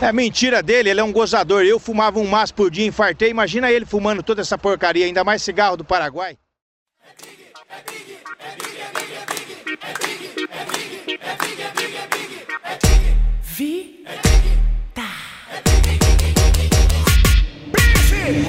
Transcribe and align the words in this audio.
É 0.00 0.12
mentira 0.12 0.62
dele, 0.62 0.90
ele 0.90 1.00
é 1.00 1.04
um 1.04 1.12
gozador. 1.12 1.64
Eu 1.64 1.80
fumava 1.80 2.18
um 2.18 2.26
maço 2.26 2.54
por 2.54 2.70
dia, 2.70 2.86
infartei. 2.86 3.30
Imagina 3.30 3.72
ele 3.72 3.86
fumando 3.86 4.22
toda 4.22 4.42
essa 4.42 4.58
porcaria, 4.58 5.06
ainda 5.06 5.24
mais 5.24 5.42
cigarro 5.42 5.76
do 5.76 5.84
Paraguai. 5.84 6.36
Vi. 13.42 14.04
Tá. 14.94 15.02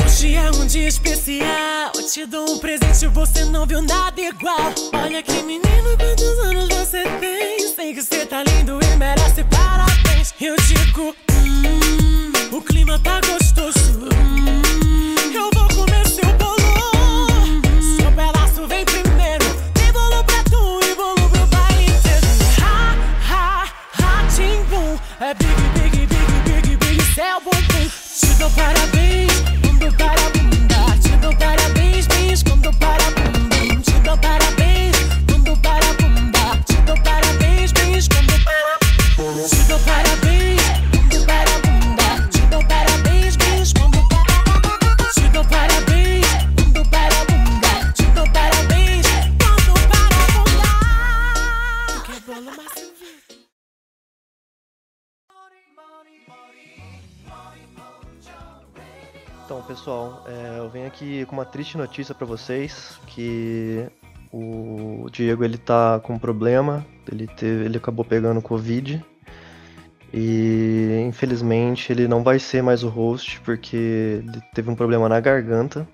Hoje 0.06 0.36
é 0.36 0.52
um 0.52 0.68
dia 0.68 0.88
especial. 0.88 1.92
Eu 1.96 2.06
te 2.06 2.26
dou 2.26 2.56
um 2.56 2.60
presente, 2.60 3.08
você 3.08 3.46
não 3.46 3.66
viu 3.66 3.82
nada 3.82 4.20
igual. 4.20 4.74
Olha 4.94 5.24
que 5.24 5.42
menino, 5.44 5.98
quantos 5.98 6.40
anos 6.40 6.68
você 6.68 7.04
tem? 7.20 7.74
Sei 7.74 7.94
que 7.94 8.04
você 8.04 8.26
tá 8.26 8.44
lindo 8.44 8.80
e 8.84 8.98
merece 8.98 9.46
parabéns. 9.46 10.34
Eu 10.42 10.56
digo, 10.58 11.16
o 12.52 12.62
clima 12.62 13.00
tá 13.00 13.20
gostoso. 13.22 14.00
Hum, 14.00 15.34
eu 15.34 15.50
vou 15.54 15.68
comer 15.76 16.08
seu 16.08 16.26
bolo. 16.38 17.62
Seu 17.82 18.12
pedaço 18.12 18.68
vem 18.68 18.86
primeiro. 18.86 19.46
Tem 19.74 19.92
bolo 19.92 20.24
pra 20.24 20.44
tu 20.44 20.80
e 20.84 20.96
bolo 20.96 21.30
pro 21.30 21.46
baile 21.48 21.86
inteiro. 21.86 22.28
Ha, 22.62 22.96
ha, 23.30 23.68
ha, 23.94 24.28
tim, 24.36 24.64
bum. 24.70 24.98
É 25.20 25.34
big, 25.34 25.56
big, 25.74 26.06
big, 26.06 26.62
big, 26.62 26.78
big, 26.78 27.16
céu, 27.16 27.42
bum, 27.42 27.52
bum. 27.52 27.90
Te 28.20 28.34
dou 28.36 28.50
parabéns, 28.52 29.34
bum, 29.62 29.76
dou 29.78 29.92
para 29.94 30.30
bunda. 30.30 30.98
Te 31.02 31.18
dou 31.18 31.36
parabéns, 31.36 32.08
bis, 32.08 32.44
bum, 32.44 32.58
dou 32.58 32.74
para 32.74 33.27
Então, 59.58 59.66
pessoal, 59.68 60.24
é, 60.28 60.60
eu 60.60 60.70
venho 60.70 60.86
aqui 60.86 61.26
com 61.26 61.36
uma 61.36 61.44
triste 61.44 61.80
notícia 61.80 62.14
pra 62.14 62.28
vocês, 62.28 63.00
que 63.08 63.88
o 64.32 65.08
Diego 65.12 65.44
ele 65.44 65.58
tá 65.58 66.00
com 66.00 66.14
um 66.14 66.20
problema, 66.20 66.86
ele 67.12 67.26
teve, 67.26 67.66
ele 67.66 67.78
acabou 67.78 68.06
pegando 68.06 68.40
Covid 68.40 69.04
e 70.14 71.04
infelizmente 71.08 71.92
ele 71.92 72.08
não 72.08 72.22
vai 72.22 72.38
ser 72.38 72.62
mais 72.62 72.84
o 72.84 72.88
host 72.88 73.42
porque 73.42 74.22
ele 74.24 74.40
teve 74.54 74.70
um 74.70 74.76
problema 74.76 75.10
na 75.10 75.20
garganta. 75.20 75.88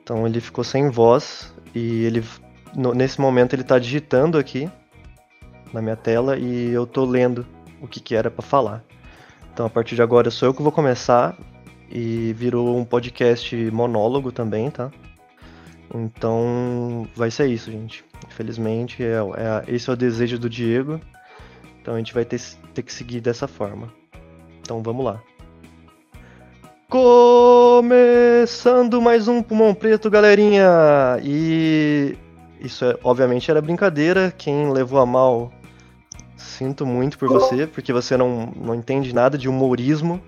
Então 0.00 0.24
ele 0.24 0.40
ficou 0.40 0.62
sem 0.62 0.88
voz 0.88 1.52
e 1.74 2.04
ele 2.04 2.22
no- 2.76 2.94
nesse 2.94 3.20
momento 3.20 3.54
ele 3.56 3.64
tá 3.64 3.76
digitando 3.76 4.38
aqui 4.38 4.70
na 5.72 5.82
minha 5.82 5.96
tela 5.96 6.38
e 6.38 6.70
eu 6.70 6.86
tô 6.86 7.04
lendo 7.04 7.44
o 7.82 7.88
que 7.88 7.98
que 7.98 8.14
era 8.14 8.30
pra 8.30 8.42
falar. 8.42 8.84
Então 9.52 9.66
a 9.66 9.70
partir 9.70 9.96
de 9.96 10.02
agora 10.02 10.30
sou 10.30 10.50
eu 10.50 10.54
que 10.54 10.62
vou 10.62 10.70
começar 10.70 11.36
e 11.90 12.32
virou 12.32 12.76
um 12.76 12.84
podcast 12.84 13.54
monólogo 13.70 14.32
também, 14.32 14.70
tá? 14.70 14.90
Então 15.94 17.06
vai 17.14 17.30
ser 17.30 17.46
isso, 17.46 17.70
gente. 17.70 18.04
Infelizmente, 18.26 19.02
é, 19.02 19.16
é- 19.16 19.64
esse 19.68 19.88
é 19.88 19.92
o 19.92 19.96
desejo 19.96 20.38
do 20.38 20.50
Diego. 20.50 21.00
Então 21.80 21.94
a 21.94 21.98
gente 21.98 22.12
vai 22.12 22.24
ter, 22.24 22.40
ter 22.74 22.82
que 22.82 22.92
seguir 22.92 23.20
dessa 23.20 23.46
forma. 23.46 23.88
Então 24.60 24.82
vamos 24.82 25.04
lá. 25.04 25.22
Começando 26.88 29.02
mais 29.02 29.28
um 29.28 29.42
Pulmão 29.42 29.74
Preto, 29.74 30.08
galerinha! 30.08 31.18
E 31.22 32.16
isso 32.60 32.84
é, 32.84 32.96
obviamente 33.02 33.50
era 33.50 33.60
brincadeira. 33.60 34.32
Quem 34.36 34.72
levou 34.72 35.00
a 35.00 35.06
mal, 35.06 35.52
sinto 36.36 36.86
muito 36.86 37.18
por 37.18 37.28
você, 37.28 37.66
porque 37.66 37.92
você 37.92 38.16
não, 38.16 38.52
não 38.56 38.74
entende 38.74 39.12
nada 39.12 39.36
de 39.36 39.48
humorismo. 39.48 40.20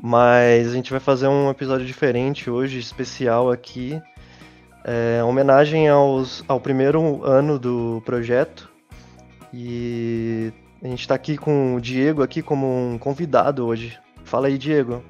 Mas 0.00 0.68
a 0.68 0.72
gente 0.72 0.90
vai 0.90 1.00
fazer 1.00 1.26
um 1.26 1.50
episódio 1.50 1.86
diferente 1.86 2.50
hoje, 2.50 2.78
especial 2.78 3.50
aqui. 3.50 4.00
É, 4.84 5.22
homenagem 5.24 5.88
aos, 5.88 6.44
ao 6.46 6.60
primeiro 6.60 7.24
ano 7.24 7.58
do 7.58 8.02
projeto. 8.04 8.70
E 9.52 10.52
a 10.82 10.88
gente 10.88 11.08
tá 11.08 11.14
aqui 11.14 11.36
com 11.36 11.74
o 11.74 11.80
Diego 11.80 12.22
aqui 12.22 12.42
como 12.42 12.66
um 12.66 12.98
convidado 12.98 13.66
hoje. 13.66 13.98
Fala 14.24 14.48
aí, 14.48 14.58
Diego. 14.58 15.02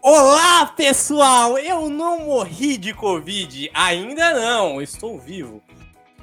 Olá, 0.00 0.66
pessoal! 0.76 1.58
Eu 1.58 1.90
não 1.90 2.20
morri 2.20 2.78
de 2.78 2.94
Covid, 2.94 3.70
ainda 3.74 4.32
não, 4.32 4.80
estou 4.80 5.18
vivo. 5.18 5.60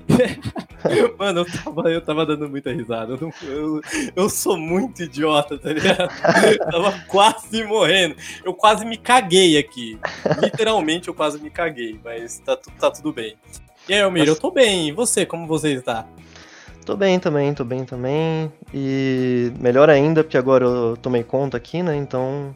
Mano, 1.17 1.39
eu 1.41 1.45
tava, 1.45 1.91
eu 1.91 2.01
tava 2.01 2.25
dando 2.25 2.47
muita 2.49 2.71
risada. 2.71 3.13
Eu, 3.13 3.19
não- 3.21 3.33
eu- 3.49 3.81
eu 4.16 4.29
sou 4.29 4.55
muito 4.57 5.03
idiota, 5.03 5.57
tá 5.57 5.73
ligado? 5.73 6.09
Eu 6.45 6.59
tava 6.71 6.91
quase 7.07 7.63
morrendo. 7.63 8.16
Eu 8.43 8.53
quase 8.53 8.85
me 8.85 8.97
caguei 8.97 9.57
aqui. 9.57 9.97
Literalmente, 10.41 11.07
eu 11.07 11.13
quase 11.13 11.41
me 11.41 11.49
caguei, 11.49 11.99
mas 12.03 12.39
tá, 12.39 12.55
tá 12.79 12.91
tudo 12.91 13.11
bem. 13.11 13.35
E 13.89 13.93
aí, 13.93 14.01
Almir, 14.01 14.27
eu 14.27 14.35
tô 14.35 14.51
bem. 14.51 14.88
E 14.89 14.91
você, 14.91 15.25
como 15.25 15.47
você 15.47 15.73
está? 15.73 16.07
Tô 16.85 16.95
bem 16.95 17.19
também, 17.19 17.51
tô 17.53 17.63
bem 17.63 17.83
também. 17.83 18.51
E 18.73 19.51
melhor 19.59 19.89
ainda, 19.89 20.23
porque 20.23 20.37
agora 20.37 20.66
eu 20.66 20.97
tomei 20.97 21.23
conta 21.23 21.57
aqui, 21.57 21.81
né? 21.81 21.95
Então 21.95 22.55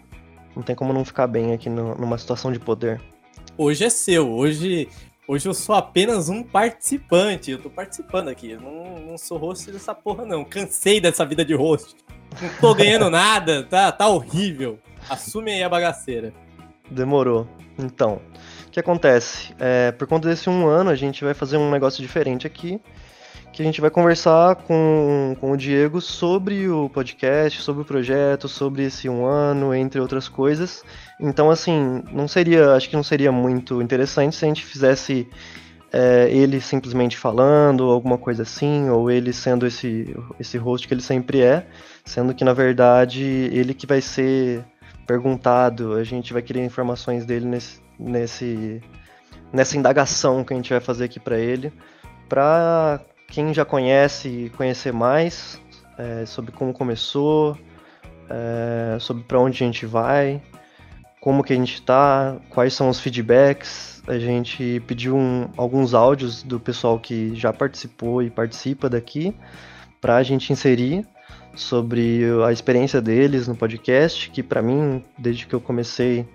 não 0.56 0.62
tem 0.62 0.76
como 0.76 0.94
não 0.94 1.04
ficar 1.04 1.26
bem 1.26 1.52
aqui 1.54 1.68
no- 1.70 1.96
numa 1.96 2.18
situação 2.18 2.52
de 2.52 2.60
poder. 2.60 3.02
Hoje 3.58 3.84
é 3.86 3.90
seu. 3.90 4.32
Hoje, 4.32 4.88
hoje 5.30 5.48
eu 5.48 5.54
sou 5.54 5.76
apenas 5.76 6.28
um 6.28 6.42
participante. 6.42 7.52
Eu 7.52 7.62
tô 7.62 7.70
participando 7.70 8.30
aqui. 8.30 8.52
Eu 8.52 8.62
não, 8.62 9.00
não 9.12 9.18
sou 9.18 9.38
host 9.38 9.72
dessa 9.72 9.94
porra, 9.94 10.26
não. 10.26 10.44
Cansei 10.44 11.00
dessa 11.00 11.24
vida 11.24 11.46
de 11.46 11.54
host. 11.54 11.96
Não 12.42 12.50
tô 12.60 12.74
ganhando 12.74 13.08
nada. 13.12 13.64
Tá, 13.64 13.92
tá 13.92 14.08
horrível. 14.08 14.80
Assume 15.08 15.52
aí 15.52 15.62
a 15.62 15.70
bagaceira. 15.70 16.34
Demorou. 16.90 17.48
Então, 17.78 18.20
o 18.66 18.72
que 18.72 18.80
acontece? 18.80 19.54
É, 19.60 19.92
por 19.92 20.08
conta 20.08 20.28
desse 20.28 20.50
um 20.50 20.68
ano, 20.68 20.90
a 20.90 20.96
gente 20.96 21.24
vai 21.24 21.36
fazer 21.36 21.58
um 21.58 21.70
negócio 21.70 22.02
diferente 22.02 22.48
aqui. 22.48 22.82
Que 23.54 23.62
a 23.62 23.66
gente 23.66 23.82
vai 23.82 23.92
conversar 23.92 24.56
com, 24.56 25.36
com 25.40 25.52
o 25.52 25.58
Diego 25.58 26.02
sobre 26.02 26.68
o 26.70 26.90
podcast, 26.90 27.62
sobre 27.62 27.84
o 27.84 27.86
projeto, 27.86 28.48
sobre 28.48 28.84
esse 28.84 29.08
um 29.08 29.26
ano, 29.26 29.76
entre 29.76 30.00
outras 30.00 30.28
coisas. 30.28 30.84
Então, 31.20 31.52
assim, 31.52 32.04
não 32.12 32.28
seria. 32.28 32.74
Acho 32.74 32.90
que 32.90 32.96
não 32.96 33.04
seria 33.04 33.32
muito 33.32 33.82
interessante 33.82 34.36
se 34.36 34.46
a 34.46 34.48
gente 34.48 34.66
fizesse 34.66 35.28
é, 35.92 36.30
ele 36.32 36.62
simplesmente 36.62 37.18
falando, 37.18 37.90
alguma 37.90 38.18
coisa 38.18 38.44
assim, 38.44 38.90
ou 38.90 39.10
ele 39.10 39.34
sendo 39.34 39.66
esse, 39.66 40.16
esse 40.40 40.58
host 40.58 40.88
que 40.88 40.94
ele 40.94 41.02
sempre 41.02 41.42
é, 41.42 41.66
sendo 42.06 42.34
que 42.34 42.44
na 42.44 42.54
verdade 42.54 43.24
ele 43.24 43.74
que 43.74 43.88
vai 43.88 44.02
ser 44.02 44.64
perguntado, 45.08 45.94
a 45.94 46.04
gente 46.04 46.32
vai 46.32 46.42
querer 46.42 46.64
informações 46.64 47.26
dele 47.26 47.46
nesse, 47.46 47.82
nesse 48.00 48.82
nessa 49.52 49.76
indagação 49.76 50.44
que 50.44 50.54
a 50.54 50.56
gente 50.56 50.70
vai 50.70 50.80
fazer 50.80 51.06
aqui 51.06 51.20
para 51.20 51.38
ele, 51.40 51.74
para 52.28 53.02
quem 53.28 53.52
já 53.52 53.66
conhece 53.66 54.52
conhecer 54.56 54.94
mais 54.94 55.60
é, 55.98 56.24
sobre 56.26 56.52
como 56.52 56.72
começou, 56.72 57.58
é, 58.30 59.00
sobre 59.00 59.24
para 59.24 59.40
onde 59.40 59.64
a 59.64 59.66
gente 59.66 59.88
vai, 59.88 60.40
como 61.20 61.44
que 61.44 61.54
a 61.54 61.56
gente 61.56 61.82
tá, 61.82 62.38
quais 62.50 62.74
são 62.74 62.90
os 62.90 63.00
feedbacks. 63.00 64.02
A 64.08 64.18
gente 64.18 64.82
pediu 64.88 65.16
um- 65.18 65.50
alguns 65.58 65.94
áudios 65.94 66.42
do 66.44 66.60
pessoal 66.60 66.98
que 67.00 67.36
já 67.36 67.52
participou 67.52 68.24
e 68.24 68.30
participa 68.30 68.90
daqui 68.90 69.36
para 70.00 70.16
a 70.16 70.24
gente 70.24 70.52
inserir 70.54 71.06
sobre 71.56 72.22
a 72.46 72.52
experiência 72.52 73.02
deles 73.02 73.48
no 73.48 73.56
podcast, 73.56 74.30
que 74.32 74.42
para 74.42 74.62
mim, 74.62 75.04
desde 75.18 75.46
que 75.46 75.54
eu 75.54 75.60
comecei 75.60 76.26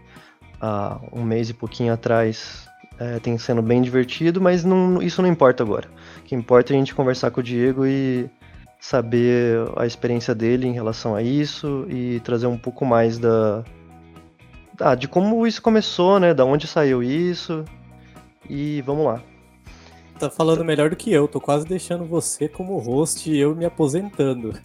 há 0.60 0.98
um 1.12 1.22
mês 1.22 1.48
e 1.48 1.54
pouquinho 1.54 1.92
atrás, 1.92 2.68
é, 2.98 3.18
tem 3.18 3.36
sendo 3.38 3.62
bem 3.62 3.80
divertido, 3.80 4.40
mas 4.40 4.64
não- 4.64 5.00
isso 5.02 5.22
não 5.22 5.28
importa 5.28 5.62
agora. 5.62 5.88
O 6.18 6.22
que 6.22 6.34
importa 6.34 6.72
é 6.72 6.76
a 6.76 6.78
gente 6.78 6.94
conversar 6.94 7.30
com 7.30 7.40
o 7.40 7.42
Diego 7.42 7.86
e 7.86 8.28
saber 8.78 9.66
a 9.76 9.86
experiência 9.86 10.34
dele 10.34 10.66
em 10.66 10.72
relação 10.72 11.14
a 11.14 11.22
isso 11.22 11.86
e 11.88 12.20
trazer 12.20 12.46
um 12.46 12.58
pouco 12.58 12.84
mais 12.84 13.18
da, 13.18 13.64
ah, 14.80 14.94
de 14.94 15.08
como 15.08 15.46
isso 15.46 15.62
começou, 15.62 16.18
né? 16.18 16.34
Da 16.34 16.44
onde 16.44 16.66
saiu 16.66 17.02
isso. 17.02 17.64
E 18.48 18.82
vamos 18.82 19.06
lá. 19.06 19.22
Tá 20.18 20.30
falando 20.30 20.64
melhor 20.64 20.90
do 20.90 20.96
que 20.96 21.12
eu. 21.12 21.26
Tô 21.26 21.40
quase 21.40 21.66
deixando 21.66 22.04
você 22.04 22.48
como 22.48 22.78
host 22.78 23.30
e 23.30 23.38
eu 23.38 23.54
me 23.54 23.64
aposentando. 23.64 24.52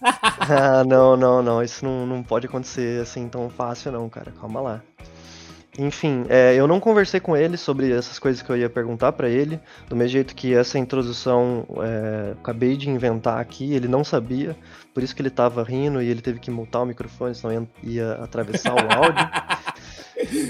Ah, 0.52 0.82
não, 0.84 1.16
não, 1.16 1.42
não. 1.42 1.62
Isso 1.62 1.84
não, 1.84 2.06
não 2.06 2.22
pode 2.24 2.46
acontecer 2.46 3.00
assim 3.00 3.28
tão 3.28 3.48
fácil, 3.50 3.92
não, 3.92 4.08
cara. 4.08 4.32
Calma 4.32 4.60
lá. 4.60 4.82
Enfim, 5.78 6.24
é, 6.28 6.54
eu 6.54 6.66
não 6.66 6.80
conversei 6.80 7.20
com 7.20 7.36
ele 7.36 7.56
sobre 7.56 7.92
essas 7.92 8.18
coisas 8.18 8.42
que 8.42 8.50
eu 8.50 8.56
ia 8.56 8.68
perguntar 8.68 9.12
pra 9.12 9.28
ele, 9.28 9.60
do 9.88 9.94
mesmo 9.94 10.10
jeito 10.10 10.34
que 10.34 10.52
essa 10.52 10.78
introdução 10.78 11.64
é, 11.78 12.32
acabei 12.32 12.76
de 12.76 12.90
inventar 12.90 13.38
aqui, 13.38 13.72
ele 13.72 13.86
não 13.86 14.02
sabia, 14.02 14.56
por 14.92 15.02
isso 15.02 15.14
que 15.14 15.22
ele 15.22 15.30
tava 15.30 15.62
rindo 15.62 16.02
e 16.02 16.08
ele 16.08 16.20
teve 16.20 16.40
que 16.40 16.50
mutar 16.50 16.82
o 16.82 16.86
microfone, 16.86 17.34
senão 17.34 17.52
ia, 17.52 17.68
ia 17.84 18.12
atravessar 18.14 18.74
o 18.74 18.78
áudio. 18.78 19.30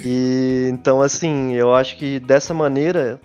E 0.05 0.69
então, 0.71 1.01
assim, 1.01 1.53
eu 1.55 1.75
acho 1.75 1.97
que 1.97 2.19
dessa 2.21 2.53
maneira 2.55 3.21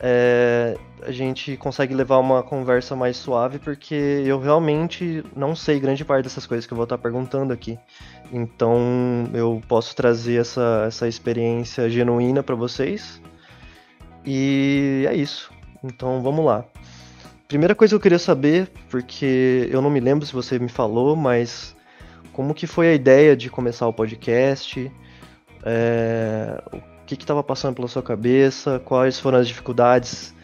é, 0.00 0.76
a 1.02 1.10
gente 1.10 1.56
consegue 1.56 1.94
levar 1.94 2.18
uma 2.18 2.42
conversa 2.42 2.94
mais 2.94 3.16
suave, 3.16 3.58
porque 3.58 3.94
eu 4.24 4.38
realmente 4.38 5.24
não 5.34 5.54
sei 5.54 5.80
grande 5.80 6.04
parte 6.04 6.24
dessas 6.24 6.46
coisas 6.46 6.66
que 6.66 6.72
eu 6.72 6.76
vou 6.76 6.84
estar 6.84 6.98
perguntando 6.98 7.52
aqui. 7.52 7.78
Então 8.32 9.28
eu 9.32 9.60
posso 9.68 9.94
trazer 9.96 10.40
essa, 10.40 10.84
essa 10.86 11.08
experiência 11.08 11.88
genuína 11.88 12.42
para 12.42 12.54
vocês. 12.54 13.20
E 14.24 15.04
é 15.08 15.14
isso. 15.14 15.50
Então 15.82 16.22
vamos 16.22 16.44
lá. 16.44 16.64
Primeira 17.48 17.74
coisa 17.74 17.92
que 17.92 17.96
eu 17.96 18.00
queria 18.00 18.18
saber, 18.18 18.70
porque 18.90 19.68
eu 19.70 19.80
não 19.80 19.88
me 19.88 20.00
lembro 20.00 20.26
se 20.26 20.34
você 20.34 20.58
me 20.58 20.68
falou, 20.68 21.16
mas 21.16 21.74
como 22.32 22.52
que 22.54 22.66
foi 22.66 22.88
a 22.88 22.94
ideia 22.94 23.34
de 23.34 23.48
começar 23.48 23.86
o 23.86 23.92
podcast? 23.92 24.92
É, 25.64 26.62
o 26.72 26.80
que 27.06 27.14
estava 27.14 27.42
passando 27.42 27.74
pela 27.74 27.88
sua 27.88 28.02
cabeça? 28.02 28.80
Quais 28.84 29.18
foram 29.18 29.38
as 29.38 29.48
dificuldades 29.48 30.34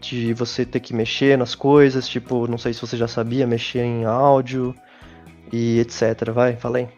de 0.00 0.34
você 0.34 0.64
ter 0.64 0.80
que 0.80 0.94
mexer 0.94 1.38
nas 1.38 1.54
coisas? 1.54 2.08
Tipo, 2.08 2.46
não 2.46 2.58
sei 2.58 2.72
se 2.72 2.80
você 2.80 2.96
já 2.96 3.08
sabia 3.08 3.46
mexer 3.46 3.82
em 3.82 4.04
áudio 4.04 4.74
e 5.52 5.80
etc. 5.80 6.30
Vai, 6.32 6.56
falei. 6.56 6.88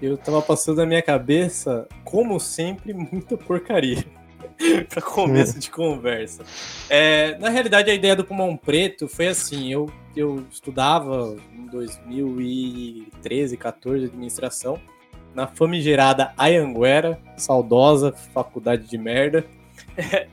Eu 0.00 0.16
tava 0.16 0.42
passando 0.42 0.78
na 0.78 0.86
minha 0.86 1.02
cabeça, 1.02 1.88
como 2.04 2.38
sempre, 2.38 2.92
muita 2.92 3.36
porcaria. 3.36 4.04
para 4.88 5.02
começo 5.02 5.58
de 5.58 5.70
conversa. 5.70 6.42
É, 6.88 7.36
na 7.38 7.48
realidade, 7.48 7.90
a 7.90 7.94
ideia 7.94 8.16
do 8.16 8.24
Pulmão 8.24 8.56
Preto 8.56 9.08
foi 9.08 9.28
assim: 9.28 9.72
eu, 9.72 9.90
eu 10.14 10.44
estudava 10.50 11.36
em 11.52 11.66
2013, 11.66 13.56
14 13.56 14.06
administração 14.06 14.80
na 15.36 15.46
famigerada 15.46 16.32
Ayanguera, 16.34 17.20
saudosa 17.36 18.10
faculdade 18.32 18.88
de 18.88 18.96
merda. 18.96 19.44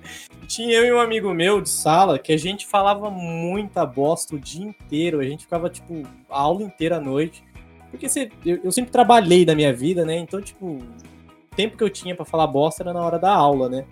Tinha 0.47 0.77
eu 0.77 0.85
e 0.85 0.93
um 0.93 0.99
amigo 0.99 1.33
meu 1.33 1.59
de 1.59 1.69
sala 1.69 2.17
que 2.17 2.31
a 2.31 2.37
gente 2.37 2.65
falava 2.65 3.09
muita 3.11 3.85
bosta 3.85 4.35
o 4.35 4.39
dia 4.39 4.65
inteiro. 4.65 5.19
A 5.19 5.23
gente 5.25 5.43
ficava, 5.43 5.69
tipo, 5.69 6.03
a 6.29 6.39
aula 6.39 6.63
inteira 6.63 6.97
à 6.97 6.99
noite. 7.01 7.43
Porque 7.91 8.07
você, 8.07 8.31
eu, 8.45 8.61
eu, 8.63 8.71
sempre 8.71 8.91
trabalhei 8.91 9.43
da 9.43 9.53
minha 9.53 9.73
vida, 9.73 10.05
né? 10.05 10.17
Então, 10.17 10.41
tipo, 10.41 10.67
o 10.67 11.55
tempo 11.55 11.75
que 11.75 11.83
eu 11.83 11.89
tinha 11.89 12.15
para 12.15 12.23
falar 12.23 12.47
bosta 12.47 12.81
era 12.81 12.93
na 12.93 13.05
hora 13.05 13.19
da 13.19 13.31
aula, 13.31 13.67
né? 13.67 13.85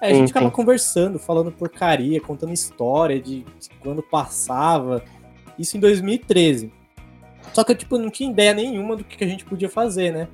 Aí 0.00 0.12
a 0.12 0.14
gente 0.14 0.28
ficava 0.28 0.50
conversando, 0.50 1.18
falando 1.18 1.52
porcaria, 1.52 2.20
contando 2.20 2.54
história 2.54 3.20
de, 3.20 3.40
de 3.40 3.68
quando 3.80 4.02
passava. 4.02 5.04
Isso 5.58 5.76
em 5.76 5.80
2013. 5.80 6.72
Só 7.52 7.64
que 7.64 7.72
eu, 7.72 7.76
tipo, 7.76 7.98
não 7.98 8.10
tinha 8.10 8.30
ideia 8.30 8.54
nenhuma 8.54 8.96
do 8.96 9.04
que 9.04 9.22
a 9.22 9.26
gente 9.26 9.44
podia 9.44 9.68
fazer, 9.68 10.12
né? 10.12 10.28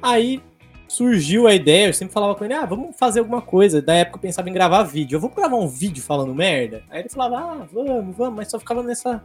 Aí 0.00 0.40
surgiu 0.88 1.46
a 1.46 1.54
ideia, 1.54 1.88
eu 1.88 1.92
sempre 1.92 2.14
falava 2.14 2.34
com 2.34 2.44
ele, 2.44 2.54
ah, 2.54 2.64
vamos 2.64 2.96
fazer 2.96 3.20
alguma 3.20 3.42
coisa. 3.42 3.82
Da 3.82 3.94
época 3.94 4.16
eu 4.16 4.22
pensava 4.22 4.48
em 4.48 4.52
gravar 4.52 4.82
vídeo. 4.84 5.16
Eu 5.16 5.20
vou 5.20 5.30
gravar 5.30 5.56
um 5.56 5.68
vídeo 5.68 6.02
falando 6.02 6.34
merda? 6.34 6.82
Aí 6.90 7.00
ele 7.00 7.08
falava, 7.08 7.36
ah, 7.36 7.68
vamos, 7.70 8.16
vamos, 8.16 8.36
mas 8.36 8.50
só 8.50 8.58
ficava 8.58 8.82
nessa, 8.82 9.22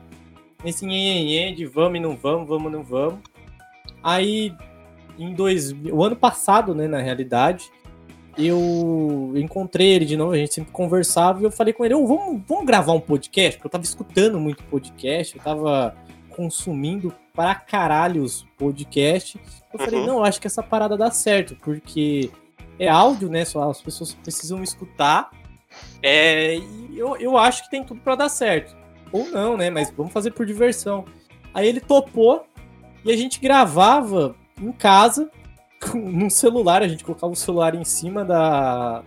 nesse 0.63 0.85
nhenhenhê 0.85 1.53
de 1.53 1.65
vamos 1.65 1.97
e 1.97 2.01
não 2.01 2.15
vamos, 2.15 2.47
vamos 2.47 2.69
e 2.69 2.75
não 2.75 2.83
vamos. 2.83 3.19
Aí, 4.03 4.53
em 5.17 5.33
dois, 5.33 5.71
o 5.71 6.03
ano 6.03 6.15
passado, 6.15 6.75
né, 6.75 6.87
na 6.87 6.99
realidade, 6.99 7.71
eu 8.37 9.31
encontrei 9.35 9.93
ele 9.93 10.05
de 10.05 10.17
novo, 10.17 10.33
a 10.33 10.37
gente 10.37 10.53
sempre 10.53 10.71
conversava 10.71 11.41
e 11.41 11.45
eu 11.45 11.51
falei 11.51 11.73
com 11.73 11.85
ele, 11.85 11.93
oh, 11.93 12.05
vamos, 12.05 12.41
vamos 12.47 12.65
gravar 12.65 12.91
um 12.91 12.99
podcast? 12.99 13.57
Porque 13.57 13.67
eu 13.67 13.71
tava 13.71 13.83
escutando 13.83 14.39
muito 14.39 14.63
podcast, 14.63 15.37
eu 15.37 15.43
tava 15.43 15.95
consumindo 16.35 17.13
pra 17.33 17.55
caralhos 17.55 18.45
podcast. 18.57 19.39
Eu 19.73 19.79
uhum. 19.79 19.85
falei, 19.85 20.05
não, 20.05 20.23
acho 20.23 20.39
que 20.39 20.47
essa 20.47 20.63
parada 20.63 20.97
dá 20.97 21.09
certo, 21.11 21.55
porque 21.55 22.31
é 22.79 22.87
áudio, 22.87 23.29
né? 23.29 23.45
Só 23.45 23.69
as 23.69 23.81
pessoas 23.81 24.13
precisam 24.13 24.63
escutar. 24.63 25.31
É, 26.01 26.57
e 26.57 26.97
eu, 26.97 27.15
eu 27.17 27.37
acho 27.37 27.63
que 27.63 27.71
tem 27.71 27.83
tudo 27.83 28.01
para 28.01 28.15
dar 28.15 28.29
certo. 28.29 28.75
Ou 29.11 29.29
não, 29.29 29.57
né? 29.57 29.69
Mas 29.69 29.91
vamos 29.91 30.13
fazer 30.13 30.31
por 30.31 30.45
diversão. 30.45 31.05
Aí 31.53 31.67
ele 31.67 31.79
topou 31.79 32.45
e 33.05 33.11
a 33.11 33.17
gente 33.17 33.39
gravava 33.39 34.35
em 34.59 34.71
casa, 34.71 35.29
num 35.93 36.29
celular, 36.29 36.81
a 36.81 36.87
gente 36.87 37.03
colocava 37.03 37.33
o 37.33 37.35
celular 37.35 37.75
em 37.75 37.83
cima 37.83 38.23
da, 38.23 39.03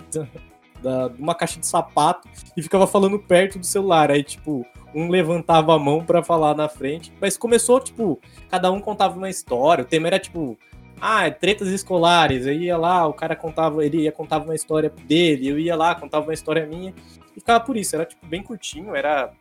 da, 0.82 1.08
uma 1.18 1.34
caixa 1.34 1.58
de 1.58 1.66
sapato 1.66 2.28
e 2.56 2.62
ficava 2.62 2.86
falando 2.86 3.18
perto 3.18 3.58
do 3.58 3.66
celular. 3.66 4.10
Aí, 4.10 4.22
tipo, 4.22 4.66
um 4.94 5.08
levantava 5.08 5.74
a 5.74 5.78
mão 5.78 6.04
para 6.04 6.22
falar 6.22 6.54
na 6.54 6.68
frente. 6.68 7.12
Mas 7.20 7.36
começou, 7.36 7.80
tipo, 7.80 8.20
cada 8.48 8.70
um 8.70 8.80
contava 8.80 9.16
uma 9.16 9.30
história. 9.30 9.82
O 9.82 9.86
tema 9.86 10.06
era, 10.06 10.18
tipo, 10.18 10.58
ah, 11.00 11.30
tretas 11.30 11.68
escolares. 11.68 12.46
Eu 12.46 12.54
ia 12.54 12.76
lá, 12.76 13.06
o 13.06 13.12
cara 13.12 13.36
contava, 13.36 13.84
ele 13.84 14.02
ia 14.02 14.12
contava 14.12 14.44
uma 14.44 14.54
história 14.54 14.92
dele, 15.06 15.48
eu 15.48 15.58
ia 15.58 15.76
lá, 15.76 15.94
contava 15.94 16.26
uma 16.26 16.34
história 16.34 16.66
minha. 16.66 16.94
E 17.36 17.40
ficava 17.40 17.62
por 17.64 17.76
isso, 17.76 17.94
era, 17.94 18.04
tipo, 18.04 18.26
bem 18.26 18.42
curtinho, 18.42 18.94
era 18.94 19.32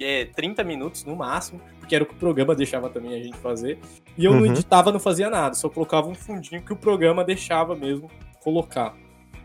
é, 0.00 0.24
30 0.24 0.64
minutos 0.64 1.04
no 1.04 1.14
máximo, 1.14 1.60
porque 1.78 1.94
era 1.94 2.04
o 2.04 2.06
que 2.06 2.14
o 2.14 2.18
programa 2.18 2.54
deixava 2.54 2.88
também 2.88 3.14
a 3.14 3.22
gente 3.22 3.36
fazer. 3.38 3.78
E 4.16 4.24
eu 4.24 4.32
uhum. 4.32 4.40
não 4.40 4.46
editava, 4.46 4.90
não 4.90 5.00
fazia 5.00 5.30
nada, 5.30 5.54
só 5.54 5.68
colocava 5.68 6.08
um 6.08 6.14
fundinho 6.14 6.62
que 6.62 6.72
o 6.72 6.76
programa 6.76 7.24
deixava 7.24 7.76
mesmo 7.76 8.10
colocar. 8.40 8.94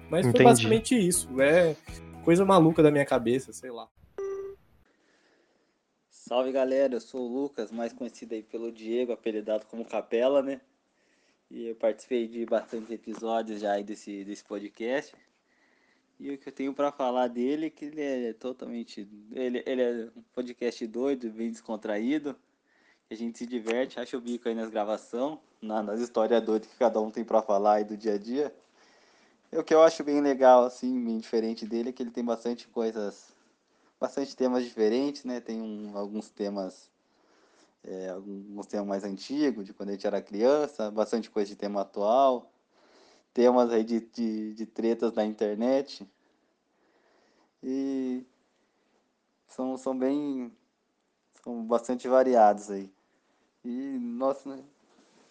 Mas 0.10 0.22
Entendi. 0.22 0.38
foi 0.38 0.46
basicamente 0.46 0.96
isso. 0.98 1.30
É 1.40 1.76
coisa 2.24 2.44
maluca 2.44 2.84
da 2.84 2.92
minha 2.92 3.06
cabeça, 3.06 3.54
sei 3.54 3.72
lá. 3.72 3.88
Salve 6.28 6.52
galera, 6.52 6.94
eu 6.94 7.00
sou 7.00 7.22
o 7.22 7.34
Lucas, 7.34 7.72
mais 7.72 7.94
conhecido 7.94 8.36
aí 8.36 8.44
pelo 8.44 8.70
Diego, 8.70 9.14
apelidado 9.14 9.66
como 9.68 9.86
Capela, 9.86 10.42
né? 10.42 10.60
E 11.50 11.68
eu 11.68 11.76
participei 11.76 12.28
de 12.28 12.46
bastante 12.46 12.94
episódios 12.94 13.62
já 13.62 13.72
aí 13.72 13.84
desse, 13.86 14.26
desse 14.26 14.44
podcast. 14.44 15.16
E 16.20 16.30
o 16.30 16.38
que 16.38 16.50
eu 16.50 16.52
tenho 16.52 16.74
para 16.74 16.92
falar 16.92 17.28
dele 17.30 17.68
é 17.68 17.70
que 17.70 17.86
ele 17.86 18.02
é 18.02 18.34
totalmente. 18.34 19.08
Ele, 19.32 19.64
ele 19.66 19.82
é 19.82 20.10
um 20.18 20.22
podcast 20.36 20.86
doido, 20.86 21.30
bem 21.30 21.50
descontraído. 21.50 22.36
A 23.10 23.16
gente 23.16 23.38
se 23.38 23.48
diverte, 23.48 23.98
acha 23.98 24.18
o 24.18 24.20
bico 24.20 24.50
aí 24.50 24.54
nas 24.54 24.70
gravações, 24.70 25.40
na, 25.62 25.82
nas 25.82 26.02
histórias 26.02 26.44
doidas 26.44 26.68
que 26.68 26.76
cada 26.76 27.00
um 27.00 27.10
tem 27.10 27.24
para 27.24 27.42
falar 27.42 27.76
aí 27.76 27.86
do 27.86 27.96
dia 27.96 28.16
a 28.16 28.18
dia. 28.18 28.54
E 29.50 29.58
o 29.58 29.64
que 29.64 29.74
eu 29.74 29.82
acho 29.82 30.04
bem 30.04 30.20
legal, 30.20 30.66
assim, 30.66 31.02
bem 31.06 31.20
diferente 31.20 31.66
dele, 31.66 31.88
é 31.88 31.92
que 31.94 32.04
ele 32.04 32.12
tem 32.12 32.26
bastante 32.26 32.68
coisas, 32.68 33.34
bastante 34.00 34.36
temas 34.36 34.64
diferentes, 34.64 35.24
né? 35.24 35.40
Tem 35.40 35.62
um, 35.62 35.98
alguns 35.98 36.30
temas, 36.30 36.90
é, 37.84 38.10
alguns 38.10 38.68
temas 38.68 38.88
mais 38.88 39.04
antigos, 39.04 39.66
de 39.66 39.74
quando 39.74 39.90
a 39.90 39.92
gente 39.94 40.08
era 40.08 40.22
criança, 40.22 40.92
bastante 40.92 41.30
coisa 41.30 41.50
de 41.50 41.56
tema 41.56 41.82
atual, 41.82 42.52
temas 43.34 43.72
aí 43.72 43.84
de, 43.84 44.00
de, 44.00 44.54
de 44.54 44.66
tretas 44.66 45.14
na 45.14 45.26
internet. 45.26 46.08
E 47.64 48.26
são, 49.48 49.78
são 49.78 49.98
bem, 49.98 50.52
são 51.44 51.64
bastante 51.64 52.08
variados 52.08 52.70
aí. 52.70 52.92
E, 53.64 53.98
nossa, 54.00 54.56
né? 54.56 54.64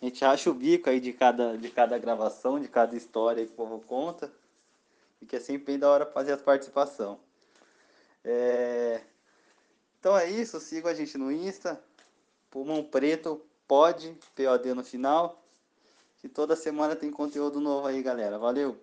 A 0.00 0.04
gente 0.04 0.24
acha 0.24 0.50
o 0.50 0.54
bico 0.54 0.90
aí 0.90 1.00
de 1.00 1.12
cada, 1.12 1.56
de 1.56 1.70
cada 1.70 1.98
gravação, 1.98 2.60
de 2.60 2.68
cada 2.68 2.94
história 2.96 3.46
que 3.46 3.52
o 3.52 3.56
povo 3.56 3.80
conta. 3.80 4.30
E 5.20 5.26
que 5.26 5.36
é 5.36 5.40
sempre 5.40 5.66
bem 5.66 5.78
da 5.78 5.90
hora 5.90 6.04
fazer 6.04 6.32
as 6.32 6.42
participação. 6.42 7.18
É... 8.26 9.00
Então 10.00 10.18
é 10.18 10.28
isso, 10.28 10.60
sigam 10.60 10.90
a 10.90 10.94
gente 10.94 11.16
no 11.16 11.30
Insta. 11.30 11.80
Pulmão 12.50 12.82
Preto, 12.82 13.40
pode, 13.66 14.16
POD 14.34 14.74
no 14.74 14.84
final. 14.84 15.42
Que 16.20 16.28
toda 16.28 16.56
semana 16.56 16.96
tem 16.96 17.10
conteúdo 17.10 17.60
novo 17.60 17.86
aí, 17.86 18.02
galera. 18.02 18.38
Valeu! 18.38 18.76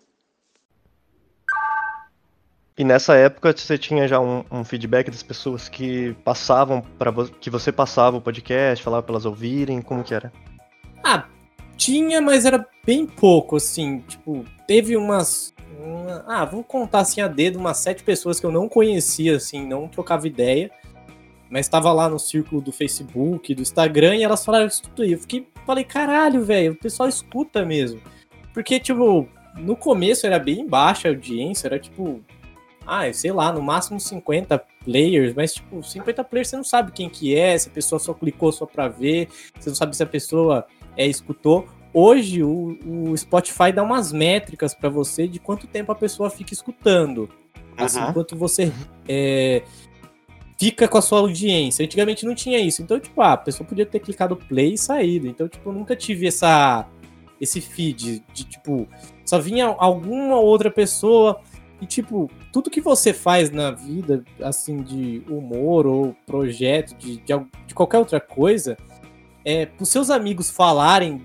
E 2.78 2.84
nessa 2.84 3.16
época 3.16 3.56
você 3.56 3.78
tinha 3.78 4.08
já 4.08 4.20
um, 4.20 4.44
um 4.50 4.64
feedback 4.64 5.12
das 5.12 5.22
pessoas 5.22 5.70
que 5.70 6.14
passavam 6.24 6.82
para 6.82 7.12
que 7.40 7.50
você 7.50 7.72
passava 7.72 8.18
o 8.18 8.22
podcast, 8.22 8.84
falava 8.84 9.04
para 9.04 9.14
elas 9.14 9.26
ouvirem, 9.26 9.82
como 9.82 10.04
que 10.04 10.14
era? 10.14 10.34
Ah, 11.04 11.28
tinha, 11.78 12.20
mas 12.20 12.46
era 12.46 12.68
bem 12.84 13.06
pouco, 13.06 13.58
assim. 13.58 14.00
Tipo, 14.00 14.44
teve 14.68 14.98
umas. 14.98 15.53
Uma, 15.80 16.24
ah, 16.28 16.46
vou 16.46 16.64
contar 16.64 17.00
assim 17.00 17.22
a 17.22 17.28
dedo 17.28 17.60
umas 17.60 17.78
sete 17.78 18.04
pessoas 18.04 18.40
que 18.40 18.46
eu 18.46 18.52
não 18.52 18.70
conhecia, 18.70 19.36
assim, 19.36 19.66
não 19.66 19.88
trocava 19.88 20.28
ideia. 20.28 20.72
Mas 21.50 21.66
estava 21.66 21.92
lá 21.92 22.10
no 22.10 22.18
círculo 22.18 22.62
do 22.62 22.72
Facebook, 22.72 23.54
do 23.54 23.62
Instagram, 23.62 24.16
e 24.16 24.24
elas 24.24 24.44
falaram 24.44 24.66
isso 24.66 24.82
tudo 24.84 25.04
aí. 25.04 25.14
Eu 25.14 25.20
fiquei, 25.20 25.48
falei, 25.66 25.84
caralho, 25.84 26.44
velho, 26.44 26.74
o 26.74 26.76
pessoal 26.76 27.08
escuta 27.08 27.64
mesmo. 27.64 28.02
Porque, 28.54 28.80
tipo, 28.80 29.28
no 29.56 29.76
começo 29.76 30.26
era 30.26 30.40
bem 30.40 30.68
baixa 30.68 31.08
a 31.08 31.12
audiência, 31.12 31.68
era 31.68 31.80
tipo, 31.80 32.24
ah, 32.86 33.12
sei 33.14 33.32
lá, 33.32 33.52
no 33.52 33.62
máximo 33.62 34.00
50 34.00 34.58
players, 34.84 35.34
mas 35.34 35.54
tipo, 35.54 35.82
50 35.82 36.24
players 36.24 36.50
você 36.50 36.58
não 36.58 36.64
sabe 36.64 36.92
quem 36.92 37.10
que 37.10 37.36
é, 37.36 37.58
se 37.58 37.70
a 37.70 37.72
pessoa 37.72 38.00
só 38.00 38.14
clicou 38.14 38.52
só 38.52 38.66
pra 38.66 38.88
ver, 38.88 39.30
você 39.58 39.70
não 39.70 39.76
sabe 39.76 39.96
se 39.96 40.04
a 40.04 40.08
pessoa 40.08 40.66
é, 40.98 41.06
escutou. 41.06 41.68
Hoje 41.94 42.44
o, 42.44 42.78
o 43.12 43.18
Spotify 43.18 43.72
dá 43.74 43.84
umas 43.84 44.12
métricas 44.12 44.74
para 44.74 44.90
você 44.90 45.28
de 45.28 45.40
quanto 45.40 45.68
tempo 45.68 45.92
a 45.92 45.96
pessoa 45.96 46.30
fica 46.30 46.54
escutando. 46.54 47.30
Assim, 47.78 48.00
Uhum. 48.00 48.14
quanto 48.14 48.36
você 48.36 48.72
é, 49.08 49.64
fica 50.60 50.88
com 50.88 50.98
a 50.98 51.02
sua 51.02 51.20
audiência. 51.20 51.84
Antigamente 51.84 52.26
não 52.26 52.36
tinha 52.36 52.60
isso. 52.60 52.82
Então, 52.82 53.00
tipo, 53.00 53.20
ah, 53.22 53.34
a 53.34 53.38
pessoa 53.38 53.68
podia 53.68 53.86
ter 53.86 54.00
clicado 54.00 54.36
play 54.36 54.74
e 54.74 54.78
saído. 54.78 55.28
Então, 55.28 55.48
tipo, 55.48 55.70
eu 55.70 55.74
nunca 55.74 55.96
tive 55.96 56.28
essa, 56.28 56.88
esse 57.42 57.60
feed 57.60 58.24
de, 58.34 58.44
tipo, 58.44 58.88
só 59.26 59.40
vinha 59.40 59.66
alguma 59.78 60.40
outra 60.40 60.70
pessoa. 60.70 61.42
E, 61.82 61.86
tipo, 61.86 62.30
tudo 62.52 62.70
que 62.70 62.80
você 62.80 63.12
faz 63.12 63.50
na 63.50 63.72
vida, 63.72 64.24
assim, 64.42 64.78
de 64.84 65.22
humor 65.28 65.86
ou 65.88 66.16
projeto, 66.26 66.96
de, 66.96 67.18
de, 67.18 67.34
de 67.68 67.74
qualquer 67.74 67.98
outra 67.98 68.22
coisa, 68.22 68.78
é, 69.44 69.68
os 69.80 69.90
seus 69.90 70.10
amigos 70.10 70.50
falarem, 70.50 71.22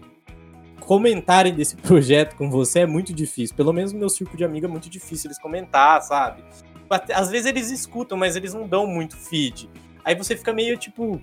comentarem 0.89 1.53
desse 1.55 1.77
projeto 1.87 2.35
com 2.35 2.49
você 2.51 2.81
é 2.81 2.87
muito 2.87 3.13
difícil. 3.13 3.55
Pelo 3.55 3.75
menos 3.75 3.93
no 3.93 3.99
meu 3.99 4.09
círculo 4.09 4.39
de 4.39 4.45
amigos 4.45 4.69
é 4.71 4.73
muito 4.73 4.89
difícil 4.89 5.29
eles 5.29 5.39
comentar, 5.39 6.01
sabe? 6.01 6.43
Até- 6.89 7.13
Às 7.15 7.29
vezes 7.31 7.45
eles 7.47 7.71
escutam, 7.71 8.17
mas 8.17 8.35
eles 8.37 8.55
não 8.55 8.67
dão 8.67 8.87
muito 8.87 9.15
feed. 9.15 9.69
Aí 10.03 10.15
você 10.15 10.35
fica 10.35 10.51
meio, 10.51 10.79
tipo, 10.79 11.21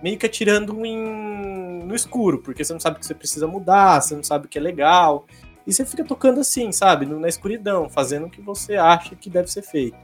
meio 0.00 0.16
que 0.16 0.24
atirando 0.24 0.86
em... 0.86 1.82
no 1.84 1.96
escuro, 1.96 2.38
porque 2.38 2.62
você 2.62 2.72
não 2.72 2.78
sabe 2.78 2.96
o 2.96 3.00
que 3.00 3.06
você 3.06 3.14
precisa 3.14 3.48
mudar, 3.48 4.00
você 4.00 4.14
não 4.14 4.22
sabe 4.22 4.46
o 4.46 4.48
que 4.48 4.56
é 4.56 4.60
legal. 4.60 5.26
E 5.66 5.72
você 5.72 5.84
fica 5.84 6.04
tocando 6.04 6.38
assim, 6.40 6.70
sabe? 6.70 7.04
Na 7.04 7.26
escuridão, 7.28 7.90
fazendo 7.90 8.26
o 8.26 8.30
que 8.30 8.40
você 8.40 8.76
acha 8.76 9.16
que 9.16 9.28
deve 9.28 9.48
ser 9.50 9.62
feito. 9.62 9.98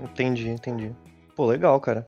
Entendi, 0.00 0.48
entendi. 0.48 0.92
Pô, 1.36 1.46
legal, 1.46 1.80
cara. 1.80 2.04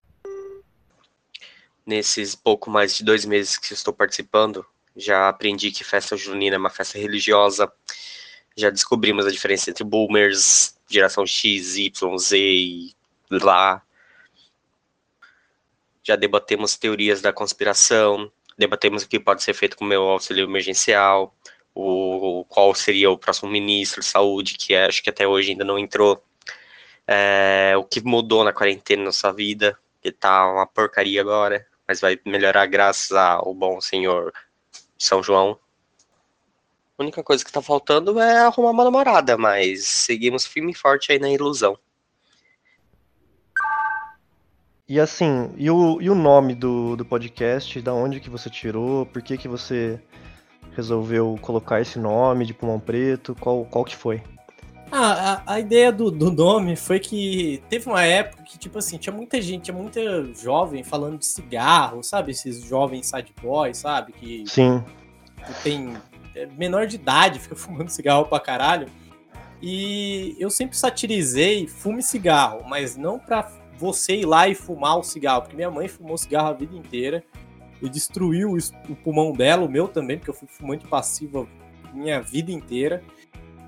Nesses 1.87 2.35
pouco 2.35 2.69
mais 2.69 2.97
de 2.97 3.05
dois 3.05 3.25
meses 3.25 3.57
que 3.57 3.73
eu 3.73 3.76
estou 3.76 3.95
participando, 3.95 4.67
já 5.00 5.28
aprendi 5.28 5.71
que 5.71 5.83
festa 5.83 6.16
junina 6.16 6.57
é 6.57 6.59
uma 6.59 6.71
festa 6.71 6.99
religiosa. 6.99 7.71
Já 8.57 8.71
descobrimos 8.71 9.26
a 9.26 9.30
diferença 9.30 9.71
entre 9.71 9.83
boomers, 9.85 10.76
geração 10.88 11.26
X, 11.26 11.76
Y, 11.76 12.19
Z 12.19 12.37
e 12.38 12.95
lá. 13.30 13.83
Já 16.02 16.16
debatemos 16.16 16.76
teorias 16.76 17.21
da 17.21 17.33
conspiração, 17.33 18.30
debatemos 18.59 19.02
o 19.02 19.09
que 19.09 19.19
pode 19.19 19.42
ser 19.42 19.54
feito 19.54 19.76
com 19.76 19.85
o 19.85 19.88
meu 19.88 20.02
auxílio 20.02 20.45
emergencial, 20.45 21.35
o 21.75 22.45
qual 22.49 22.75
seria 22.75 23.11
o 23.11 23.19
próximo 23.19 23.50
ministro 23.50 24.00
de 24.00 24.07
saúde, 24.07 24.54
que 24.54 24.75
é, 24.75 24.87
acho 24.87 25.02
que 25.02 25.11
até 25.11 25.26
hoje 25.26 25.52
ainda 25.52 25.64
não 25.64 25.78
entrou. 25.78 26.23
É, 27.07 27.75
o 27.76 27.85
que 27.85 28.00
mudou 28.02 28.45
na 28.45 28.52
quarentena 28.52 29.04
na 29.04 29.12
sua 29.12 29.33
vida, 29.33 29.78
que 30.02 30.12
tá 30.12 30.47
uma 30.50 30.66
porcaria 30.66 31.21
agora, 31.21 31.66
mas 31.87 32.00
vai 32.00 32.19
melhorar 32.25 32.66
graças 32.66 33.12
ao 33.12 33.52
bom 33.54 33.80
senhor 33.80 34.33
São 35.00 35.23
João. 35.23 35.59
A 36.99 37.02
única 37.02 37.23
coisa 37.23 37.42
que 37.42 37.50
tá 37.50 37.62
faltando 37.62 38.21
é 38.21 38.40
arrumar 38.40 38.71
uma 38.71 38.85
namorada, 38.85 39.38
mas 39.38 39.87
seguimos 39.87 40.45
firme 40.45 40.73
e 40.73 40.75
forte 40.75 41.11
aí 41.11 41.19
na 41.19 41.30
ilusão. 41.30 41.78
E 44.87 45.00
assim, 45.00 45.54
e 45.57 45.71
o, 45.71 46.02
e 46.02 46.11
o 46.11 46.14
nome 46.14 46.54
do, 46.54 46.97
do 46.97 47.04
podcast? 47.04 47.80
Da 47.80 47.95
onde 47.95 48.21
que 48.21 48.28
você 48.28 48.50
tirou? 48.50 49.07
Por 49.07 49.23
que 49.23 49.38
que 49.38 49.49
você 49.49 49.99
resolveu 50.76 51.38
colocar 51.40 51.80
esse 51.80 51.99
nome 51.99 52.45
de 52.45 52.52
Pulmão 52.52 52.78
Preto? 52.78 53.35
Qual, 53.40 53.64
qual 53.64 53.85
que 53.85 53.97
foi? 53.97 54.23
Ah, 54.92 55.42
a, 55.47 55.54
a 55.54 55.61
ideia 55.61 55.92
do, 55.92 56.11
do 56.11 56.32
nome 56.32 56.75
foi 56.75 56.99
que 56.99 57.62
teve 57.68 57.88
uma 57.88 58.02
época 58.02 58.42
que, 58.42 58.59
tipo 58.59 58.78
assim, 58.78 58.99
tinha 58.99 59.14
muita 59.14 59.40
gente, 59.40 59.64
tinha 59.64 59.76
muita 59.76 60.00
jovem 60.35 60.82
falando 60.82 61.18
de 61.18 61.26
cigarro, 61.26 62.02
sabe? 62.02 62.32
Esses 62.32 62.62
jovens 62.62 63.06
sad 63.06 63.32
boys, 63.40 63.78
sabe? 63.78 64.12
Que, 64.12 64.44
Sim, 64.49 64.82
que 65.47 65.62
tem 65.62 65.97
é, 66.35 66.47
menor 66.47 66.87
de 66.87 66.97
idade, 66.97 67.38
fica 67.38 67.54
fumando 67.56 67.88
cigarro 67.88 68.26
pra 68.26 68.40
caralho. 68.40 68.88
E 69.62 70.35
eu 70.38 70.50
sempre 70.50 70.76
satirizei 70.76 71.68
fume 71.68 72.02
cigarro, 72.02 72.64
mas 72.66 72.97
não 72.97 73.18
pra 73.18 73.50
você 73.78 74.16
ir 74.16 74.26
lá 74.26 74.49
e 74.49 74.54
fumar 74.54 74.99
o 74.99 75.02
cigarro, 75.02 75.42
porque 75.42 75.56
minha 75.56 75.70
mãe 75.70 75.87
fumou 75.87 76.16
cigarro 76.18 76.49
a 76.49 76.52
vida 76.52 76.76
inteira 76.76 77.23
e 77.80 77.88
destruiu 77.88 78.56
o 78.88 78.97
pulmão 78.97 79.32
dela, 79.32 79.64
o 79.64 79.70
meu 79.70 79.88
também, 79.88 80.18
porque 80.18 80.30
eu 80.30 80.35
fui 80.35 80.49
fumante 80.49 80.87
passivo 80.87 81.49
minha 81.92 82.20
vida 82.20 82.50
inteira. 82.52 83.02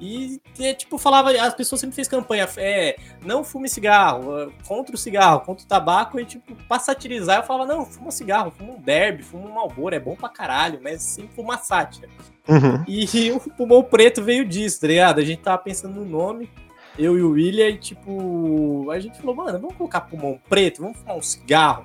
E, 0.04 0.42
é, 0.58 0.74
tipo, 0.74 0.98
falava, 0.98 1.30
as 1.30 1.54
pessoas 1.54 1.80
sempre 1.80 1.94
fez 1.94 2.08
campanha, 2.08 2.48
é, 2.56 2.98
não 3.24 3.44
fume 3.44 3.68
cigarro, 3.68 4.36
é, 4.36 4.48
contra 4.66 4.96
o 4.96 4.98
cigarro, 4.98 5.42
contra 5.42 5.64
o 5.64 5.68
tabaco, 5.68 6.18
e, 6.18 6.24
tipo, 6.24 6.56
pra 6.66 6.80
satirizar, 6.80 7.38
eu 7.38 7.44
falava, 7.44 7.72
não, 7.72 7.86
fuma 7.86 8.10
cigarro, 8.10 8.50
fuma 8.50 8.72
um 8.72 8.80
derby, 8.80 9.22
fuma 9.22 9.48
um 9.48 9.52
malboro, 9.52 9.94
é 9.94 10.00
bom 10.00 10.16
pra 10.16 10.28
caralho, 10.28 10.80
mas 10.82 11.02
sempre 11.02 11.36
fuma 11.36 11.56
sátira. 11.56 12.08
Uhum. 12.48 12.82
E 12.88 13.30
o 13.30 13.38
pulmão 13.38 13.80
preto 13.84 14.24
veio 14.24 14.44
disso, 14.44 14.80
tá 14.80 14.88
ligado? 14.88 15.20
A 15.20 15.24
gente 15.24 15.40
tava 15.40 15.58
pensando 15.58 16.00
no 16.00 16.04
nome, 16.04 16.50
eu 16.98 17.16
e 17.16 17.22
o 17.22 17.30
William, 17.30 17.68
e 17.68 17.78
tipo, 17.78 18.90
a 18.90 18.98
gente 18.98 19.20
falou, 19.20 19.36
mano, 19.36 19.60
vamos 19.60 19.76
colocar 19.76 20.00
pulmão 20.00 20.36
preto, 20.48 20.82
vamos 20.82 20.98
fumar 20.98 21.16
um 21.16 21.22
cigarro. 21.22 21.84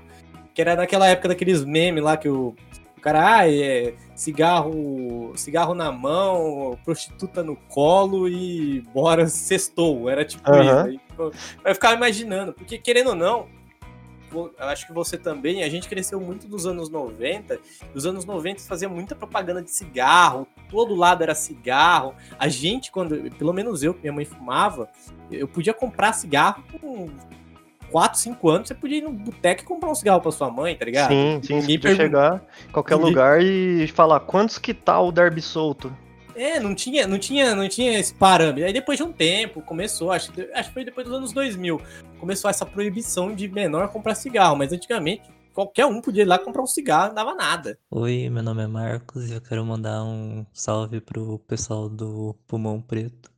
Que 0.55 0.61
era 0.61 0.75
naquela 0.75 1.07
época 1.07 1.27
daqueles 1.27 1.63
memes 1.63 2.03
lá 2.03 2.17
que 2.17 2.27
o, 2.27 2.55
o 2.97 3.01
cara, 3.01 3.37
ah, 3.37 3.51
é 3.51 3.93
cigarro, 4.15 5.31
cigarro 5.35 5.75
na 5.75 5.91
mão, 5.91 6.77
prostituta 6.83 7.43
no 7.43 7.55
colo 7.55 8.27
e 8.27 8.81
bora, 8.93 9.27
sextou. 9.27 10.09
Era 10.09 10.25
tipo 10.25 10.49
Aham. 10.49 10.63
isso. 10.63 10.87
Aí, 10.87 10.97
tipo, 10.97 11.31
eu 11.63 11.73
ficava 11.75 11.93
imaginando, 11.93 12.53
porque 12.53 12.77
querendo 12.77 13.09
ou 13.09 13.15
não, 13.15 13.47
eu 14.33 14.51
acho 14.59 14.87
que 14.87 14.93
você 14.93 15.17
também, 15.17 15.63
a 15.63 15.69
gente 15.69 15.87
cresceu 15.87 16.19
muito 16.19 16.47
dos 16.47 16.65
anos 16.65 16.89
90, 16.89 17.59
nos 17.93 18.05
anos 18.05 18.25
90 18.25 18.61
fazia 18.63 18.89
muita 18.89 19.15
propaganda 19.15 19.61
de 19.61 19.71
cigarro, 19.71 20.47
todo 20.69 20.95
lado 20.95 21.23
era 21.23 21.35
cigarro. 21.35 22.15
A 22.37 22.47
gente, 22.47 22.91
quando, 22.91 23.31
pelo 23.35 23.53
menos 23.53 23.83
eu, 23.83 23.93
que 23.93 24.01
minha 24.01 24.13
mãe 24.13 24.25
fumava, 24.25 24.89
eu 25.31 25.47
podia 25.47 25.73
comprar 25.73 26.13
cigarro 26.13 26.63
com 26.81 27.09
4, 27.91 28.19
5 28.19 28.49
anos, 28.49 28.67
você 28.67 28.75
podia 28.75 28.97
ir 28.97 29.01
no 29.01 29.11
boteco 29.11 29.61
e 29.61 29.65
comprar 29.65 29.89
um 29.89 29.95
cigarro 29.95 30.21
pra 30.21 30.31
sua 30.31 30.49
mãe, 30.51 30.75
tá 30.75 30.85
ligado? 30.85 31.09
sim, 31.09 31.39
sim. 31.41 31.47
Você 31.47 31.53
Ninguém 31.53 31.79
podia 31.79 31.95
pergun- 31.95 32.03
chegar 32.03 32.43
em 32.67 32.71
qualquer 32.71 32.95
Ninguém- 32.95 33.09
lugar 33.09 33.41
e 33.41 33.87
falar 33.87 34.19
quantos 34.21 34.57
que 34.57 34.73
tá 34.73 34.99
o 35.01 35.11
Derby 35.11 35.41
solto. 35.41 35.95
É, 36.35 36.59
não 36.59 36.75
tinha, 36.75 37.07
não 37.07 37.17
tinha, 37.17 37.55
não 37.55 37.67
tinha 37.67 37.97
esse 37.99 38.13
parâmetro. 38.13 38.65
Aí 38.65 38.71
depois 38.73 38.97
de 38.97 39.03
um 39.03 39.11
tempo 39.11 39.59
começou, 39.61 40.11
acho, 40.11 40.31
que- 40.31 40.49
acho 40.53 40.69
que 40.69 40.73
foi 40.73 40.85
depois 40.85 41.07
dos 41.07 41.15
anos 41.17 41.31
2000, 41.33 41.81
começou 42.19 42.47
essa 42.49 42.65
proibição 42.65 43.33
de 43.33 43.47
menor 43.47 43.87
comprar 43.89 44.13
cigarro, 44.13 44.55
mas 44.55 44.71
antigamente 44.71 45.23
qualquer 45.51 45.87
um 45.87 45.99
podia 45.99 46.21
ir 46.21 46.25
lá 46.27 46.37
comprar 46.37 46.61
um 46.61 46.67
cigarro, 46.67 47.07
não 47.07 47.15
dava 47.15 47.33
nada. 47.33 47.79
Oi, 47.89 48.29
meu 48.29 48.43
nome 48.43 48.61
é 48.61 48.67
Marcos 48.67 49.31
e 49.31 49.33
eu 49.33 49.41
quero 49.41 49.65
mandar 49.65 50.03
um 50.03 50.45
salve 50.53 51.01
pro 51.01 51.39
pessoal 51.47 51.89
do 51.89 52.35
Pulmão 52.45 52.79
Preto. 52.79 53.31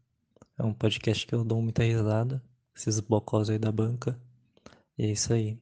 É 0.59 0.63
um 0.63 0.73
podcast 0.73 1.25
que 1.25 1.33
eu 1.33 1.45
dou 1.45 1.61
muita 1.61 1.83
risada, 1.83 2.43
esses 2.75 2.99
bocós 2.99 3.49
aí 3.49 3.57
da 3.57 3.71
banca. 3.71 4.19
E 4.99 5.05
é 5.05 5.11
isso 5.11 5.31
aí. 5.31 5.57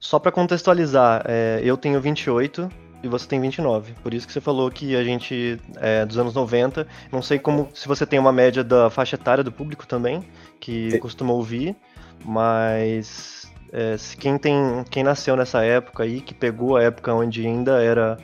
Só 0.00 0.18
pra 0.18 0.32
contextualizar, 0.32 1.22
é, 1.24 1.60
eu 1.62 1.76
tenho 1.76 2.00
28 2.00 2.68
e 3.00 3.06
você 3.06 3.28
tem 3.28 3.40
29. 3.40 3.92
Por 4.02 4.12
isso 4.12 4.26
que 4.26 4.32
você 4.32 4.40
falou 4.40 4.68
que 4.72 4.96
a 4.96 5.04
gente 5.04 5.60
é 5.76 6.04
dos 6.04 6.18
anos 6.18 6.34
90. 6.34 6.84
Não 7.12 7.22
sei 7.22 7.38
como 7.38 7.68
se 7.72 7.86
você 7.86 8.04
tem 8.04 8.18
uma 8.18 8.32
média 8.32 8.64
da 8.64 8.90
faixa 8.90 9.14
etária 9.14 9.44
do 9.44 9.52
público 9.52 9.86
também, 9.86 10.24
que 10.58 10.90
Sim. 10.90 10.98
costuma 10.98 11.32
ouvir, 11.32 11.76
mas 12.24 13.48
é, 13.72 13.94
quem 14.18 14.36
tem, 14.36 14.56
quem 14.90 15.04
nasceu 15.04 15.36
nessa 15.36 15.62
época 15.62 16.02
aí, 16.02 16.20
que 16.20 16.34
pegou 16.34 16.76
a 16.76 16.82
época 16.82 17.14
onde 17.14 17.46
ainda 17.46 17.80
era 17.80 18.18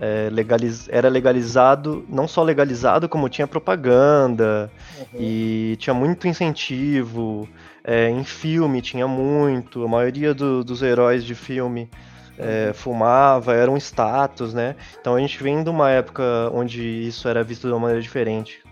é, 0.00 0.28
legaliz, 0.30 0.88
era 0.90 1.08
legalizado, 1.08 2.04
não 2.08 2.26
só 2.28 2.42
legalizado, 2.42 3.08
como 3.08 3.28
tinha 3.28 3.46
propaganda, 3.46 4.70
e 5.18 5.76
tinha 5.78 5.94
muito 5.94 6.26
incentivo. 6.28 7.48
é, 7.86 8.08
em 8.08 8.24
filme 8.24 8.80
tinha 8.80 9.06
muito. 9.06 9.84
A 9.84 9.88
maioria 9.88 10.32
do- 10.32 10.64
dos 10.64 10.80
heróis 10.82 11.22
de 11.22 11.34
filme 11.34 11.90
é, 12.38 12.72
fumava, 12.72 13.52
era 13.54 13.70
um 13.70 13.76
status, 13.76 14.54
né? 14.54 14.74
Então 14.98 15.14
a 15.14 15.20
gente 15.20 15.42
vem 15.42 15.62
de 15.62 15.68
uma 15.68 15.90
época 15.90 16.22
onde 16.52 16.82
isso 16.82 17.28
era 17.28 17.44
visto 17.44 17.66
de 17.66 17.72
uma 17.74 17.80
maneira 17.80 18.00
diferente. 18.00 18.62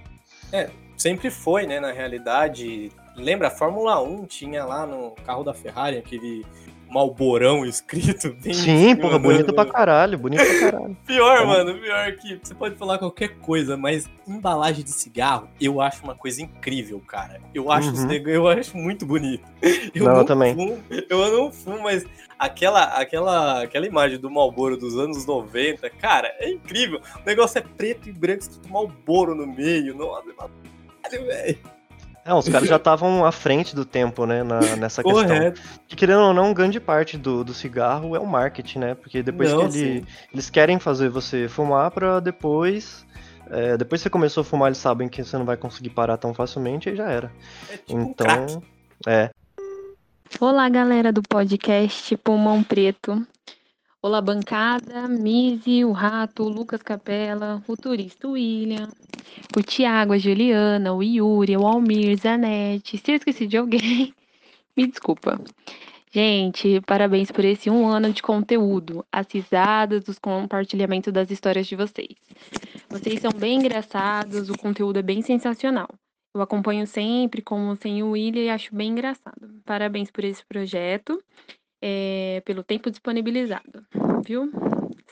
Sempre 0.97 1.31
foi, 1.31 1.67
né, 1.67 1.79
na 1.81 1.91
realidade. 1.93 2.91
Lembra, 3.17 3.49
a 3.49 3.51
Fórmula 3.51 4.01
1 4.01 4.25
tinha 4.25 4.65
lá 4.65 4.87
no 4.87 5.11
carro 5.27 5.43
da 5.45 5.53
Ferrari 5.53 5.99
aquele 5.99 6.47
malborão 6.93 7.65
escrito 7.65 8.31
bem 8.43 8.53
em 8.53 8.55
Sim, 8.55 8.79
cima 8.91 8.97
porra, 9.01 9.19
bonito 9.19 9.53
pra 9.55 9.65
caralho, 9.67 10.19
bonito 10.19 10.45
pra 10.45 10.61
caralho. 10.71 10.97
Pior, 11.07 11.47
mano, 11.47 11.75
pior 11.79 12.13
que 12.17 12.39
você 12.43 12.55
pode 12.55 12.77
falar 12.77 12.99
qualquer 12.99 13.37
coisa, 13.39 13.77
mas 13.77 14.09
embalagem 14.27 14.85
de 14.85 14.91
cigarro 14.91 15.49
eu 15.61 15.81
acho 15.81 16.03
uma 16.05 16.15
coisa 16.15 16.43
incrível, 16.43 17.01
cara. 17.01 17.41
Eu 17.55 17.71
acho, 17.71 17.91
Uhum. 17.91 18.13
eu 18.13 18.49
acho 18.49 18.77
muito 18.77 19.05
bonito. 19.07 19.45
Eu 19.95 20.05
Não, 20.05 20.17
eu 20.19 20.25
também. 20.25 20.55
Fumo, 20.55 20.83
eu 21.09 21.31
não 21.33 21.53
fumo, 21.53 21.83
mas 21.83 22.05
aquela, 22.39 22.85
aquela, 22.85 23.63
aquela 23.63 23.87
imagem 23.87 24.19
do 24.19 24.31
Malboro 24.31 24.77
dos 24.77 24.99
anos 24.99 25.25
90, 25.27 25.89
cara, 25.91 26.35
é 26.39 26.51
incrível. 26.51 27.01
O 27.21 27.27
negócio 27.27 27.59
é 27.59 27.63
preto 27.63 28.09
e 28.09 28.13
branco, 28.13 28.41
escrito 28.43 28.71
Malboro 28.73 29.35
no 29.35 29.47
meio. 29.47 29.95
Nossa, 29.95 30.25
é 31.05 31.19
velho. 31.19 31.59
É, 32.25 32.33
os 32.33 32.49
caras 32.49 32.69
já 32.69 32.77
estavam 32.77 33.25
à 33.25 33.33
frente 33.33 33.75
do 33.75 33.85
tempo, 33.85 34.25
né, 34.27 34.45
na, 34.45 34.61
nessa 34.77 35.03
questão. 35.03 35.25
Correto. 35.27 35.61
Que 35.89 35.97
querendo 35.97 36.21
ou 36.21 36.33
não, 36.33 36.55
grande 36.55 36.79
parte 36.79 37.19
do, 37.19 37.43
do 37.43 37.53
cigarro 37.53 38.15
é 38.15 38.21
o 38.21 38.27
marketing, 38.27 38.79
né? 38.79 38.95
Porque 38.95 39.23
depois 39.25 39.51
Não, 39.51 39.69
que 39.69 39.79
ele- 39.79 40.07
eles 40.33 40.49
querem 40.49 40.79
fazer 40.79 41.09
você 41.09 41.49
fumar 41.49 41.91
pra 41.91 42.21
depois. 42.21 43.05
é, 43.51 43.77
depois 43.77 44.01
que 44.01 44.05
você 44.05 44.11
começou 44.11 44.43
a 44.43 44.45
fumar, 44.45 44.69
eles 44.69 44.79
sabem 44.79 45.09
que 45.09 45.23
você 45.25 45.37
não 45.37 45.45
vai 45.45 45.57
conseguir 45.57 45.91
parar 45.91 46.17
tão 46.17 46.33
facilmente 46.33 46.89
e 46.91 46.95
já 46.97 47.11
era. 47.11 47.33
É 47.69 47.77
tipo 47.77 47.97
um 47.99 48.03
então, 48.03 48.27
crack. 48.27 48.59
é. 49.09 49.31
Olá, 50.41 50.69
galera 50.69 51.13
do 51.13 51.23
podcast 51.23 52.17
Pulmão 52.19 52.63
Preto. 52.63 53.27
Olá, 54.05 54.21
bancada, 54.21 55.07
Mise, 55.07 55.85
o 55.85 55.93
Rato, 55.93 56.43
o 56.43 56.49
Lucas 56.49 56.83
Capela, 56.83 57.63
o 57.69 57.77
turista 57.77 58.27
William, 58.27 58.89
o 59.57 59.63
Tiago, 59.63 60.13
a 60.13 60.19
Juliana, 60.19 60.93
o 60.93 61.05
Yuri, 61.05 61.57
o 61.57 61.65
Almir, 61.65 62.19
Zanetti. 62.19 62.99
Se 62.99 63.13
eu 63.13 63.17
esqueci 63.19 63.47
de 63.47 63.57
alguém, 63.57 64.13
me 64.77 64.89
desculpa. 64.89 65.41
Gente, 66.11 66.81
parabéns 66.81 67.31
por 67.31 67.45
esse 67.45 67.71
um 67.71 67.87
ano 67.87 68.13
de 68.13 68.25
conteúdo, 68.25 69.07
as 69.13 69.29
risadas, 69.31 70.09
os 70.09 70.19
compartilhamentos 70.19 71.13
das 71.13 71.31
histórias 71.31 71.69
de 71.69 71.77
vocês. 71.77 72.17
Vocês 72.91 73.21
são 73.21 73.31
bem 73.31 73.61
engraçados, 73.61 74.51
o 74.51 74.59
conteúdo 74.59 74.99
é 74.99 75.03
bem 75.03 75.23
sensacional. 75.23 75.89
Eu 76.35 76.43
acompanho 76.43 76.89
sempre 76.89 77.41
como 77.41 77.77
sem 77.77 78.03
o 78.03 78.11
William 78.11 78.43
e 78.43 78.51
acho 78.51 78.75
bem 78.75 78.91
engraçado. 78.91 79.63
Parabéns 79.65 80.11
por 80.11 80.25
esse 80.25 80.45
projeto, 80.45 81.23
é, 81.83 82.41
pelo 82.45 82.63
tempo 82.63 82.91
disponibilizado, 82.91 83.85
viu? 84.25 84.51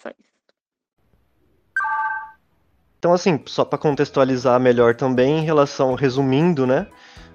Só 0.01 0.09
isso. 0.11 0.31
Então, 2.99 3.13
assim, 3.13 3.41
só 3.47 3.65
pra 3.65 3.79
contextualizar 3.79 4.61
melhor 4.61 4.95
também, 4.95 5.39
em 5.39 5.45
relação, 5.45 5.95
resumindo, 5.95 6.67
né? 6.67 6.87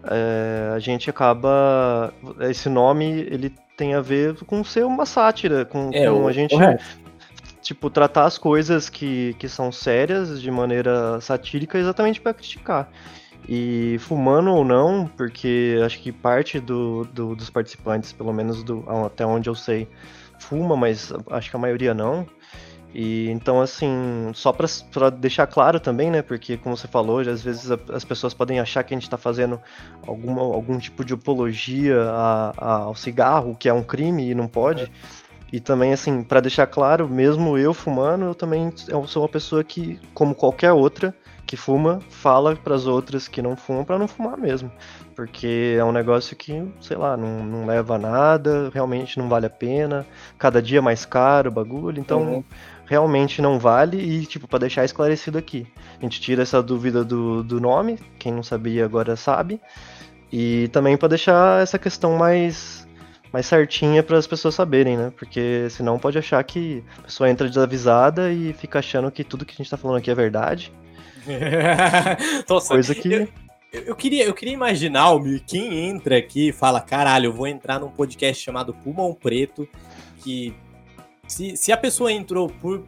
é, 0.08 0.72
a 0.76 0.78
gente 0.78 1.10
acaba. 1.10 2.14
Esse 2.42 2.70
nome, 2.70 3.06
ele 3.06 3.50
tem 3.76 3.96
a 3.96 4.02
ver 4.02 4.36
com 4.46 4.64
ser 4.64 4.86
uma 4.86 5.04
sátira, 5.04 5.66
com, 5.66 5.90
É, 5.92 6.06
com 6.06 6.24
o- 6.24 6.28
a 6.28 6.32
gente. 6.32 6.56
tipo, 7.64 7.90
tratar 7.90 8.26
as 8.26 8.38
coisas 8.38 8.88
que, 8.88 9.34
que 9.40 9.50
são 9.50 9.72
sérias 9.72 10.40
de 10.40 10.52
maneira 10.52 11.20
satírica 11.22 11.80
exatamente 11.80 12.22
para 12.22 12.36
criticar. 12.36 12.88
E 13.48 13.98
fumando 14.00 14.52
ou 14.52 14.66
não, 14.66 15.08
porque 15.16 15.80
acho 15.86 16.00
que 16.02 16.12
parte 16.12 16.60
do, 16.60 17.06
do- 17.06 17.36
dos 17.36 17.50
participantes, 17.50 18.12
pelo 18.12 18.34
menos 18.34 18.64
do, 18.64 18.84
até 19.06 19.26
onde 19.26 19.50
eu 19.50 19.56
sei, 19.56 19.88
fuma, 20.40 20.76
mas 20.76 21.14
acho 21.30 21.50
que 21.50 21.56
a 21.56 21.60
maioria 21.60 21.94
não. 21.94 22.26
E 22.98 23.30
então, 23.30 23.60
assim, 23.60 24.32
só 24.34 24.54
para 24.54 25.10
deixar 25.10 25.46
claro 25.48 25.82
também, 25.82 26.10
né? 26.10 26.22
Porque, 26.22 26.56
como 26.56 26.78
você 26.78 26.88
falou, 26.88 27.20
às 27.20 27.44
vezes 27.44 27.70
as 27.94 28.06
pessoas 28.06 28.34
podem 28.34 28.58
achar 28.60 28.84
que 28.84 28.94
a 28.94 28.98
gente 28.98 29.04
está 29.04 29.18
fazendo 29.18 29.60
alguma, 30.08 30.42
algum 30.42 30.78
tipo 30.80 31.04
de 31.04 31.14
apologia 31.14 32.02
a- 32.04 32.54
a- 32.58 32.76
ao 32.84 32.96
cigarro, 32.96 33.54
que 33.60 33.68
é 33.68 33.74
um 33.74 33.84
crime 33.84 34.30
e 34.32 34.34
não 34.34 34.48
pode. 34.48 34.90
E 35.52 35.60
também, 35.60 35.94
assim, 35.94 36.24
para 36.24 36.42
deixar 36.42 36.68
claro, 36.68 37.08
mesmo 37.08 37.58
eu 37.58 37.74
fumando, 37.74 38.26
eu 38.26 38.36
também 38.36 38.72
sou 39.08 39.24
uma 39.24 39.30
pessoa 39.30 39.64
que, 39.64 40.00
como 40.14 40.36
qualquer 40.36 40.72
outra 40.74 41.14
que 41.46 41.56
fuma, 41.56 42.00
fala 42.10 42.56
para 42.56 42.74
as 42.74 42.88
outras 42.88 43.28
que 43.28 43.40
não 43.42 43.56
fumam 43.56 43.86
para 43.86 44.00
não 44.00 44.08
fumar 44.08 44.36
mesmo. 44.38 44.72
Porque 45.16 45.76
é 45.78 45.84
um 45.84 45.92
negócio 45.92 46.36
que, 46.36 46.52
sei 46.82 46.98
lá, 46.98 47.16
não, 47.16 47.44
não 47.46 47.66
leva 47.66 47.96
a 47.96 48.00
nada, 48.00 48.70
realmente 48.74 49.18
não 49.20 49.30
vale 49.30 49.46
a 49.46 49.50
pena, 49.50 50.06
cada 50.38 50.62
dia 50.62 50.82
mais 50.82 51.06
caro 51.06 51.50
o 51.50 51.54
bagulho, 51.54 52.00
então 52.00 52.22
Uhum. 52.22 52.44
realmente 52.86 53.42
não 53.42 53.60
vale. 53.60 53.98
E, 53.98 54.26
tipo, 54.26 54.48
para 54.48 54.60
deixar 54.60 54.84
esclarecido 54.84 55.38
aqui, 55.38 55.68
a 56.00 56.02
gente 56.04 56.20
tira 56.20 56.42
essa 56.42 56.62
dúvida 56.64 57.04
do, 57.04 57.44
do 57.44 57.62
nome, 57.62 58.00
quem 58.18 58.34
não 58.34 58.44
sabia 58.44 58.84
agora 58.84 59.16
sabe, 59.16 59.62
e 60.32 60.68
também 60.70 60.98
para 60.98 61.10
deixar 61.10 61.62
essa 61.62 61.78
questão 61.80 62.18
mais 62.18 62.85
mais 63.36 63.48
certinha 63.48 64.02
para 64.02 64.18
as 64.18 64.26
pessoas 64.26 64.56
saberem, 64.56 64.96
né? 64.96 65.12
Porque 65.18 65.68
senão 65.70 66.00
pode 66.00 66.18
achar 66.18 66.42
que 66.42 66.82
a 67.00 67.02
pessoa 67.02 67.30
entra 67.30 67.50
desavisada 67.50 68.32
e 68.32 68.54
fica 68.54 68.80
achando 68.80 69.12
que 69.12 69.26
tudo 69.26 69.44
que 69.44 69.52
a 69.54 69.58
gente 69.58 69.70
tá 69.70 69.76
falando 69.76 69.98
aqui 69.98 70.10
é 70.10 70.16
verdade. 70.16 70.72
Nossa, 72.48 72.76
Coisa 72.76 72.96
que. 72.96 73.14
eu, 73.14 73.28
eu 73.74 73.94
queria, 73.94 74.24
eu 74.24 74.34
queria 74.34 74.54
imaginar, 74.54 75.02
Almir, 75.02 75.44
quem 75.46 75.90
entra 75.90 76.18
aqui 76.18 76.48
e 76.48 76.54
fala, 76.54 76.80
caralho, 76.80 77.26
eu 77.26 77.34
vou 77.34 77.46
entrar 77.46 77.78
num 77.78 77.90
podcast 77.90 78.42
chamado 78.42 78.74
Pulmão 78.74 79.14
Preto, 79.14 79.68
que 80.24 80.56
se, 81.28 81.58
se 81.58 81.72
a 81.72 81.78
pessoa 81.78 82.12
entrou 82.12 82.50
por, 82.50 82.84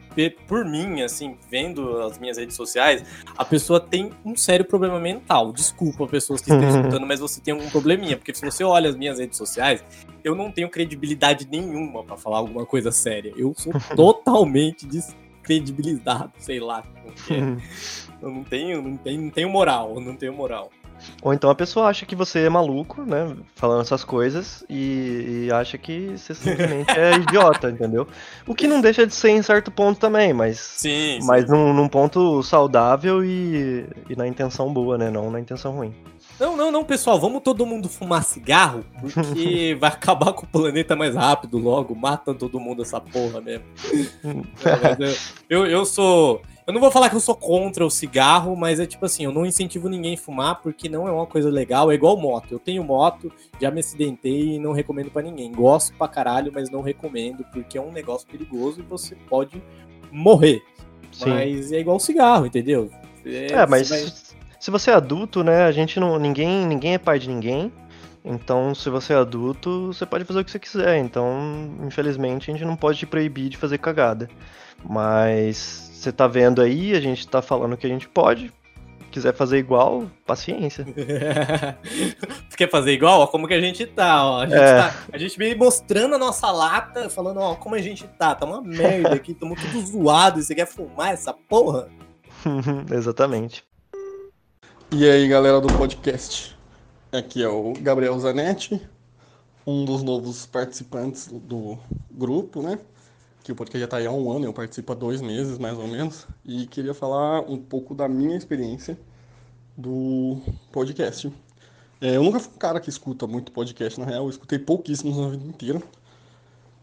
por 0.46 0.64
mim, 0.64 1.02
assim, 1.02 1.36
vendo 1.50 2.00
as 2.02 2.18
minhas 2.18 2.38
redes 2.38 2.56
sociais, 2.56 3.04
a 3.36 3.44
pessoa 3.44 3.80
tem 3.80 4.10
um 4.24 4.36
sério 4.36 4.64
problema 4.64 5.00
mental. 5.00 5.52
Desculpa, 5.52 6.06
pessoas 6.06 6.40
que 6.40 6.50
estão 6.50 6.68
escutando, 6.68 7.06
mas 7.06 7.20
você 7.20 7.40
tem 7.40 7.54
algum 7.54 7.68
probleminha, 7.70 8.16
porque 8.16 8.34
se 8.34 8.44
você 8.44 8.62
olha 8.62 8.88
as 8.88 8.96
minhas 8.96 9.18
redes 9.18 9.36
sociais, 9.36 9.84
eu 10.22 10.34
não 10.34 10.50
tenho 10.50 10.68
credibilidade 10.68 11.48
nenhuma 11.50 12.04
pra 12.04 12.16
falar 12.16 12.38
alguma 12.38 12.64
coisa 12.64 12.92
séria. 12.92 13.32
Eu 13.36 13.54
sou 13.56 13.72
totalmente 13.96 14.86
descredibilizado, 14.86 16.32
sei 16.38 16.60
lá 16.60 16.84
é. 17.30 17.56
Eu 18.20 18.30
não 18.30 18.44
tenho, 18.44 18.82
não 18.82 18.96
tenho, 18.96 19.22
não 19.22 19.30
tenho 19.30 19.48
moral, 19.48 19.94
eu 19.94 20.00
não 20.00 20.16
tenho 20.16 20.32
moral. 20.32 20.70
Ou 21.22 21.32
então 21.32 21.50
a 21.50 21.54
pessoa 21.54 21.86
acha 21.86 22.06
que 22.06 22.14
você 22.14 22.40
é 22.40 22.48
maluco, 22.48 23.02
né? 23.02 23.36
Falando 23.54 23.82
essas 23.82 24.04
coisas 24.04 24.64
e, 24.68 25.46
e 25.46 25.52
acha 25.52 25.76
que 25.78 26.16
você 26.16 26.34
simplesmente 26.34 26.90
é 26.90 27.14
idiota, 27.18 27.70
entendeu? 27.70 28.06
O 28.46 28.54
que 28.54 28.66
não 28.66 28.80
deixa 28.80 29.06
de 29.06 29.14
ser 29.14 29.30
em 29.30 29.42
certo 29.42 29.70
ponto 29.70 29.98
também, 29.98 30.32
mas. 30.32 30.58
Sim, 30.58 31.20
Mas 31.24 31.48
num, 31.48 31.72
num 31.72 31.88
ponto 31.88 32.42
saudável 32.42 33.24
e, 33.24 33.86
e 34.08 34.16
na 34.16 34.26
intenção 34.26 34.72
boa, 34.72 34.96
né? 34.96 35.10
Não 35.10 35.30
na 35.30 35.40
intenção 35.40 35.72
ruim. 35.72 35.94
Não, 36.38 36.56
não, 36.56 36.70
não, 36.70 36.84
pessoal, 36.84 37.18
vamos 37.18 37.42
todo 37.42 37.66
mundo 37.66 37.88
fumar 37.88 38.22
cigarro, 38.22 38.84
porque 39.00 39.76
vai 39.80 39.90
acabar 39.90 40.32
com 40.32 40.46
o 40.46 40.48
planeta 40.48 40.94
mais 40.94 41.16
rápido 41.16 41.58
logo, 41.58 41.96
mata 41.96 42.32
todo 42.32 42.60
mundo 42.60 42.82
essa 42.82 43.00
porra 43.00 43.40
mesmo. 43.40 43.64
Não, 44.22 45.06
eu, 45.08 45.14
eu, 45.48 45.66
eu 45.66 45.84
sou. 45.84 46.42
Eu 46.68 46.74
não 46.74 46.82
vou 46.82 46.90
falar 46.90 47.08
que 47.08 47.16
eu 47.16 47.20
sou 47.20 47.34
contra 47.34 47.82
o 47.86 47.88
cigarro, 47.90 48.54
mas 48.54 48.78
é 48.78 48.84
tipo 48.84 49.02
assim, 49.06 49.24
eu 49.24 49.32
não 49.32 49.46
incentivo 49.46 49.88
ninguém 49.88 50.12
a 50.12 50.18
fumar 50.18 50.60
porque 50.60 50.86
não 50.86 51.08
é 51.08 51.10
uma 51.10 51.24
coisa 51.24 51.48
legal, 51.48 51.90
é 51.90 51.94
igual 51.94 52.14
moto. 52.14 52.52
Eu 52.52 52.58
tenho 52.58 52.84
moto, 52.84 53.32
já 53.58 53.70
me 53.70 53.80
acidentei 53.80 54.56
e 54.56 54.58
não 54.58 54.72
recomendo 54.72 55.10
pra 55.10 55.22
ninguém. 55.22 55.50
Gosto 55.50 55.94
pra 55.96 56.06
caralho, 56.06 56.52
mas 56.54 56.68
não 56.68 56.82
recomendo 56.82 57.42
porque 57.50 57.78
é 57.78 57.80
um 57.80 57.90
negócio 57.90 58.28
perigoso 58.28 58.80
e 58.80 58.82
você 58.82 59.14
pode 59.30 59.62
morrer. 60.12 60.62
Sim. 61.10 61.30
Mas 61.30 61.72
é 61.72 61.80
igual 61.80 61.98
cigarro, 61.98 62.44
entendeu? 62.44 62.90
É, 63.24 63.66
mas 63.66 63.88
você 63.88 64.02
vai- 64.02 64.12
se 64.60 64.70
você 64.70 64.90
é 64.90 64.94
adulto, 64.94 65.42
né, 65.42 65.62
a 65.62 65.72
gente 65.72 65.98
não. 65.98 66.18
Ninguém, 66.18 66.66
ninguém 66.66 66.92
é 66.92 66.98
pai 66.98 67.18
de 67.18 67.30
ninguém. 67.30 67.72
Então, 68.30 68.74
se 68.74 68.90
você 68.90 69.14
é 69.14 69.16
adulto, 69.16 69.86
você 69.86 70.04
pode 70.04 70.24
fazer 70.24 70.40
o 70.40 70.44
que 70.44 70.50
você 70.50 70.58
quiser. 70.58 70.98
Então, 70.98 71.74
infelizmente, 71.82 72.50
a 72.50 72.54
gente 72.54 72.64
não 72.66 72.76
pode 72.76 72.98
te 72.98 73.06
proibir 73.06 73.48
de 73.48 73.56
fazer 73.56 73.78
cagada. 73.78 74.28
Mas 74.84 75.90
você 75.94 76.12
tá 76.12 76.26
vendo 76.28 76.60
aí, 76.60 76.92
a 76.94 77.00
gente 77.00 77.26
tá 77.26 77.40
falando 77.40 77.76
que 77.76 77.86
a 77.86 77.90
gente 77.90 78.06
pode. 78.06 78.52
Quiser 79.10 79.32
fazer 79.34 79.56
igual, 79.56 80.04
paciência. 80.26 80.84
Quer 82.54 82.68
fazer 82.70 82.92
igual? 82.92 83.20
Ó, 83.20 83.26
como 83.26 83.48
que 83.48 83.54
a 83.54 83.60
gente 83.60 83.86
tá, 83.86 84.22
ó. 84.26 84.42
A 84.42 84.46
gente, 84.46 84.58
É. 84.58 84.76
tá, 84.76 84.94
a 85.10 85.16
gente 85.16 85.38
veio 85.38 85.56
mostrando 85.56 86.14
a 86.14 86.18
nossa 86.18 86.50
lata, 86.50 87.08
falando, 87.08 87.40
ó, 87.40 87.54
como 87.54 87.74
a 87.74 87.80
gente 87.80 88.06
tá. 88.18 88.34
Tá 88.34 88.44
uma 88.44 88.60
merda 88.60 89.14
aqui, 89.14 89.32
tamo 89.32 89.56
tudo 89.56 89.80
zoado. 89.86 90.38
E 90.38 90.42
você 90.42 90.54
quer 90.54 90.66
fumar 90.66 91.14
essa 91.14 91.32
porra? 91.32 91.88
Exatamente. 92.92 93.64
E 94.92 95.08
aí, 95.08 95.26
galera 95.26 95.60
do 95.62 95.72
podcast? 95.72 96.57
Aqui 97.10 97.42
é 97.42 97.48
o 97.48 97.72
Gabriel 97.72 98.18
Zanetti, 98.20 98.86
um 99.66 99.82
dos 99.82 100.02
novos 100.02 100.44
participantes 100.44 101.28
do 101.28 101.78
grupo, 102.10 102.60
né? 102.60 102.78
Que 103.42 103.50
o 103.50 103.56
podcast 103.56 103.80
já 103.80 103.88
tá 103.88 103.96
aí 103.96 104.06
há 104.06 104.12
um 104.12 104.30
ano, 104.30 104.44
eu 104.44 104.52
participo 104.52 104.92
há 104.92 104.94
dois 104.94 105.22
meses, 105.22 105.56
mais 105.56 105.78
ou 105.78 105.88
menos. 105.88 106.26
E 106.44 106.66
queria 106.66 106.92
falar 106.92 107.40
um 107.50 107.56
pouco 107.56 107.94
da 107.94 108.06
minha 108.06 108.36
experiência 108.36 108.98
do 109.74 110.38
podcast. 110.70 111.32
É, 111.98 112.16
eu 112.16 112.22
nunca 112.22 112.40
fui 112.40 112.52
um 112.54 112.58
cara 112.58 112.78
que 112.78 112.90
escuta 112.90 113.26
muito 113.26 113.52
podcast, 113.52 113.98
na 113.98 114.04
real, 114.04 114.24
eu 114.24 114.30
escutei 114.30 114.58
pouquíssimos 114.58 115.16
na 115.16 115.30
vida 115.30 115.46
inteira. 115.46 115.82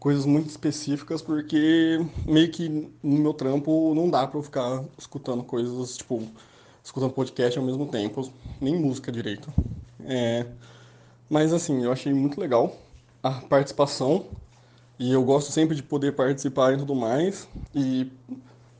Coisas 0.00 0.26
muito 0.26 0.48
específicas, 0.48 1.22
porque 1.22 2.04
meio 2.26 2.50
que 2.50 2.68
no 3.00 3.18
meu 3.20 3.32
trampo 3.32 3.94
não 3.94 4.10
dá 4.10 4.26
pra 4.26 4.40
eu 4.40 4.42
ficar 4.42 4.84
escutando 4.98 5.44
coisas, 5.44 5.96
tipo, 5.96 6.20
escutando 6.82 7.12
podcast 7.12 7.56
ao 7.56 7.64
mesmo 7.64 7.86
tempo, 7.86 8.28
nem 8.60 8.74
música 8.74 9.12
direito. 9.12 9.52
É, 10.06 10.46
mas 11.28 11.52
assim, 11.52 11.84
eu 11.84 11.92
achei 11.92 12.12
muito 12.14 12.40
legal 12.40 12.76
a 13.22 13.30
participação 13.32 14.26
e 14.98 15.12
eu 15.12 15.22
gosto 15.24 15.50
sempre 15.52 15.74
de 15.74 15.82
poder 15.82 16.12
participar 16.12 16.74
e 16.74 16.78
tudo 16.78 16.94
mais. 16.94 17.48
E 17.74 18.10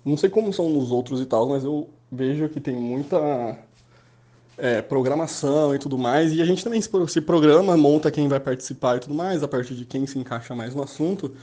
não 0.04 0.16
sei 0.16 0.30
como 0.30 0.52
são 0.52 0.68
nos 0.70 0.90
outros 0.90 1.20
e 1.20 1.26
tal, 1.26 1.48
mas 1.48 1.64
eu 1.64 1.88
vejo 2.10 2.48
que 2.48 2.60
tem 2.60 2.76
muita 2.76 3.58
é, 4.56 4.80
programação 4.80 5.74
e 5.74 5.78
tudo 5.78 5.98
mais. 5.98 6.32
E 6.32 6.40
a 6.40 6.44
gente 6.44 6.62
também 6.64 6.80
se 6.80 6.88
pro- 6.88 7.08
se 7.08 7.20
programa, 7.20 7.76
monta 7.76 8.10
quem 8.10 8.28
vai 8.28 8.40
participar 8.40 8.96
e 8.96 9.00
tudo 9.00 9.14
mais, 9.14 9.42
a 9.42 9.48
partir 9.48 9.74
de 9.74 9.84
quem 9.84 10.06
se 10.06 10.18
encaixa 10.18 10.54
mais 10.54 10.74
no 10.74 10.82
assunto. 10.82 11.34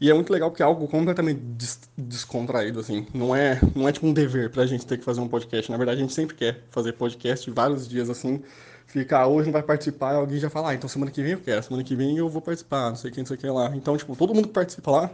E 0.00 0.10
é 0.10 0.14
muito 0.14 0.30
legal 0.30 0.50
porque 0.50 0.62
é 0.62 0.66
algo 0.66 0.86
completamente 0.88 1.40
des- 1.40 1.80
descontraído, 1.96 2.78
assim. 2.80 3.06
Não 3.14 3.34
é, 3.34 3.58
não 3.74 3.88
é 3.88 3.92
tipo 3.92 4.06
um 4.06 4.12
dever 4.12 4.50
pra 4.50 4.66
gente 4.66 4.86
ter 4.86 4.98
que 4.98 5.04
fazer 5.04 5.20
um 5.20 5.28
podcast. 5.28 5.70
Na 5.70 5.76
verdade, 5.78 5.98
a 5.98 6.02
gente 6.02 6.14
sempre 6.14 6.36
quer 6.36 6.64
fazer 6.70 6.92
podcast 6.92 7.50
vários 7.50 7.88
dias, 7.88 8.10
assim, 8.10 8.42
fica, 8.86 9.18
ah, 9.18 9.26
hoje 9.26 9.46
não 9.46 9.52
vai 9.52 9.62
participar, 9.62 10.14
alguém 10.14 10.38
já 10.38 10.50
fala, 10.50 10.70
ah, 10.70 10.74
então 10.74 10.88
semana 10.88 11.10
que 11.10 11.22
vem 11.22 11.32
eu 11.32 11.40
quero, 11.40 11.62
semana 11.62 11.84
que 11.84 11.94
vem 11.94 12.16
eu 12.16 12.28
vou 12.28 12.40
participar, 12.40 12.90
não 12.90 12.96
sei 12.96 13.10
quem, 13.10 13.22
não 13.22 13.28
sei 13.28 13.36
quem 13.36 13.50
lá. 13.50 13.74
Então, 13.76 13.96
tipo, 13.96 14.16
todo 14.16 14.34
mundo 14.34 14.48
que 14.48 14.54
participa 14.54 14.90
lá 14.90 15.10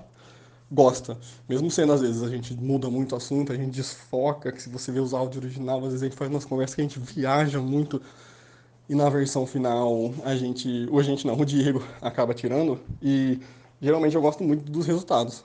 gosta. 0.72 1.18
Mesmo 1.46 1.70
sendo, 1.70 1.92
às 1.92 2.00
vezes, 2.00 2.22
a 2.22 2.28
gente 2.28 2.54
muda 2.54 2.88
muito 2.88 3.12
o 3.12 3.16
assunto, 3.16 3.52
a 3.52 3.56
gente 3.56 3.70
desfoca, 3.70 4.50
que 4.50 4.62
se 4.62 4.70
você 4.70 4.90
vê 4.90 5.00
os 5.00 5.12
áudios 5.12 5.44
original, 5.44 5.78
às 5.78 5.84
vezes 5.84 6.02
a 6.02 6.06
gente 6.06 6.16
faz 6.16 6.30
umas 6.30 6.46
conversas 6.46 6.74
que 6.74 6.80
a 6.80 6.84
gente 6.84 6.98
viaja 6.98 7.60
muito, 7.60 8.00
e 8.88 8.94
na 8.94 9.08
versão 9.10 9.46
final 9.46 10.12
a 10.24 10.34
gente, 10.34 10.88
ou 10.90 10.98
a 10.98 11.02
gente 11.02 11.26
não, 11.26 11.38
o 11.38 11.44
Diego 11.44 11.84
acaba 12.00 12.32
tirando, 12.32 12.80
e 13.02 13.38
geralmente 13.80 14.16
eu 14.16 14.22
gosto 14.22 14.42
muito 14.42 14.70
dos 14.70 14.86
resultados. 14.86 15.44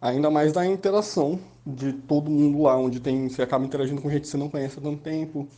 Ainda 0.00 0.30
mais 0.30 0.52
da 0.52 0.64
interação 0.66 1.40
de 1.66 1.92
todo 1.94 2.30
mundo 2.30 2.62
lá, 2.62 2.76
onde 2.76 3.00
tem, 3.00 3.28
você 3.28 3.42
acaba 3.42 3.64
interagindo 3.64 4.00
com 4.02 4.10
gente 4.10 4.22
que 4.22 4.28
você 4.28 4.36
não 4.36 4.50
conhece 4.50 4.78
há 4.78 4.82
tanto 4.82 4.98
tempo, 4.98 5.48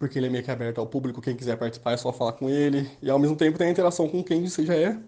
porque 0.00 0.18
ele 0.18 0.28
é 0.28 0.30
meio 0.30 0.42
que 0.42 0.50
aberto 0.50 0.78
ao 0.78 0.86
público, 0.86 1.20
quem 1.20 1.36
quiser 1.36 1.58
participar 1.58 1.92
é 1.92 1.96
só 1.98 2.10
falar 2.10 2.32
com 2.32 2.48
ele, 2.48 2.90
e 3.02 3.10
ao 3.10 3.18
mesmo 3.18 3.36
tempo 3.36 3.58
tem 3.58 3.68
a 3.68 3.70
interação 3.70 4.08
com 4.08 4.24
quem 4.24 4.48
você 4.48 4.64
já 4.64 4.74
é 4.74 4.98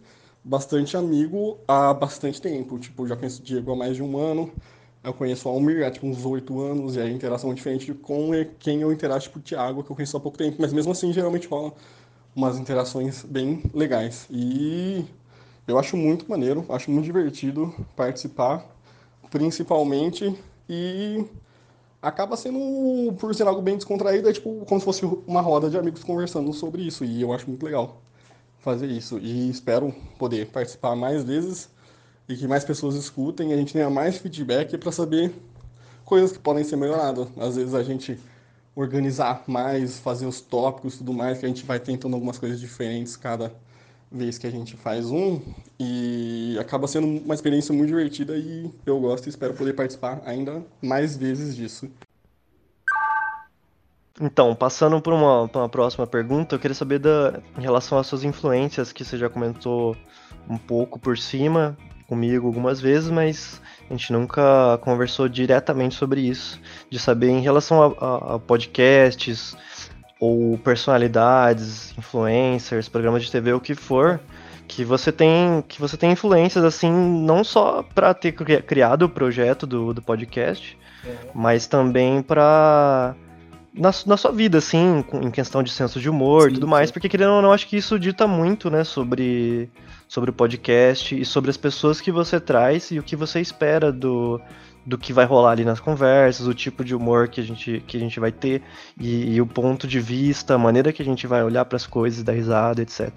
bastante 0.44 0.98
amigo 0.98 1.58
há 1.66 1.94
bastante 1.94 2.42
tempo. 2.42 2.78
Tipo, 2.78 3.08
já 3.08 3.16
conheço 3.16 3.40
o 3.40 3.44
Diego 3.44 3.72
há 3.72 3.76
mais 3.76 3.96
de 3.96 4.02
um 4.02 4.18
ano, 4.18 4.52
eu 5.02 5.14
conheço 5.14 5.48
o 5.48 5.52
Almir 5.52 5.86
há 5.86 5.90
tipo, 5.90 6.06
uns 6.06 6.24
oito 6.26 6.60
anos, 6.60 6.96
e 6.96 7.00
a 7.00 7.08
interação 7.08 7.50
é 7.50 7.54
diferente 7.54 7.92
com 7.94 8.32
quem 8.58 8.82
eu 8.82 8.92
interajo, 8.92 9.24
tipo, 9.24 9.38
o 9.38 9.42
Thiago, 9.42 9.82
que 9.82 9.90
eu 9.90 9.96
conheço 9.96 10.14
há 10.14 10.20
pouco 10.20 10.36
tempo, 10.36 10.58
mas 10.60 10.74
mesmo 10.74 10.92
assim, 10.92 11.10
geralmente 11.10 11.48
rola 11.48 11.72
umas 12.36 12.58
interações 12.58 13.24
bem 13.24 13.62
legais. 13.72 14.26
E 14.30 15.06
eu 15.66 15.78
acho 15.78 15.96
muito 15.96 16.28
maneiro, 16.28 16.66
acho 16.68 16.90
muito 16.90 17.06
divertido 17.06 17.74
participar, 17.96 18.62
principalmente, 19.30 20.38
e 20.68 21.24
acaba 22.02 22.36
sendo, 22.36 23.12
por 23.14 23.32
ser 23.34 23.46
algo 23.46 23.62
bem 23.62 23.76
descontraído, 23.76 24.28
é 24.28 24.32
tipo 24.32 24.64
como 24.66 24.80
se 24.80 24.84
fosse 24.84 25.04
uma 25.26 25.40
roda 25.40 25.70
de 25.70 25.78
amigos 25.78 26.02
conversando 26.02 26.52
sobre 26.52 26.82
isso, 26.82 27.04
e 27.04 27.22
eu 27.22 27.32
acho 27.32 27.48
muito 27.48 27.64
legal 27.64 28.02
fazer 28.58 28.88
isso. 28.88 29.18
E 29.18 29.48
espero 29.48 29.94
poder 30.18 30.48
participar 30.48 30.96
mais 30.96 31.22
vezes 31.22 31.70
e 32.28 32.36
que 32.36 32.48
mais 32.48 32.64
pessoas 32.64 32.94
escutem 32.96 33.52
a 33.52 33.56
gente 33.56 33.72
tenha 33.72 33.88
mais 33.88 34.18
feedback 34.18 34.76
para 34.78 34.90
saber 34.90 35.32
coisas 36.04 36.32
que 36.32 36.38
podem 36.38 36.64
ser 36.64 36.76
melhoradas. 36.76 37.28
Às 37.38 37.56
vezes 37.56 37.74
a 37.74 37.82
gente 37.82 38.18
organizar 38.74 39.44
mais, 39.46 39.98
fazer 39.98 40.26
os 40.26 40.40
tópicos 40.40 40.96
tudo 40.96 41.12
mais, 41.12 41.38
que 41.38 41.44
a 41.44 41.48
gente 41.48 41.64
vai 41.64 41.78
tentando 41.78 42.14
algumas 42.14 42.38
coisas 42.38 42.58
diferentes 42.58 43.16
cada 43.16 43.52
vez 44.12 44.38
que 44.38 44.46
a 44.46 44.50
gente 44.50 44.76
faz 44.76 45.10
um 45.10 45.40
e 45.80 46.56
acaba 46.60 46.86
sendo 46.86 47.06
uma 47.06 47.34
experiência 47.34 47.74
muito 47.74 47.88
divertida 47.88 48.36
e 48.36 48.70
eu 48.84 49.00
gosto 49.00 49.26
e 49.26 49.30
espero 49.30 49.54
poder 49.54 49.72
participar 49.72 50.22
ainda 50.24 50.62
mais 50.82 51.16
vezes 51.16 51.56
disso. 51.56 51.90
Então, 54.20 54.54
passando 54.54 55.00
por 55.00 55.12
uma, 55.12 55.42
uma, 55.42 55.68
próxima 55.68 56.06
pergunta, 56.06 56.54
eu 56.54 56.58
queria 56.58 56.74
saber 56.74 56.98
da, 56.98 57.40
em 57.58 57.62
relação 57.62 57.98
às 57.98 58.06
suas 58.06 58.22
influências, 58.22 58.92
que 58.92 59.04
você 59.04 59.16
já 59.16 59.28
comentou 59.28 59.96
um 60.48 60.58
pouco 60.58 60.98
por 60.98 61.16
cima 61.16 61.76
comigo 62.06 62.46
algumas 62.46 62.78
vezes, 62.78 63.10
mas 63.10 63.60
a 63.88 63.94
gente 63.94 64.12
nunca 64.12 64.78
conversou 64.82 65.28
diretamente 65.28 65.94
sobre 65.94 66.20
isso, 66.20 66.60
de 66.90 66.98
saber 66.98 67.30
em 67.30 67.40
relação 67.40 67.82
a, 67.82 67.86
a, 67.86 68.34
a 68.34 68.38
podcasts 68.38 69.56
ou 70.22 70.56
personalidades, 70.56 71.92
influencers, 71.98 72.88
programas 72.88 73.24
de 73.24 73.32
TV, 73.32 73.54
o 73.54 73.60
que 73.60 73.74
for, 73.74 74.20
que 74.68 74.84
você 74.84 75.10
tem 75.10 75.64
que 75.66 75.80
você 75.80 75.96
tem 75.96 76.12
influências 76.12 76.64
assim 76.64 76.92
não 76.92 77.42
só 77.42 77.82
para 77.82 78.14
ter 78.14 78.30
criado 78.30 79.02
o 79.02 79.08
projeto 79.08 79.66
do, 79.66 79.92
do 79.92 80.00
podcast, 80.00 80.78
é. 81.04 81.12
mas 81.34 81.66
também 81.66 82.22
para 82.22 83.16
na, 83.74 83.90
na 84.06 84.16
sua 84.16 84.30
vida, 84.30 84.58
assim, 84.58 85.04
em 85.12 85.30
questão 85.30 85.60
de 85.60 85.72
senso 85.72 85.98
de 85.98 86.08
humor 86.08 86.50
e 86.50 86.54
tudo 86.54 86.68
mais, 86.68 86.90
sim. 86.90 86.92
porque 86.92 87.08
querendo 87.08 87.32
ou 87.32 87.42
não, 87.42 87.52
acho 87.52 87.66
que 87.66 87.76
isso 87.76 87.98
dita 87.98 88.24
muito, 88.28 88.70
né, 88.70 88.84
sobre, 88.84 89.70
sobre 90.06 90.30
o 90.30 90.32
podcast 90.32 91.18
e 91.18 91.24
sobre 91.24 91.50
as 91.50 91.56
pessoas 91.56 92.00
que 92.00 92.12
você 92.12 92.38
traz 92.38 92.92
e 92.92 92.98
o 92.98 93.02
que 93.02 93.16
você 93.16 93.40
espera 93.40 93.90
do, 93.90 94.40
do 94.84 94.98
que 94.98 95.12
vai 95.12 95.24
rolar 95.24 95.52
ali 95.52 95.64
nas 95.64 95.80
conversas, 95.80 96.46
o 96.46 96.54
tipo 96.54 96.84
de 96.84 96.94
humor 96.94 97.28
que 97.28 97.40
a 97.40 97.44
gente, 97.44 97.82
que 97.86 97.96
a 97.96 98.00
gente 98.00 98.18
vai 98.18 98.32
ter 98.32 98.62
e, 98.98 99.34
e 99.34 99.40
o 99.40 99.46
ponto 99.46 99.86
de 99.86 100.00
vista, 100.00 100.54
a 100.54 100.58
maneira 100.58 100.92
que 100.92 101.02
a 101.02 101.04
gente 101.04 101.26
vai 101.26 101.42
olhar 101.42 101.64
para 101.64 101.76
as 101.76 101.86
coisas, 101.86 102.22
dar 102.22 102.32
risada, 102.32 102.82
etc. 102.82 103.10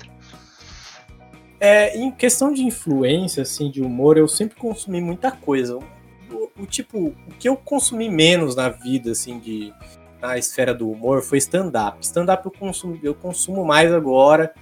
É, 1.59 1.97
em 1.97 2.11
questão 2.11 2.53
de 2.53 2.63
influência, 2.63 3.41
assim, 3.41 3.71
de 3.71 3.81
humor, 3.81 4.17
eu 4.17 4.27
sempre 4.27 4.55
consumi 4.55 5.01
muita 5.01 5.31
coisa. 5.31 5.77
O, 5.77 6.49
o 6.59 6.65
tipo, 6.65 7.07
o 7.07 7.33
que 7.39 7.49
eu 7.49 7.55
consumi 7.55 8.09
menos 8.09 8.55
na 8.55 8.69
vida, 8.69 9.11
assim, 9.11 9.39
de 9.39 9.73
na 10.21 10.37
esfera 10.37 10.73
do 10.73 10.89
humor 10.89 11.21
foi 11.21 11.37
stand-up. 11.37 11.97
Stand-up 12.01 12.45
eu 12.45 12.51
consumo, 12.51 12.99
eu 13.01 13.13
consumo 13.13 13.65
mais 13.65 13.91
agora 13.91 14.53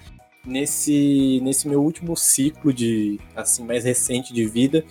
nesse, 0.45 1.39
nesse 1.41 1.67
meu 1.67 1.81
último 1.81 2.17
ciclo 2.17 2.73
de 2.73 3.19
assim 3.35 3.63
mais 3.65 3.85
recente 3.85 4.33
de 4.33 4.45
vida, 4.45 4.83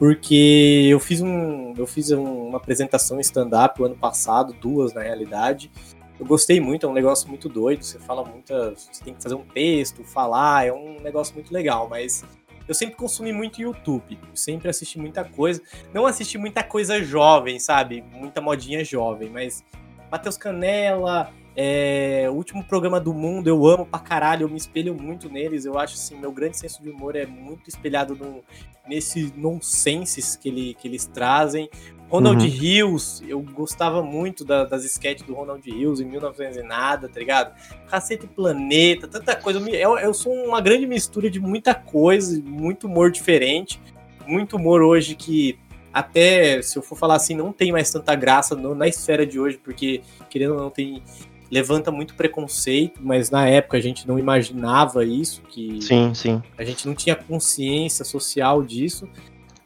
porque 0.00 0.88
eu 0.88 0.98
fiz 0.98 1.20
um 1.20 1.74
eu 1.76 1.86
fiz 1.86 2.10
um, 2.10 2.48
uma 2.48 2.56
apresentação 2.56 3.20
stand-up 3.20 3.84
ano 3.84 3.94
passado, 3.94 4.54
duas 4.54 4.94
na 4.94 5.02
realidade. 5.02 5.70
Eu 6.18 6.24
gostei 6.24 6.58
muito, 6.58 6.86
é 6.86 6.88
um 6.88 6.94
negócio 6.94 7.28
muito 7.28 7.50
doido. 7.50 7.84
Você 7.84 7.98
fala 7.98 8.24
muita, 8.24 8.70
você 8.70 9.04
tem 9.04 9.12
que 9.12 9.22
fazer 9.22 9.34
um 9.34 9.44
texto, 9.44 10.02
falar, 10.02 10.66
é 10.66 10.72
um 10.72 11.00
negócio 11.00 11.34
muito 11.34 11.52
legal, 11.52 11.86
mas 11.86 12.24
eu 12.66 12.74
sempre 12.74 12.96
consumi 12.96 13.30
muito 13.30 13.60
YouTube, 13.60 14.18
sempre 14.32 14.70
assisti 14.70 14.98
muita 14.98 15.22
coisa. 15.22 15.60
Não 15.92 16.06
assisti 16.06 16.38
muita 16.38 16.62
coisa 16.62 17.02
jovem, 17.02 17.58
sabe? 17.58 18.02
Muita 18.10 18.40
modinha 18.40 18.82
jovem, 18.82 19.28
mas 19.28 19.62
Matheus 20.10 20.38
Canela, 20.38 21.30
é, 21.56 22.26
o 22.30 22.34
último 22.34 22.62
programa 22.62 23.00
do 23.00 23.12
mundo, 23.12 23.48
eu 23.48 23.66
amo 23.66 23.84
pra 23.84 23.98
caralho, 23.98 24.44
eu 24.44 24.48
me 24.48 24.56
espelho 24.56 24.94
muito 24.94 25.28
neles. 25.28 25.64
Eu 25.64 25.78
acho 25.78 25.94
assim, 25.94 26.16
meu 26.16 26.32
grande 26.32 26.56
senso 26.56 26.82
de 26.82 26.90
humor 26.90 27.16
é 27.16 27.26
muito 27.26 27.68
espelhado 27.68 28.14
no, 28.14 28.42
nesse 28.88 29.32
nonsenses 29.36 30.36
que, 30.36 30.48
ele, 30.48 30.74
que 30.74 30.86
eles 30.86 31.06
trazem. 31.06 31.68
Ronald 32.08 32.42
uhum. 32.42 32.50
Rios, 32.50 33.22
eu 33.26 33.40
gostava 33.40 34.02
muito 34.02 34.44
da, 34.44 34.64
das 34.64 34.84
sketches 34.84 35.24
do 35.24 35.32
Ronald 35.32 35.62
Rios 35.64 36.00
em 36.00 36.04
1900 36.04 36.56
e 36.56 36.62
nada, 36.62 37.08
tá 37.08 37.20
ligado? 37.20 37.54
Cacete 37.88 38.26
Planeta, 38.26 39.06
tanta 39.06 39.36
coisa. 39.36 39.60
Eu, 39.70 39.96
eu 39.98 40.12
sou 40.12 40.32
uma 40.32 40.60
grande 40.60 40.86
mistura 40.86 41.30
de 41.30 41.38
muita 41.38 41.72
coisa, 41.72 42.40
muito 42.44 42.86
humor 42.88 43.10
diferente. 43.10 43.80
Muito 44.26 44.56
humor 44.56 44.82
hoje 44.82 45.14
que 45.14 45.58
até, 45.92 46.62
se 46.62 46.76
eu 46.76 46.82
for 46.82 46.96
falar 46.96 47.16
assim, 47.16 47.34
não 47.34 47.52
tem 47.52 47.72
mais 47.72 47.90
tanta 47.90 48.14
graça 48.14 48.54
no, 48.54 48.74
na 48.74 48.86
esfera 48.86 49.26
de 49.26 49.38
hoje, 49.40 49.58
porque, 49.62 50.02
querendo 50.28 50.54
ou 50.54 50.60
não, 50.60 50.70
tem 50.70 51.02
levanta 51.50 51.90
muito 51.90 52.14
preconceito, 52.14 53.00
mas 53.02 53.30
na 53.30 53.48
época 53.48 53.76
a 53.76 53.80
gente 53.80 54.06
não 54.06 54.18
imaginava 54.18 55.04
isso, 55.04 55.42
que 55.42 55.82
sim, 55.82 56.14
sim. 56.14 56.42
a 56.56 56.64
gente 56.64 56.86
não 56.86 56.94
tinha 56.94 57.16
consciência 57.16 58.04
social 58.04 58.62
disso. 58.62 59.08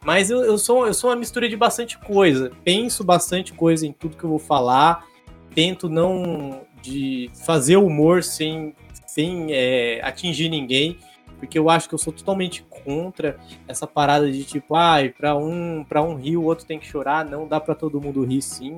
Mas 0.05 0.31
eu, 0.31 0.43
eu, 0.45 0.59
sou, 0.59 0.87
eu 0.87 0.95
sou 0.95 1.11
uma 1.11 1.17
mistura 1.17 1.49
de 1.49 1.57
bastante 1.57 1.99
coisa. 1.99 2.51
Penso 2.63 3.03
bastante 3.03 3.53
coisa 3.53 3.87
em 3.87 3.93
tudo 3.93 4.17
que 4.17 4.25
eu 4.25 4.31
vou 4.31 4.39
falar. 4.39 5.07
Tento 5.55 5.89
não 5.89 6.63
de 6.83 7.31
fazer 7.47 7.77
humor 7.77 8.23
sem, 8.23 8.75
sem 9.07 9.49
é, 9.51 10.01
atingir 10.03 10.51
ninguém 10.51 10.99
porque 11.45 11.59
eu 11.59 11.69
acho 11.69 11.89
que 11.89 11.95
eu 11.95 11.99
sou 11.99 12.13
totalmente 12.13 12.65
contra 12.85 13.39
essa 13.69 13.87
parada 13.87 14.31
de 14.31 14.45
tipo, 14.45 14.75
ai, 14.75 15.09
ah, 15.09 15.13
para 15.17 15.37
um, 15.37 15.85
para 15.87 16.03
um 16.03 16.15
rir 16.15 16.37
o 16.37 16.45
outro 16.45 16.65
tem 16.65 16.79
que 16.79 16.87
chorar, 16.87 17.25
não 17.25 17.47
dá 17.47 17.61
para 17.61 17.75
todo 17.75 18.01
mundo 18.01 18.25
rir 18.25 18.41
sim. 18.41 18.77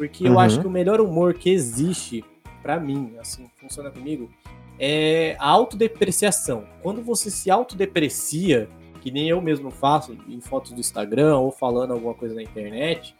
Porque 0.00 0.24
uhum. 0.24 0.32
eu 0.32 0.40
acho 0.40 0.58
que 0.58 0.66
o 0.66 0.70
melhor 0.70 0.98
humor 0.98 1.34
que 1.34 1.50
existe 1.50 2.24
para 2.62 2.80
mim, 2.80 3.12
assim, 3.20 3.50
funciona 3.58 3.90
comigo, 3.90 4.30
é 4.78 5.36
a 5.38 5.46
autodepreciação. 5.46 6.64
Quando 6.82 7.02
você 7.02 7.30
se 7.30 7.50
autodeprecia, 7.50 8.66
que 9.02 9.10
nem 9.10 9.28
eu 9.28 9.42
mesmo 9.42 9.70
faço 9.70 10.16
em 10.26 10.40
fotos 10.40 10.72
do 10.72 10.80
Instagram 10.80 11.36
ou 11.36 11.52
falando 11.52 11.92
alguma 11.92 12.14
coisa 12.14 12.34
na 12.34 12.42
internet, 12.42 13.14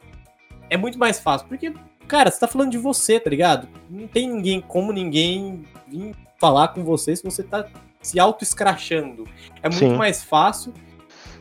é 0.70 0.76
muito 0.78 0.98
mais 0.98 1.20
fácil, 1.20 1.46
porque 1.48 1.70
cara, 2.08 2.30
você 2.30 2.40
tá 2.40 2.48
falando 2.48 2.70
de 2.70 2.78
você, 2.78 3.20
tá 3.20 3.28
ligado? 3.28 3.68
Não 3.90 4.08
tem 4.08 4.26
ninguém 4.26 4.62
como 4.62 4.90
ninguém 4.90 5.62
vir 5.86 6.16
falar 6.38 6.68
com 6.68 6.82
você 6.82 7.14
se 7.14 7.22
você 7.22 7.42
tá 7.42 7.68
se 8.00 8.18
auto-escrachando. 8.18 9.28
É 9.62 9.68
muito 9.68 9.80
Sim. 9.80 9.96
mais 9.98 10.24
fácil, 10.24 10.72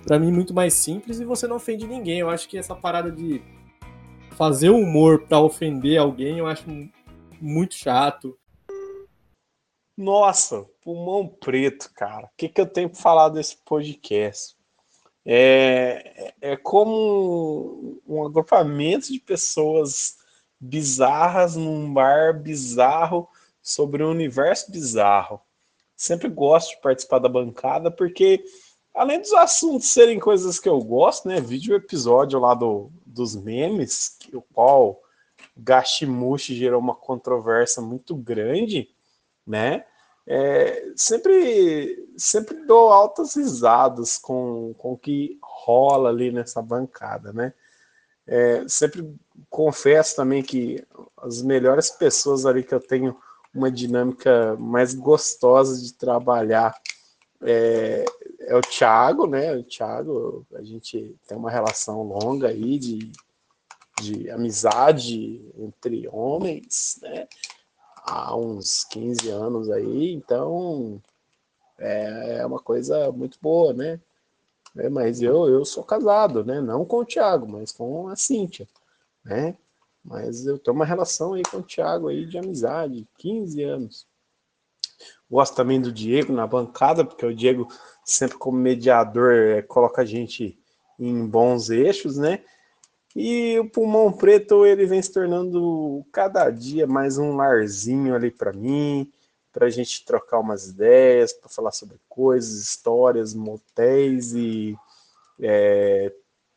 para 0.06 0.20
mim, 0.20 0.34
muito 0.34 0.54
mais 0.54 0.74
simples 0.74 1.22
e 1.22 1.24
você 1.24 1.48
não 1.48 1.56
ofende 1.56 1.88
ninguém. 1.88 2.20
Eu 2.20 2.30
acho 2.30 2.50
que 2.50 2.58
essa 2.58 2.76
parada 2.76 3.10
de 3.10 3.42
fazer 4.40 4.70
humor 4.70 5.28
para 5.28 5.42
ofender 5.42 6.00
alguém, 6.00 6.38
eu 6.38 6.48
acho 6.48 6.64
muito 7.42 7.76
chato. 7.76 8.40
Nossa, 9.98 10.66
pulmão 10.82 11.28
preto, 11.28 11.92
cara. 11.94 12.28
O 12.28 12.30
que, 12.38 12.48
que 12.48 12.62
eu 12.62 12.66
tenho 12.66 12.90
para 12.90 13.02
falar 13.02 13.28
desse 13.28 13.58
podcast? 13.66 14.56
É, 15.26 16.34
é 16.40 16.56
como 16.56 18.02
um 18.08 18.26
agrupamento 18.26 19.12
de 19.12 19.20
pessoas 19.20 20.16
bizarras 20.58 21.58
num 21.58 21.94
bar 21.94 22.42
bizarro 22.42 23.28
sobre 23.62 24.06
um 24.06 24.10
universo 24.10 24.72
bizarro. 24.72 25.42
Sempre 25.98 26.30
gosto 26.30 26.76
de 26.76 26.82
participar 26.82 27.20
da 27.20 27.28
bancada, 27.28 27.92
porque 27.92 28.42
além 28.96 29.20
dos 29.20 29.34
assuntos 29.34 29.90
serem 29.90 30.18
coisas 30.18 30.62
que 30.62 30.70
eu 30.70 30.80
gosto, 30.80 31.28
né? 31.28 31.42
Vídeo 31.42 31.76
episódio 31.76 32.40
lá 32.40 32.54
do, 32.54 32.90
dos 33.20 33.36
memes, 33.36 34.18
o 34.34 34.42
qual 34.42 35.02
Gashimushi 35.58 36.56
gerou 36.56 36.80
uma 36.80 36.96
controvérsia 36.96 37.82
muito 37.82 38.16
grande, 38.16 38.90
né? 39.46 39.86
É, 40.26 40.92
sempre, 40.96 42.08
sempre 42.18 42.66
dou 42.66 42.92
altas 42.92 43.36
risadas 43.36 44.18
com, 44.18 44.74
com 44.78 44.94
o 44.94 44.98
que 44.98 45.38
rola 45.42 46.10
ali 46.10 46.32
nessa 46.32 46.62
bancada, 46.62 47.34
né? 47.34 47.54
É, 48.26 48.64
sempre 48.68 49.14
confesso 49.50 50.16
também 50.16 50.44
que 50.44 50.86
as 51.18 51.42
melhores 51.42 51.90
pessoas 51.90 52.46
ali 52.46 52.64
que 52.64 52.74
eu 52.74 52.80
tenho 52.80 53.18
uma 53.54 53.72
dinâmica 53.72 54.56
mais 54.58 54.94
gostosa 54.94 55.82
de 55.82 55.94
trabalhar 55.94 56.80
é, 57.42 58.06
é 58.50 58.56
o 58.56 58.62
Thiago, 58.62 59.28
né? 59.28 59.56
O 59.56 59.64
Thiago, 59.64 60.46
a 60.56 60.64
gente 60.64 61.16
tem 61.28 61.38
uma 61.38 61.52
relação 61.52 62.02
longa 62.02 62.48
aí 62.48 62.80
de, 62.80 63.12
de 64.02 64.30
amizade 64.32 65.40
entre 65.56 66.10
homens, 66.12 67.00
né? 67.02 67.28
Há 68.04 68.36
uns 68.36 68.84
15 68.86 69.30
anos 69.30 69.70
aí, 69.70 70.14
então 70.14 71.00
é, 71.78 72.40
é 72.40 72.46
uma 72.46 72.60
coisa 72.60 73.12
muito 73.12 73.38
boa, 73.40 73.72
né? 73.72 74.00
É, 74.76 74.90
mas 74.90 75.22
eu, 75.22 75.48
eu 75.48 75.64
sou 75.64 75.84
casado, 75.84 76.44
né? 76.44 76.60
Não 76.60 76.84
com 76.86 76.98
o 76.98 77.06
Thiago, 77.06 77.48
mas 77.48 77.72
com 77.72 78.08
a 78.08 78.16
Cíntia, 78.16 78.68
né? 79.24 79.56
Mas 80.04 80.48
eu 80.48 80.58
tenho 80.58 80.76
uma 80.76 80.86
relação 80.86 81.34
aí 81.34 81.44
com 81.44 81.58
o 81.58 81.64
Thiago 81.64 82.08
aí 82.08 82.26
de 82.26 82.40
amizade, 82.40 83.08
15 83.20 83.62
anos. 83.62 84.08
Gosto 85.30 85.56
também 85.56 85.80
do 85.80 85.92
Diego 85.92 86.34
na 86.34 86.48
bancada, 86.48 87.06
porque 87.06 87.26
o 87.26 87.36
Diego, 87.36 87.68
sempre 88.10 88.38
como 88.38 88.58
mediador, 88.58 89.34
é, 89.34 89.62
coloca 89.62 90.02
a 90.02 90.06
gente 90.06 90.58
em 91.00 91.26
bons 91.26 91.70
eixos, 91.70 92.18
né? 92.18 92.42
E 93.16 93.58
o 93.60 93.70
Pulmão 93.70 94.12
Preto, 94.12 94.66
ele 94.66 94.86
vem 94.86 95.02
se 95.02 95.12
tornando 95.12 96.06
cada 96.12 96.50
dia 96.50 96.86
mais 96.86 97.18
um 97.18 97.36
larzinho 97.36 98.16
ali 98.16 98.30
para 98.30 98.54
mim, 98.54 99.12
para 99.52 99.66
a 99.66 99.70
gente 99.70 100.06
trocar 100.06 100.40
umas 100.40 100.68
ideias, 100.68 101.34
para 101.34 101.50
falar 101.50 101.72
sobre 101.72 101.98
coisas, 102.08 102.62
histórias, 102.62 103.34
motéis 103.34 104.34
e 104.34 104.78
é, 105.40 106.14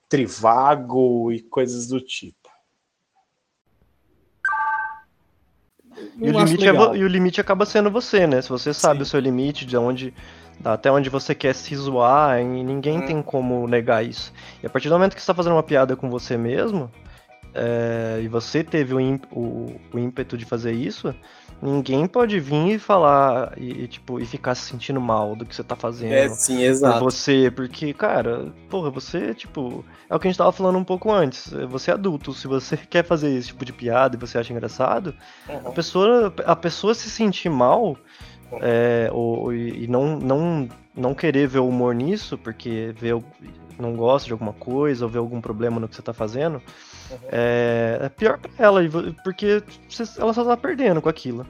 trivago 0.09 1.33
e 1.33 1.41
coisas 1.41 1.87
do 1.87 2.01
tipo. 2.01 2.37
E 6.17 6.29
o, 6.29 6.33
limite 6.33 6.69
é, 6.69 6.97
e 6.97 7.05
o, 7.05 7.09
limite 7.09 7.41
acaba 7.41 7.65
sendo 7.65 7.91
você, 7.91 8.27
né? 8.27 8.43
Se 8.43 8.49
você 8.49 8.75
sabe 8.75 8.99
Sim. 8.99 9.03
o 9.03 9.07
seu 9.07 9.21
limite, 9.21 9.65
de 9.65 9.77
onde 9.77 10.12
até 10.64 10.90
onde 10.90 11.11
você 11.11 11.35
quer 11.35 11.55
se 11.55 11.75
zoar, 11.77 12.40
e 12.40 12.44
ninguém 12.44 12.98
hum. 12.98 13.07
tem 13.07 13.22
como 13.22 13.66
negar 13.66 14.05
isso. 14.05 14.33
E 14.62 14.66
a 14.66 14.70
partir 14.70 14.88
do 14.88 14.94
momento 14.94 15.14
que 15.14 15.20
você 15.20 15.25
está 15.25 15.35
fazendo 15.35 15.55
uma 15.55 15.62
piada 15.62 15.96
com 15.96 16.09
você 16.09 16.37
mesmo, 16.37 16.90
é, 17.55 18.20
e 18.22 18.29
você 18.29 18.64
teve 18.64 18.94
o, 18.94 19.20
o, 19.31 19.81
o, 19.92 19.98
ímpeto 19.98 20.38
de 20.38 20.44
fazer 20.46 20.72
isso, 20.72 21.14
ninguém 21.61 22.07
pode 22.07 22.40
vir 22.40 22.77
e 22.77 22.79
falar 22.79 23.53
e, 23.59 23.83
e, 23.83 23.88
tipo 23.88 24.18
e 24.18 24.25
ficar 24.25 24.55
se 24.55 24.62
sentindo 24.62 24.98
mal 24.98 25.37
do 25.37 25.44
que 25.44 25.55
você 25.55 25.62
tá 25.62 25.77
fazendo. 25.77 26.12
É, 26.12 26.31
sim, 26.31 26.62
exato. 26.62 26.98
Por 26.98 27.11
você, 27.11 27.51
porque 27.55 27.92
cara, 27.92 28.51
porra, 28.70 28.90
você 28.90 29.35
tipo 29.35 29.85
é 30.09 30.16
o 30.16 30.18
que 30.18 30.29
a 30.29 30.31
gente 30.31 30.38
tava 30.38 30.51
falando 30.51 30.79
um 30.79 30.85
pouco 30.85 31.12
antes. 31.12 31.53
Você 31.68 31.90
é 31.90 31.94
adulto, 31.94 32.33
se 32.33 32.48
você 32.48 32.75
quer 32.88 33.05
fazer 33.05 33.31
esse 33.31 33.48
tipo 33.48 33.66
de 33.66 33.72
piada 33.72 34.16
e 34.16 34.18
você 34.18 34.38
acha 34.38 34.53
engraçado, 34.53 35.14
uhum. 35.46 35.68
a 35.68 35.72
pessoa 35.72 36.35
a 36.46 36.57
pessoa 36.57 36.94
se 36.94 37.11
sentir 37.11 37.51
mal 37.51 37.98
é, 38.61 39.09
ou, 39.12 39.53
e 39.53 39.87
não, 39.87 40.19
não, 40.19 40.69
não 40.95 41.15
querer 41.15 41.47
ver 41.47 41.61
o 41.61 41.69
humor 41.69 41.95
nisso, 41.95 42.37
porque 42.37 42.95
vê, 42.99 43.11
não 43.79 43.97
gosta 43.97 44.27
de 44.27 44.33
alguma 44.33 44.53
coisa 44.53 45.05
ou 45.05 45.11
vê 45.11 45.19
algum 45.19 45.41
problema 45.41 45.81
no 45.81 45.88
que 45.88 45.97
você 45.97 46.03
tá 46.03 46.12
fazendo, 46.12 46.57
uhum. 47.11 47.19
é, 47.31 47.99
é, 48.03 48.09
pior 48.09 48.38
pra 48.38 48.51
ela, 48.59 48.81
porque 49.25 49.62
ela 50.19 50.33
só 50.33 50.45
tá 50.45 50.57
perdendo 50.57 51.01
com 51.01 51.09
aquilo. 51.09 51.47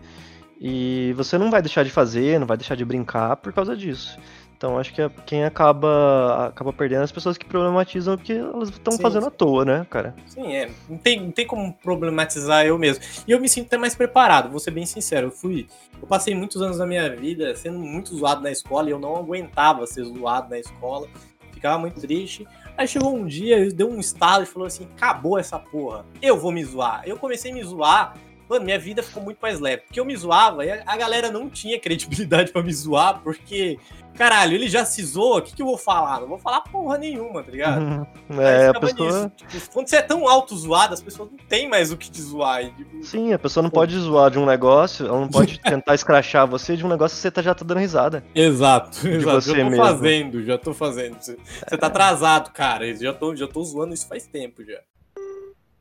E 0.64 1.12
você 1.16 1.36
não 1.36 1.50
vai 1.50 1.60
deixar 1.60 1.82
de 1.82 1.90
fazer, 1.90 2.38
não 2.38 2.46
vai 2.46 2.56
deixar 2.56 2.76
de 2.76 2.84
brincar 2.84 3.36
por 3.36 3.52
causa 3.52 3.76
disso. 3.76 4.16
Então 4.62 4.78
acho 4.78 4.94
que 4.94 5.02
é 5.02 5.10
quem 5.26 5.42
acaba 5.42 6.46
acaba 6.46 6.72
perdendo 6.72 7.02
as 7.02 7.10
pessoas 7.10 7.36
que 7.36 7.44
problematizam 7.44 8.16
porque 8.16 8.34
elas 8.34 8.68
estão 8.68 8.96
fazendo 8.96 9.26
à 9.26 9.30
toa, 9.30 9.64
né, 9.64 9.84
cara? 9.90 10.14
Sim, 10.24 10.54
é. 10.54 10.70
Não 10.88 10.96
tem, 10.96 11.20
não 11.20 11.32
tem 11.32 11.44
como 11.44 11.72
problematizar 11.72 12.64
eu 12.64 12.78
mesmo. 12.78 13.02
E 13.26 13.32
eu 13.32 13.40
me 13.40 13.48
sinto 13.48 13.66
até 13.66 13.76
mais 13.76 13.96
preparado, 13.96 14.50
vou 14.50 14.60
ser 14.60 14.70
bem 14.70 14.86
sincero. 14.86 15.26
Eu 15.26 15.30
fui. 15.32 15.66
Eu 16.00 16.06
passei 16.06 16.32
muitos 16.32 16.62
anos 16.62 16.78
da 16.78 16.86
minha 16.86 17.10
vida 17.10 17.56
sendo 17.56 17.80
muito 17.80 18.16
zoado 18.16 18.40
na 18.40 18.52
escola 18.52 18.88
e 18.88 18.92
eu 18.92 19.00
não 19.00 19.16
aguentava 19.16 19.84
ser 19.84 20.04
zoado 20.04 20.50
na 20.50 20.60
escola. 20.60 21.08
Ficava 21.50 21.76
muito 21.76 22.00
triste. 22.00 22.46
Aí 22.78 22.86
chegou 22.86 23.12
um 23.16 23.26
dia, 23.26 23.68
deu 23.72 23.90
um 23.90 23.98
estalo 23.98 24.44
e 24.44 24.46
falou 24.46 24.68
assim: 24.68 24.86
acabou 24.96 25.40
essa 25.40 25.58
porra. 25.58 26.06
Eu 26.22 26.38
vou 26.38 26.52
me 26.52 26.64
zoar. 26.64 27.02
Eu 27.04 27.16
comecei 27.16 27.50
a 27.50 27.54
me 27.54 27.64
zoar 27.64 28.14
mano, 28.52 28.64
minha 28.64 28.78
vida 28.78 29.02
ficou 29.02 29.22
muito 29.22 29.38
mais 29.40 29.58
leve. 29.58 29.82
Porque 29.82 29.98
eu 29.98 30.04
me 30.04 30.16
zoava 30.16 30.64
e 30.64 30.70
a 30.70 30.96
galera 30.96 31.30
não 31.30 31.48
tinha 31.48 31.78
credibilidade 31.78 32.50
para 32.52 32.62
me 32.62 32.72
zoar, 32.72 33.20
porque, 33.22 33.78
caralho, 34.14 34.54
ele 34.54 34.68
já 34.68 34.84
se 34.84 35.02
zoa, 35.04 35.38
o 35.38 35.42
que, 35.42 35.54
que 35.54 35.62
eu 35.62 35.66
vou 35.66 35.78
falar? 35.78 36.20
Não 36.20 36.28
vou 36.28 36.38
falar 36.38 36.60
porra 36.60 36.98
nenhuma, 36.98 37.42
tá 37.42 37.50
ligado? 37.50 38.06
é, 38.38 38.68
a 38.68 38.80
pessoa... 38.80 39.32
Tipo, 39.36 39.70
quando 39.72 39.88
você 39.88 39.96
é 39.96 40.02
tão 40.02 40.28
alto 40.28 40.56
zoado, 40.56 40.94
as 40.94 41.02
pessoas 41.02 41.30
não 41.30 41.38
tem 41.48 41.68
mais 41.68 41.90
o 41.90 41.96
que 41.96 42.10
te 42.10 42.20
zoar. 42.20 42.64
Tipo... 42.74 43.02
Sim, 43.02 43.32
a 43.32 43.38
pessoa 43.38 43.62
não 43.62 43.70
Pô. 43.70 43.80
pode 43.80 43.98
zoar 43.98 44.30
de 44.30 44.38
um 44.38 44.46
negócio, 44.46 45.06
ela 45.06 45.20
não 45.20 45.28
pode 45.28 45.58
tentar 45.62 45.94
escrachar 45.94 46.46
você 46.46 46.76
de 46.76 46.84
um 46.84 46.88
negócio 46.88 47.16
que 47.16 47.22
você 47.22 47.30
tá, 47.30 47.42
já 47.42 47.54
tá 47.54 47.64
dando 47.64 47.78
risada. 47.78 48.24
Exato, 48.34 49.06
exato. 49.08 49.40
Você 49.40 49.50
já 49.50 49.64
tô 49.64 49.70
mesmo. 49.70 49.84
fazendo, 49.84 50.44
já 50.44 50.58
tô 50.58 50.74
fazendo. 50.74 51.16
Você, 51.18 51.38
é. 51.70 51.76
tá 51.76 51.86
atrasado, 51.86 52.52
cara. 52.52 52.94
Já 52.94 53.12
tô, 53.12 53.34
já 53.34 53.46
tô 53.46 53.62
zoando 53.64 53.94
isso 53.94 54.06
faz 54.06 54.26
tempo 54.26 54.64
já. 54.64 54.78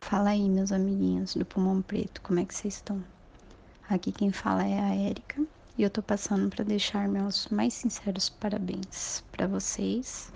Fala 0.03 0.31
aí, 0.31 0.49
meus 0.49 0.73
amiguinhos 0.73 1.35
do 1.35 1.45
Pulmão 1.45 1.81
Preto, 1.81 2.21
como 2.21 2.39
é 2.39 2.43
que 2.43 2.53
vocês 2.53 2.73
estão? 2.73 3.01
Aqui 3.87 4.11
quem 4.11 4.29
fala 4.29 4.65
é 4.65 4.77
a 4.77 4.93
Érica 4.93 5.41
e 5.77 5.83
eu 5.83 5.89
tô 5.89 6.01
passando 6.01 6.49
para 6.49 6.65
deixar 6.65 7.07
meus 7.07 7.47
mais 7.47 7.75
sinceros 7.75 8.27
parabéns 8.27 9.23
para 9.31 9.47
vocês 9.47 10.33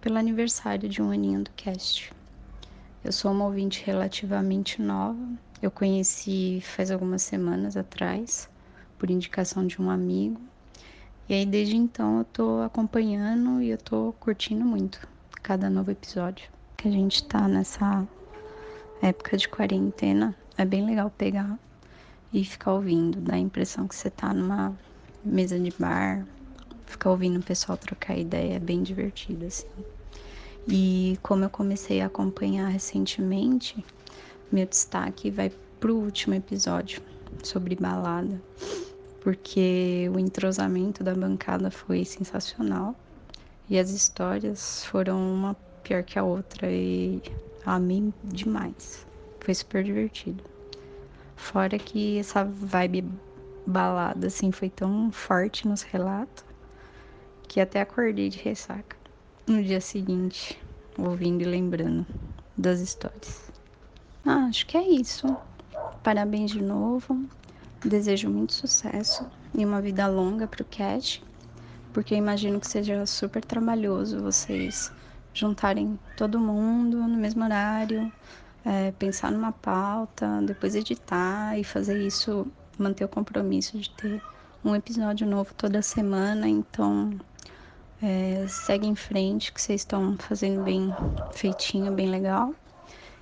pelo 0.00 0.16
aniversário 0.16 0.88
de 0.88 1.02
um 1.02 1.10
aninho 1.10 1.44
do 1.44 1.50
cast. 1.50 2.10
Eu 3.04 3.12
sou 3.12 3.30
uma 3.30 3.44
ouvinte 3.44 3.84
relativamente 3.84 4.80
nova, 4.80 5.28
eu 5.60 5.70
conheci 5.70 6.62
faz 6.62 6.90
algumas 6.90 7.20
semanas 7.20 7.76
atrás, 7.76 8.48
por 8.98 9.10
indicação 9.10 9.66
de 9.66 9.82
um 9.82 9.90
amigo, 9.90 10.40
e 11.28 11.34
aí 11.34 11.44
desde 11.44 11.76
então 11.76 12.20
eu 12.20 12.24
tô 12.24 12.60
acompanhando 12.62 13.60
e 13.60 13.68
eu 13.68 13.78
tô 13.78 14.14
curtindo 14.18 14.64
muito 14.64 15.06
cada 15.42 15.68
novo 15.68 15.90
episódio 15.90 16.48
que 16.74 16.88
a 16.88 16.90
gente 16.90 17.22
tá 17.24 17.46
nessa 17.46 18.08
época 19.02 19.36
de 19.36 19.48
quarentena, 19.48 20.36
é 20.56 20.64
bem 20.64 20.84
legal 20.84 21.10
pegar 21.10 21.58
e 22.32 22.44
ficar 22.44 22.74
ouvindo. 22.74 23.20
Dá 23.20 23.34
a 23.34 23.38
impressão 23.38 23.88
que 23.88 23.94
você 23.94 24.10
tá 24.10 24.32
numa 24.32 24.76
mesa 25.24 25.58
de 25.58 25.72
bar, 25.78 26.26
ficar 26.86 27.10
ouvindo 27.10 27.40
o 27.40 27.42
pessoal 27.42 27.78
trocar 27.78 28.18
ideia, 28.18 28.56
é 28.56 28.58
bem 28.58 28.82
divertido, 28.82 29.46
assim. 29.46 29.66
E 30.68 31.18
como 31.22 31.44
eu 31.44 31.50
comecei 31.50 32.00
a 32.00 32.06
acompanhar 32.06 32.68
recentemente, 32.68 33.84
meu 34.52 34.66
destaque 34.66 35.30
vai 35.30 35.50
pro 35.78 35.96
último 35.96 36.34
episódio 36.34 37.00
sobre 37.42 37.74
balada, 37.74 38.40
porque 39.20 40.10
o 40.14 40.18
entrosamento 40.18 41.02
da 41.02 41.14
bancada 41.14 41.70
foi 41.70 42.04
sensacional 42.04 42.94
e 43.68 43.78
as 43.78 43.90
histórias 43.90 44.84
foram 44.84 45.18
uma 45.32 45.56
pior 45.82 46.02
que 46.02 46.18
a 46.18 46.24
outra 46.24 46.70
e 46.70 47.22
Amei 47.64 48.12
demais. 48.24 49.06
Foi 49.40 49.54
super 49.54 49.84
divertido. 49.84 50.42
Fora 51.36 51.78
que 51.78 52.18
essa 52.18 52.44
vibe 52.44 53.04
balada, 53.66 54.28
assim, 54.28 54.50
foi 54.50 54.70
tão 54.70 55.12
forte 55.12 55.68
nos 55.68 55.82
relatos 55.82 56.44
que 57.46 57.60
até 57.60 57.80
acordei 57.80 58.28
de 58.28 58.38
ressaca 58.38 58.96
no 59.46 59.62
dia 59.62 59.80
seguinte, 59.80 60.58
ouvindo 60.96 61.42
e 61.42 61.44
lembrando 61.44 62.06
das 62.56 62.80
histórias. 62.80 63.50
Ah, 64.24 64.46
acho 64.46 64.66
que 64.66 64.76
é 64.76 64.88
isso. 64.88 65.26
Parabéns 66.02 66.50
de 66.50 66.62
novo. 66.62 67.28
Desejo 67.84 68.30
muito 68.30 68.54
sucesso 68.54 69.28
e 69.54 69.64
uma 69.64 69.82
vida 69.82 70.06
longa 70.06 70.46
pro 70.46 70.64
Cat, 70.64 71.22
porque 71.92 72.14
eu 72.14 72.18
imagino 72.18 72.60
que 72.60 72.68
seja 72.68 73.04
super 73.06 73.44
trabalhoso 73.44 74.22
vocês 74.22 74.92
juntarem 75.32 75.98
todo 76.16 76.38
mundo 76.38 76.96
no 76.96 77.16
mesmo 77.16 77.44
horário, 77.44 78.12
é, 78.64 78.92
pensar 78.92 79.30
numa 79.30 79.52
pauta, 79.52 80.40
depois 80.42 80.74
editar 80.74 81.58
e 81.58 81.64
fazer 81.64 82.04
isso, 82.04 82.46
manter 82.78 83.04
o 83.04 83.08
compromisso 83.08 83.78
de 83.78 83.90
ter 83.90 84.22
um 84.64 84.74
episódio 84.74 85.26
novo 85.26 85.54
toda 85.54 85.82
semana. 85.82 86.48
Então, 86.48 87.18
é, 88.02 88.46
segue 88.48 88.86
em 88.86 88.94
frente, 88.94 89.52
que 89.52 89.60
vocês 89.60 89.82
estão 89.82 90.16
fazendo 90.18 90.62
bem 90.62 90.92
feitinho, 91.32 91.92
bem 91.92 92.08
legal. 92.08 92.54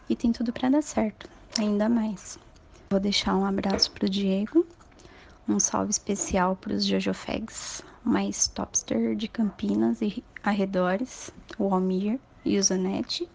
E 0.09 0.17
tem 0.17 0.33
tudo 0.33 0.53
para 0.53 0.71
dar 0.71 0.83
certo, 0.83 1.29
ainda 1.59 1.89
mais. 1.89 2.39
Vou 2.91 2.99
deixar 2.99 3.37
um 3.37 3.45
abraço 3.45 3.91
pro 3.93 4.09
Diego, 4.09 4.67
um 5.47 5.59
salve 5.59 5.91
especial 5.91 6.57
para 6.57 6.73
os 6.73 6.85
Jojofags, 6.85 7.83
mais 8.09 8.49
topster 8.49 9.15
de 9.15 9.29
Campinas 9.29 10.01
e 10.01 10.25
arredores, 10.43 11.31
o 11.59 11.73
Almir 11.73 12.19
e 12.45 12.59
o 12.59 12.63
Zanetti. 12.63 13.29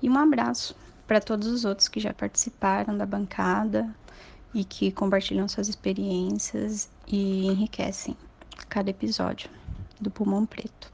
E 0.00 0.08
um 0.08 0.16
abraço 0.16 0.74
para 1.06 1.20
todos 1.20 1.46
os 1.48 1.64
outros 1.66 1.86
que 1.86 2.00
já 2.00 2.14
participaram 2.14 2.96
da 2.96 3.04
bancada 3.04 3.94
e 4.54 4.64
que 4.64 4.90
compartilham 4.90 5.46
suas 5.46 5.68
experiências 5.68 6.88
e 7.06 7.46
enriquecem 7.46 8.16
cada 8.68 8.88
episódio 8.88 9.50
do 10.00 10.10
Pulmão 10.10 10.46
Preto. 10.46 10.90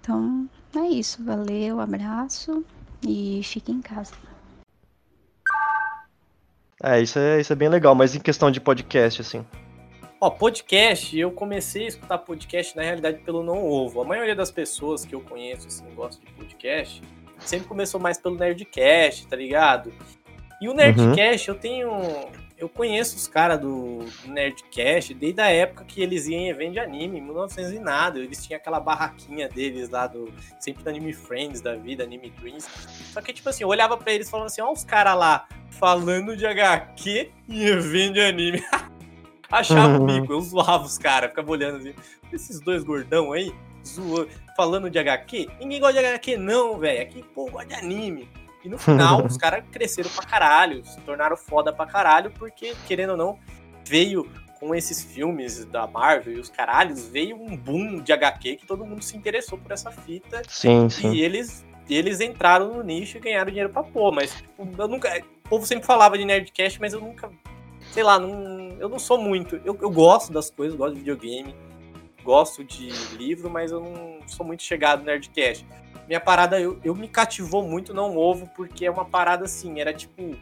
Então 0.00 0.48
é 0.74 0.88
isso, 0.88 1.24
valeu, 1.24 1.80
abraço 1.80 2.64
e 3.06 3.40
fique 3.44 3.70
em 3.70 3.80
casa. 3.80 4.14
É, 6.82 7.00
isso 7.00 7.18
é, 7.18 7.40
isso 7.40 7.52
é 7.52 7.56
bem 7.56 7.68
legal, 7.68 7.94
mas 7.94 8.16
em 8.16 8.20
questão 8.20 8.50
de 8.50 8.60
podcast, 8.60 9.20
assim. 9.20 9.46
Ó, 10.22 10.28
podcast, 10.28 11.18
eu 11.18 11.30
comecei 11.30 11.86
a 11.86 11.88
escutar 11.88 12.18
podcast, 12.18 12.76
na 12.76 12.82
realidade, 12.82 13.20
pelo 13.20 13.42
Não 13.42 13.66
Ovo. 13.66 14.02
A 14.02 14.04
maioria 14.04 14.36
das 14.36 14.50
pessoas 14.50 15.02
que 15.02 15.14
eu 15.14 15.20
conheço, 15.22 15.66
assim, 15.66 15.86
gosta 15.94 16.22
de 16.22 16.30
podcast, 16.32 17.00
sempre 17.38 17.66
começou 17.66 17.98
mais 17.98 18.18
pelo 18.18 18.36
Nerdcast, 18.36 19.26
tá 19.26 19.34
ligado? 19.34 19.94
E 20.60 20.68
o 20.68 20.74
Nerdcast, 20.74 21.50
uhum. 21.50 21.56
eu 21.56 21.60
tenho. 21.60 21.90
Eu 22.58 22.68
conheço 22.68 23.16
os 23.16 23.26
caras 23.26 23.58
do 23.58 24.04
Nerdcast 24.26 25.14
desde 25.14 25.40
a 25.40 25.50
época 25.50 25.86
que 25.86 26.02
eles 26.02 26.26
iam 26.28 26.38
em 26.38 26.50
evento 26.50 26.72
de 26.72 26.80
anime, 26.80 27.18
em 27.18 27.22
1900 27.22 27.72
e 27.72 27.78
nada. 27.78 28.18
Eles 28.18 28.44
tinham 28.44 28.58
aquela 28.58 28.78
barraquinha 28.78 29.48
deles 29.48 29.88
lá 29.88 30.06
do. 30.06 30.30
Sempre 30.58 30.84
do 30.84 30.90
Anime 30.90 31.14
Friends 31.14 31.62
da 31.62 31.74
vida, 31.76 32.04
Anime 32.04 32.28
Dreams. 32.38 32.68
Só 33.10 33.22
que, 33.22 33.32
tipo 33.32 33.48
assim, 33.48 33.64
eu 33.64 33.68
olhava 33.70 33.96
pra 33.96 34.12
eles 34.12 34.28
falando 34.28 34.48
assim: 34.48 34.60
ó, 34.60 34.70
os 34.70 34.84
caras 34.84 35.16
lá 35.16 35.48
falando 35.70 36.36
de 36.36 36.46
HQ 36.46 37.30
em 37.48 37.64
evento 37.64 38.12
de 38.12 38.20
anime. 38.20 38.62
Achava 39.50 39.98
o 39.98 40.06
bico, 40.06 40.32
eu 40.32 40.40
zoava 40.40 40.84
os 40.84 40.96
caras, 40.96 41.30
ficava 41.30 41.50
olhando 41.50 41.78
assim. 41.78 41.94
Esses 42.32 42.60
dois 42.60 42.84
gordão 42.84 43.32
aí, 43.32 43.52
zoando, 43.84 44.28
falando 44.56 44.88
de 44.88 44.98
HQ. 44.98 45.48
Ninguém 45.58 45.80
gosta 45.80 46.00
de 46.00 46.06
HQ, 46.06 46.36
não, 46.36 46.78
velho. 46.78 47.02
Aqui, 47.02 47.24
pô, 47.34 47.50
gosta 47.50 47.66
de 47.66 47.74
anime. 47.74 48.28
E 48.64 48.68
no 48.68 48.78
final, 48.78 49.24
os 49.26 49.36
caras 49.36 49.64
cresceram 49.72 50.10
pra 50.10 50.24
caralho, 50.24 50.84
se 50.84 51.00
tornaram 51.00 51.36
foda 51.36 51.72
pra 51.72 51.86
caralho, 51.86 52.30
porque, 52.32 52.74
querendo 52.86 53.10
ou 53.10 53.16
não, 53.16 53.38
veio 53.84 54.30
com 54.60 54.74
esses 54.74 55.02
filmes 55.02 55.64
da 55.64 55.86
Marvel 55.86 56.34
e 56.34 56.38
os 56.38 56.50
caralhos, 56.50 57.08
veio 57.08 57.34
um 57.34 57.56
boom 57.56 58.02
de 58.02 58.12
HQ 58.12 58.56
que 58.56 58.66
todo 58.66 58.84
mundo 58.84 59.02
se 59.02 59.16
interessou 59.16 59.58
por 59.58 59.72
essa 59.72 59.90
fita. 59.90 60.42
Sim, 60.46 60.88
sim. 60.90 61.12
E 61.12 61.22
eles, 61.22 61.64
eles 61.88 62.20
entraram 62.20 62.74
no 62.74 62.82
nicho 62.82 63.16
e 63.16 63.20
ganharam 63.20 63.48
dinheiro 63.48 63.70
pra 63.70 63.82
pôr. 63.82 64.12
Mas 64.12 64.34
tipo, 64.34 64.68
eu 64.78 64.86
nunca. 64.86 65.10
O 65.46 65.48
povo 65.48 65.66
sempre 65.66 65.86
falava 65.86 66.18
de 66.18 66.26
Nerdcast, 66.26 66.78
mas 66.78 66.92
eu 66.92 67.00
nunca. 67.00 67.30
Sei 67.92 68.02
lá, 68.02 68.18
não, 68.18 68.76
eu 68.78 68.88
não 68.88 68.98
sou 68.98 69.18
muito. 69.18 69.56
Eu, 69.64 69.76
eu 69.80 69.90
gosto 69.90 70.32
das 70.32 70.50
coisas, 70.50 70.76
gosto 70.76 70.94
de 70.94 71.00
videogame, 71.00 71.54
gosto 72.22 72.64
de 72.64 72.90
livro, 73.16 73.50
mas 73.50 73.72
eu 73.72 73.80
não 73.80 74.20
sou 74.26 74.46
muito 74.46 74.62
chegado 74.62 75.00
no 75.00 75.06
Nerdcast 75.06 75.66
minha 76.10 76.20
parada, 76.20 76.60
eu, 76.60 76.76
eu 76.82 76.92
me 76.92 77.06
cativou 77.06 77.62
muito 77.62 77.94
Não 77.94 78.16
Ovo, 78.16 78.50
porque 78.56 78.84
é 78.84 78.90
uma 78.90 79.04
parada 79.04 79.44
assim, 79.44 79.80
era 79.80 79.94
tipo. 79.94 80.36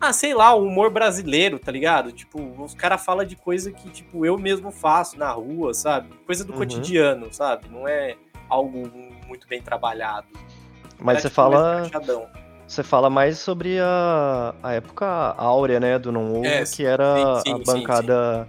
Ah, 0.00 0.12
sei 0.12 0.32
lá, 0.32 0.54
o 0.54 0.64
humor 0.64 0.90
brasileiro, 0.90 1.58
tá 1.58 1.72
ligado? 1.72 2.12
Tipo, 2.12 2.40
os 2.62 2.72
caras 2.72 3.04
falam 3.04 3.24
de 3.24 3.34
coisa 3.34 3.72
que, 3.72 3.90
tipo, 3.90 4.24
eu 4.24 4.38
mesmo 4.38 4.70
faço 4.70 5.18
na 5.18 5.30
rua, 5.32 5.74
sabe? 5.74 6.08
Coisa 6.24 6.44
do 6.44 6.52
uhum. 6.52 6.58
cotidiano, 6.58 7.32
sabe? 7.32 7.68
Não 7.68 7.86
é 7.86 8.16
algo 8.48 8.88
muito 9.26 9.48
bem 9.48 9.60
trabalhado. 9.60 10.28
Mas 11.00 11.14
era, 11.14 11.22
você 11.22 11.28
tipo, 11.28 11.34
fala. 11.34 11.90
Você 12.72 12.82
fala 12.82 13.10
mais 13.10 13.38
sobre 13.38 13.78
a, 13.78 14.54
a 14.62 14.72
época 14.72 15.06
áurea, 15.36 15.78
né, 15.78 15.98
do 15.98 16.10
Não 16.10 16.36
Ovo, 16.36 16.46
é, 16.46 16.64
que 16.64 16.86
era 16.86 17.42
sim, 17.44 17.50
sim, 17.50 17.52
a 17.52 17.58
bancada 17.58 18.48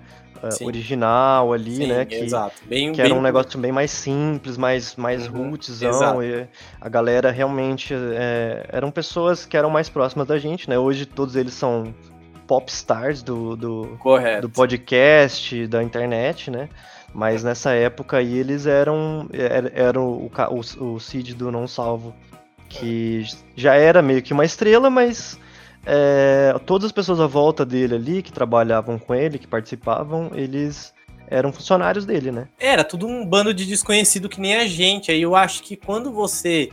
sim, 0.49 0.63
uh, 0.63 0.67
original 0.67 1.51
ali, 1.51 1.75
Sim, 1.75 1.87
né? 1.87 2.05
Que, 2.05 2.15
exato. 2.15 2.55
Bem, 2.65 2.93
que 2.93 3.01
era 3.01 3.13
um 3.13 3.21
negócio 3.21 3.59
bem 3.59 3.73
mais 3.73 3.91
simples, 3.91 4.57
mais, 4.57 4.95
mais 4.95 5.27
uhum, 5.27 5.49
rootzão. 5.49 6.23
E 6.23 6.47
a 6.79 6.87
galera 6.87 7.31
realmente 7.31 7.93
é, 7.93 8.65
eram 8.69 8.89
pessoas 8.91 9.45
que 9.45 9.57
eram 9.57 9.69
mais 9.69 9.89
próximas 9.89 10.25
da 10.25 10.39
gente, 10.39 10.69
né? 10.69 10.79
Hoje 10.79 11.05
todos 11.05 11.35
eles 11.35 11.53
são 11.53 11.93
pop 12.47 12.71
stars 12.71 13.21
do, 13.21 13.57
do, 13.57 13.99
do 14.41 14.49
podcast, 14.49 15.67
da 15.67 15.83
internet, 15.83 16.49
né? 16.49 16.69
Mas 17.13 17.43
nessa 17.43 17.73
época 17.73 18.19
aí 18.19 18.37
eles 18.37 18.67
eram, 18.67 19.27
eram, 19.33 19.69
eram 19.73 20.07
o, 20.07 20.31
o, 20.79 20.93
o 20.93 20.99
Cid 21.01 21.35
do 21.35 21.51
Não 21.51 21.67
Salvo, 21.67 22.15
que 22.79 23.25
já 23.55 23.75
era 23.75 24.01
meio 24.01 24.21
que 24.21 24.33
uma 24.33 24.45
estrela, 24.45 24.89
mas 24.89 25.37
é, 25.85 26.55
todas 26.65 26.87
as 26.87 26.91
pessoas 26.91 27.19
à 27.19 27.27
volta 27.27 27.65
dele 27.65 27.95
ali, 27.95 28.21
que 28.21 28.31
trabalhavam 28.31 28.97
com 28.97 29.13
ele, 29.13 29.37
que 29.37 29.47
participavam, 29.47 30.31
eles 30.33 30.93
eram 31.27 31.51
funcionários 31.51 32.05
dele, 32.05 32.31
né? 32.31 32.47
Era 32.59 32.83
tudo 32.83 33.07
um 33.07 33.25
bando 33.25 33.53
de 33.53 33.65
desconhecido 33.65 34.29
que 34.29 34.39
nem 34.39 34.55
a 34.55 34.67
gente. 34.67 35.11
Aí 35.11 35.21
eu 35.21 35.35
acho 35.35 35.63
que 35.63 35.75
quando 35.75 36.11
você 36.11 36.69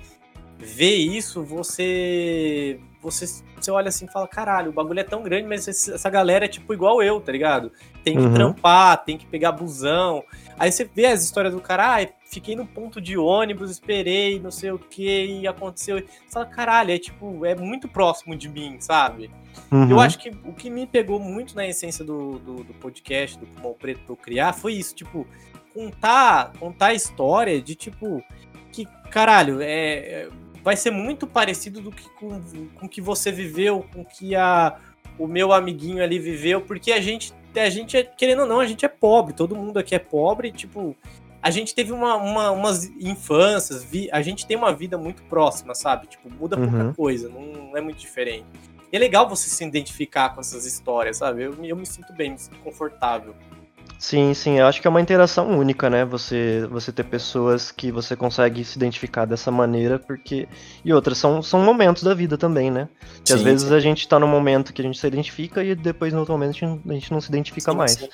vê 0.59 0.95
isso, 0.95 1.43
você 1.43 2.79
você, 3.03 3.25
você 3.59 3.71
olha 3.71 3.89
assim 3.89 4.05
e 4.05 4.13
fala, 4.13 4.29
caralho, 4.29 4.71
o 4.71 4.75
bagulho 4.75 5.01
é 5.01 5.05
tão 5.05 5.23
grande, 5.23 5.49
mas 5.49 5.67
essa 5.67 6.11
galera 6.11 6.45
é 6.45 6.49
tipo 6.49 6.75
igual 6.75 7.03
eu, 7.03 7.19
tá 7.19 7.33
ligado? 7.33 7.73
Tem 8.05 8.15
que 8.15 8.23
uhum. 8.23 8.35
trampar, 8.35 9.03
tem 9.05 9.17
que 9.17 9.27
pegar 9.27 9.53
busão. 9.53 10.23
Aí 10.59 10.71
você 10.71 10.85
vê 10.85 11.07
as 11.07 11.25
histórias 11.25 11.55
do 11.55 11.61
cara, 11.61 11.97
ah, 11.97 12.07
fiquei 12.31 12.55
no 12.55 12.65
ponto 12.65 13.01
de 13.01 13.19
ônibus, 13.19 13.71
esperei, 13.71 14.39
não 14.39 14.53
sei 14.53 14.71
o 14.71 14.79
que, 14.79 15.41
e 15.41 15.49
aconteceu. 15.49 15.99
Você 15.99 16.07
fala, 16.29 16.47
caralho, 16.47 16.93
é 16.93 16.99
tipo, 16.99 17.45
é 17.45 17.57
muito 17.57 17.89
próximo 17.89 18.37
de 18.37 18.49
mim, 18.49 18.77
sabe? 18.79 19.31
Uhum. 19.71 19.91
Eu 19.91 20.01
acho 20.01 20.19
que 20.19 20.31
o 20.45 20.53
que 20.53 20.71
me 20.71 20.87
pegou 20.87 21.19
muito 21.19 21.57
na 21.57 21.67
essência 21.67 22.05
do, 22.05 22.39
do, 22.39 22.65
do 22.65 22.75
podcast, 22.75 23.37
do 23.37 23.47
Pulmão 23.47 23.75
Preto 23.75 24.01
pra 24.05 24.13
eu 24.13 24.17
criar, 24.17 24.53
foi 24.53 24.75
isso, 24.75 24.95
tipo, 24.95 25.27
contar, 25.75 26.53
contar 26.59 26.87
a 26.87 26.95
história 26.95 27.61
de, 27.61 27.75
tipo, 27.75 28.23
que, 28.71 28.87
caralho, 29.11 29.59
é, 29.61 30.29
vai 30.63 30.77
ser 30.77 30.93
muito 30.93 31.27
parecido 31.27 31.81
do 31.81 31.91
que 31.91 32.09
com, 32.11 32.41
com 32.75 32.89
que 32.89 33.01
você 33.01 33.33
viveu, 33.33 33.85
com 33.93 34.05
que 34.05 34.37
a, 34.37 34.79
o 35.19 35.27
meu 35.27 35.53
amiguinho 35.53 36.03
ali 36.03 36.19
viveu, 36.21 36.61
porque 36.61 36.93
a 36.93 37.01
gente, 37.01 37.35
a 37.57 37.69
gente 37.69 37.97
é, 37.97 38.05
querendo 38.05 38.43
ou 38.43 38.47
não, 38.47 38.61
a 38.61 38.67
gente 38.67 38.85
é 38.85 38.89
pobre, 38.89 39.35
todo 39.35 39.57
mundo 39.57 39.79
aqui 39.79 39.97
é 39.97 39.99
pobre, 39.99 40.53
tipo, 40.53 40.97
a 41.43 41.51
gente 41.51 41.75
teve 41.75 41.93
uma, 41.93 42.17
uma, 42.17 42.51
umas 42.51 42.85
infâncias, 43.01 43.83
vi, 43.83 44.11
a 44.13 44.21
gente 44.21 44.47
tem 44.47 44.57
uma 44.57 44.73
vida 44.73 44.99
muito 44.99 45.23
próxima, 45.25 45.75
sabe? 45.75 46.07
Tipo, 46.07 46.31
muda 46.31 46.57
pouca 46.57 46.77
uhum. 46.77 46.95
coisa, 46.95 47.29
não, 47.29 47.41
não, 47.41 47.77
é 47.77 47.81
muito 47.81 47.99
diferente. 47.99 48.47
E 48.93 48.97
é 48.97 48.99
legal 48.99 49.29
você 49.29 49.49
se 49.49 49.65
identificar 49.65 50.31
com 50.31 50.41
essas 50.41 50.67
histórias, 50.67 51.19
sabe? 51.19 51.45
Eu, 51.45 51.65
eu 51.65 51.77
me 51.77 51.87
sinto 51.87 52.13
bem, 52.13 52.33
me 52.33 52.39
sinto 52.39 52.59
confortável. 52.61 53.35
Sim, 53.99 54.33
sim, 54.33 54.59
eu 54.59 54.67
acho 54.67 54.81
que 54.81 54.87
é 54.87 54.91
uma 54.91 55.01
interação 55.01 55.59
única, 55.59 55.91
né? 55.91 56.07
Você, 56.07 56.67
você 56.71 56.91
ter 56.91 57.05
pessoas 57.05 57.71
que 57.71 57.93
você 57.93 58.17
consegue 58.17 58.65
se 58.65 58.79
identificar 58.79 59.27
dessa 59.27 59.51
maneira, 59.51 59.99
porque. 59.99 60.49
E 60.83 60.91
outras, 60.91 61.19
são, 61.19 61.43
são 61.43 61.61
momentos 61.61 62.03
da 62.03 62.15
vida 62.15 62.39
também, 62.39 62.71
né? 62.71 62.89
Que 63.23 63.33
sim, 63.33 63.35
às 63.35 63.43
vezes 63.43 63.69
sim. 63.69 63.75
a 63.75 63.79
gente 63.79 64.09
tá 64.09 64.19
num 64.19 64.27
momento 64.27 64.73
que 64.73 64.81
a 64.81 64.85
gente 64.85 64.99
se 64.99 65.07
identifica 65.07 65.63
e 65.63 65.75
depois 65.75 66.15
no 66.15 66.21
outro 66.21 66.33
momento 66.33 66.51
a 66.51 66.53
gente, 66.53 66.81
a 66.89 66.93
gente 66.95 67.13
não 67.13 67.21
se 67.21 67.29
identifica 67.29 67.73
sim, 67.73 67.77
mais. 67.77 68.09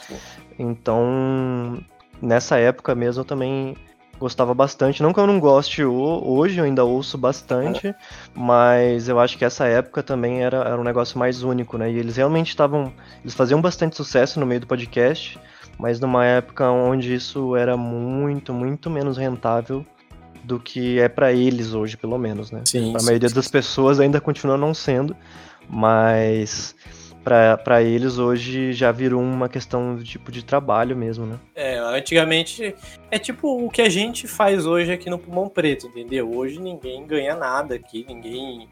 Então, 0.58 1.78
nessa 2.20 2.58
época 2.58 2.94
mesmo 2.94 3.20
eu 3.20 3.24
também 3.24 3.76
gostava 4.18 4.54
bastante. 4.54 5.02
Não 5.02 5.12
que 5.12 5.20
eu 5.20 5.26
não 5.26 5.38
goste 5.38 5.84
hoje, 5.84 6.58
eu 6.58 6.64
ainda 6.64 6.84
ouço 6.84 7.16
bastante, 7.16 7.94
mas 8.34 9.08
eu 9.08 9.20
acho 9.20 9.36
que 9.38 9.44
essa 9.44 9.66
época 9.66 10.02
também 10.02 10.42
era, 10.42 10.58
era 10.58 10.80
um 10.80 10.84
negócio 10.84 11.18
mais 11.18 11.42
único, 11.42 11.78
né? 11.78 11.90
E 11.90 11.98
eles 11.98 12.16
realmente 12.16 12.48
estavam. 12.48 12.92
Eles 13.22 13.34
faziam 13.34 13.60
bastante 13.60 13.96
sucesso 13.96 14.40
no 14.40 14.46
meio 14.46 14.60
do 14.60 14.66
podcast, 14.66 15.38
mas 15.78 16.00
numa 16.00 16.24
época 16.24 16.70
onde 16.70 17.14
isso 17.14 17.54
era 17.54 17.76
muito, 17.76 18.52
muito 18.52 18.90
menos 18.90 19.16
rentável 19.16 19.84
do 20.42 20.60
que 20.60 21.00
é 21.00 21.08
para 21.08 21.32
eles 21.32 21.74
hoje, 21.74 21.96
pelo 21.96 22.16
menos, 22.16 22.50
né? 22.50 22.62
Sim, 22.64 22.94
a 22.96 23.02
maioria 23.02 23.28
sim. 23.28 23.34
das 23.34 23.48
pessoas 23.48 23.98
ainda 23.98 24.20
continua 24.20 24.56
não 24.56 24.72
sendo, 24.72 25.16
mas 25.68 26.74
para 27.26 27.82
eles 27.82 28.18
hoje 28.18 28.72
já 28.72 28.92
virou 28.92 29.20
uma 29.20 29.48
questão 29.48 29.98
tipo 30.00 30.30
de 30.30 30.44
trabalho 30.44 30.96
mesmo, 30.96 31.26
né? 31.26 31.36
É, 31.56 31.76
antigamente 31.76 32.72
é 33.10 33.18
tipo 33.18 33.66
o 33.66 33.68
que 33.68 33.82
a 33.82 33.88
gente 33.88 34.28
faz 34.28 34.64
hoje 34.64 34.92
aqui 34.92 35.10
no 35.10 35.18
Pulmão 35.18 35.48
Preto, 35.48 35.88
entendeu? 35.88 36.32
Hoje 36.32 36.60
ninguém 36.60 37.04
ganha 37.04 37.34
nada 37.34 37.74
aqui, 37.74 38.06
ninguém 38.08 38.68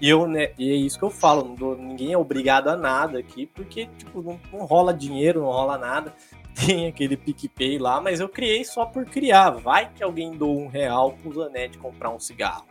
e 0.00 0.08
eu, 0.08 0.26
né, 0.26 0.48
e 0.58 0.70
é 0.70 0.74
isso 0.74 0.98
que 0.98 1.04
eu 1.04 1.10
falo, 1.10 1.44
não 1.44 1.54
dou, 1.54 1.76
ninguém 1.76 2.14
é 2.14 2.16
obrigado 2.16 2.68
a 2.68 2.76
nada 2.76 3.18
aqui, 3.18 3.44
porque 3.44 3.86
tipo, 3.98 4.22
não, 4.22 4.40
não 4.50 4.64
rola 4.64 4.94
dinheiro, 4.94 5.40
não 5.40 5.48
rola 5.48 5.76
nada. 5.76 6.14
Tem 6.66 6.86
aquele 6.86 7.18
PicPay 7.18 7.78
lá, 7.78 8.00
mas 8.00 8.18
eu 8.18 8.28
criei 8.28 8.64
só 8.64 8.86
por 8.86 9.04
criar. 9.04 9.50
Vai 9.50 9.90
que 9.94 10.02
alguém 10.02 10.32
doa 10.32 10.58
um 10.58 10.68
real 10.68 11.12
pro 11.12 11.32
Zanetti 11.32 11.78
comprar 11.78 12.10
um 12.10 12.18
cigarro. 12.18 12.64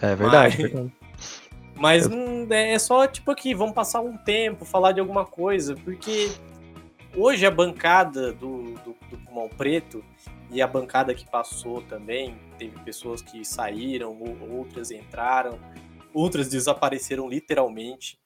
É 0.00 0.14
verdade. 0.14 0.62
Mas- 0.62 0.72
verdade. 0.72 1.01
Mas 1.82 2.06
não, 2.06 2.46
é 2.54 2.78
só 2.78 3.08
tipo 3.08 3.32
aqui, 3.32 3.52
vamos 3.52 3.74
passar 3.74 4.00
um 4.02 4.16
tempo, 4.16 4.64
falar 4.64 4.92
de 4.92 5.00
alguma 5.00 5.26
coisa, 5.26 5.74
porque 5.74 6.30
hoje 7.16 7.44
a 7.44 7.50
bancada 7.50 8.32
do, 8.32 8.74
do, 8.74 8.96
do 9.10 9.18
Pulmão 9.24 9.48
Preto 9.48 10.04
e 10.48 10.62
a 10.62 10.66
bancada 10.68 11.12
que 11.12 11.28
passou 11.28 11.82
também, 11.82 12.38
teve 12.56 12.78
pessoas 12.84 13.20
que 13.20 13.44
saíram, 13.44 14.16
ou- 14.16 14.58
outras 14.58 14.92
entraram, 14.92 15.58
outras 16.14 16.48
desapareceram 16.48 17.28
literalmente. 17.28 18.16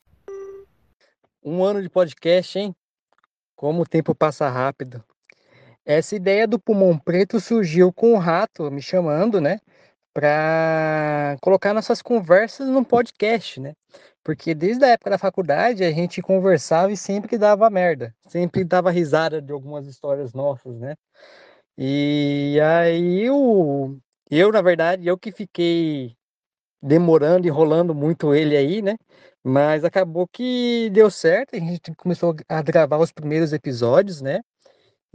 Um 1.43 1.65
ano 1.65 1.81
de 1.81 1.89
podcast, 1.89 2.59
hein? 2.59 2.77
Como 3.55 3.81
o 3.81 3.87
tempo 3.87 4.15
passa 4.15 4.51
rápido. 4.51 5.03
Essa 5.83 6.15
ideia 6.15 6.47
do 6.47 6.59
pulmão 6.59 6.99
preto 6.99 7.41
surgiu 7.41 7.91
com 7.91 8.13
o 8.13 8.19
rato 8.19 8.71
me 8.71 8.83
chamando, 8.83 9.41
né? 9.41 9.61
Para 10.17 11.37
colocar 11.43 11.75
nossas 11.75 12.01
conversas 12.01 12.67
num 12.69 12.83
podcast, 12.83 13.61
né? 13.61 13.75
Porque 14.25 14.55
desde 14.55 14.83
a 14.83 14.89
época 14.89 15.11
da 15.11 15.19
faculdade 15.19 15.85
a 15.85 15.91
gente 15.93 16.23
conversava 16.23 16.91
e 16.91 16.97
sempre 16.97 17.37
dava 17.37 17.69
merda, 17.69 18.14
sempre 18.27 18.64
dava 18.64 18.91
risada 18.91 19.43
de 19.43 19.53
algumas 19.53 19.87
histórias 19.87 20.33
nossas, 20.33 20.79
né? 20.79 20.95
E 21.77 22.59
aí 22.62 23.25
eu, 23.25 23.99
eu 24.31 24.51
na 24.51 24.62
verdade, 24.62 25.07
eu 25.07 25.19
que 25.19 25.31
fiquei 25.31 26.17
demorando, 26.83 27.47
enrolando 27.47 27.95
muito 27.95 28.35
ele 28.35 28.57
aí, 28.57 28.81
né? 28.81 28.97
Mas 29.45 29.85
acabou 29.85 30.27
que 30.27 30.89
deu 30.95 31.11
certo, 31.11 31.57
a 31.57 31.59
gente 31.59 31.95
começou 31.95 32.35
a 32.49 32.62
gravar 32.62 32.97
os 32.97 33.12
primeiros 33.12 33.53
episódios, 33.53 34.23
né? 34.23 34.41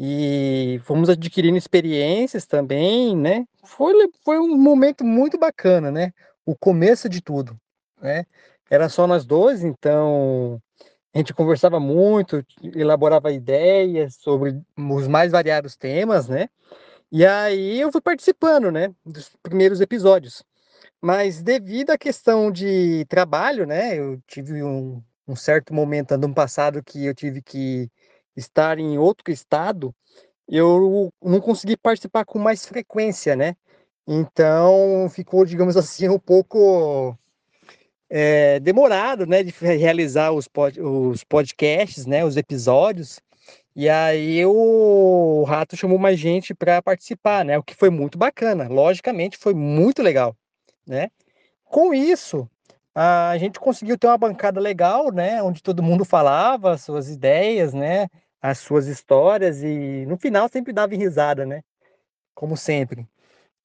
E 0.03 0.81
fomos 0.83 1.09
adquirindo 1.09 1.55
experiências 1.59 2.47
também, 2.47 3.15
né? 3.15 3.45
Foi, 3.63 3.93
foi 4.25 4.39
um 4.39 4.57
momento 4.57 5.05
muito 5.05 5.37
bacana, 5.37 5.91
né? 5.91 6.11
O 6.43 6.55
começo 6.55 7.07
de 7.07 7.21
tudo, 7.21 7.55
né? 8.01 8.25
Era 8.67 8.89
só 8.89 9.05
nós 9.05 9.25
dois, 9.27 9.63
então 9.63 10.59
a 11.13 11.19
gente 11.19 11.35
conversava 11.35 11.79
muito, 11.79 12.43
elaborava 12.73 13.31
ideias 13.31 14.15
sobre 14.15 14.59
os 14.75 15.07
mais 15.07 15.31
variados 15.31 15.77
temas, 15.77 16.27
né? 16.27 16.49
E 17.11 17.23
aí 17.23 17.79
eu 17.79 17.91
fui 17.91 18.01
participando, 18.01 18.71
né, 18.71 18.91
dos 19.05 19.29
primeiros 19.43 19.81
episódios. 19.81 20.43
Mas 20.99 21.43
devido 21.43 21.91
à 21.91 21.97
questão 21.97 22.51
de 22.51 23.05
trabalho, 23.05 23.67
né, 23.67 23.99
eu 23.99 24.19
tive 24.25 24.63
um, 24.63 25.03
um 25.27 25.35
certo 25.35 25.75
momento 25.75 26.13
ano 26.13 26.33
passado 26.33 26.81
que 26.83 27.05
eu 27.05 27.13
tive 27.13 27.39
que 27.43 27.87
estar 28.35 28.79
em 28.79 28.97
outro 28.97 29.31
estado, 29.31 29.93
eu 30.47 31.11
não 31.21 31.39
consegui 31.39 31.77
participar 31.77 32.25
com 32.25 32.39
mais 32.39 32.65
frequência, 32.65 33.35
né? 33.35 33.55
Então 34.07 35.09
ficou, 35.09 35.45
digamos 35.45 35.77
assim, 35.77 36.09
um 36.09 36.19
pouco 36.19 37.17
é, 38.09 38.59
demorado, 38.59 39.25
né, 39.25 39.41
de 39.43 39.51
realizar 39.51 40.31
os, 40.31 40.47
pod, 40.47 40.79
os 40.81 41.23
podcasts, 41.23 42.05
né, 42.05 42.25
os 42.25 42.35
episódios. 42.35 43.21
E 43.73 43.87
aí 43.87 44.45
o 44.45 45.43
Rato 45.47 45.77
chamou 45.77 45.97
mais 45.97 46.19
gente 46.19 46.53
para 46.53 46.81
participar, 46.81 47.45
né? 47.45 47.57
O 47.57 47.63
que 47.63 47.73
foi 47.73 47.89
muito 47.89 48.17
bacana. 48.17 48.67
Logicamente 48.67 49.37
foi 49.37 49.53
muito 49.53 50.03
legal, 50.03 50.35
né? 50.85 51.09
Com 51.63 51.93
isso, 51.93 52.49
a 52.93 53.37
gente 53.37 53.59
conseguiu 53.61 53.97
ter 53.97 54.07
uma 54.07 54.17
bancada 54.17 54.59
legal, 54.59 55.09
né? 55.11 55.41
Onde 55.41 55.63
todo 55.63 55.81
mundo 55.81 56.03
falava 56.03 56.73
as 56.73 56.81
suas 56.81 57.09
ideias, 57.09 57.73
né? 57.73 58.09
As 58.41 58.59
suas 58.59 58.87
histórias 58.87 59.63
e 59.63 60.05
no 60.07 60.17
final 60.17 60.49
sempre 60.49 60.73
dava 60.73 60.95
risada, 60.95 61.45
né? 61.45 61.61
Como 62.33 62.57
sempre. 62.57 63.07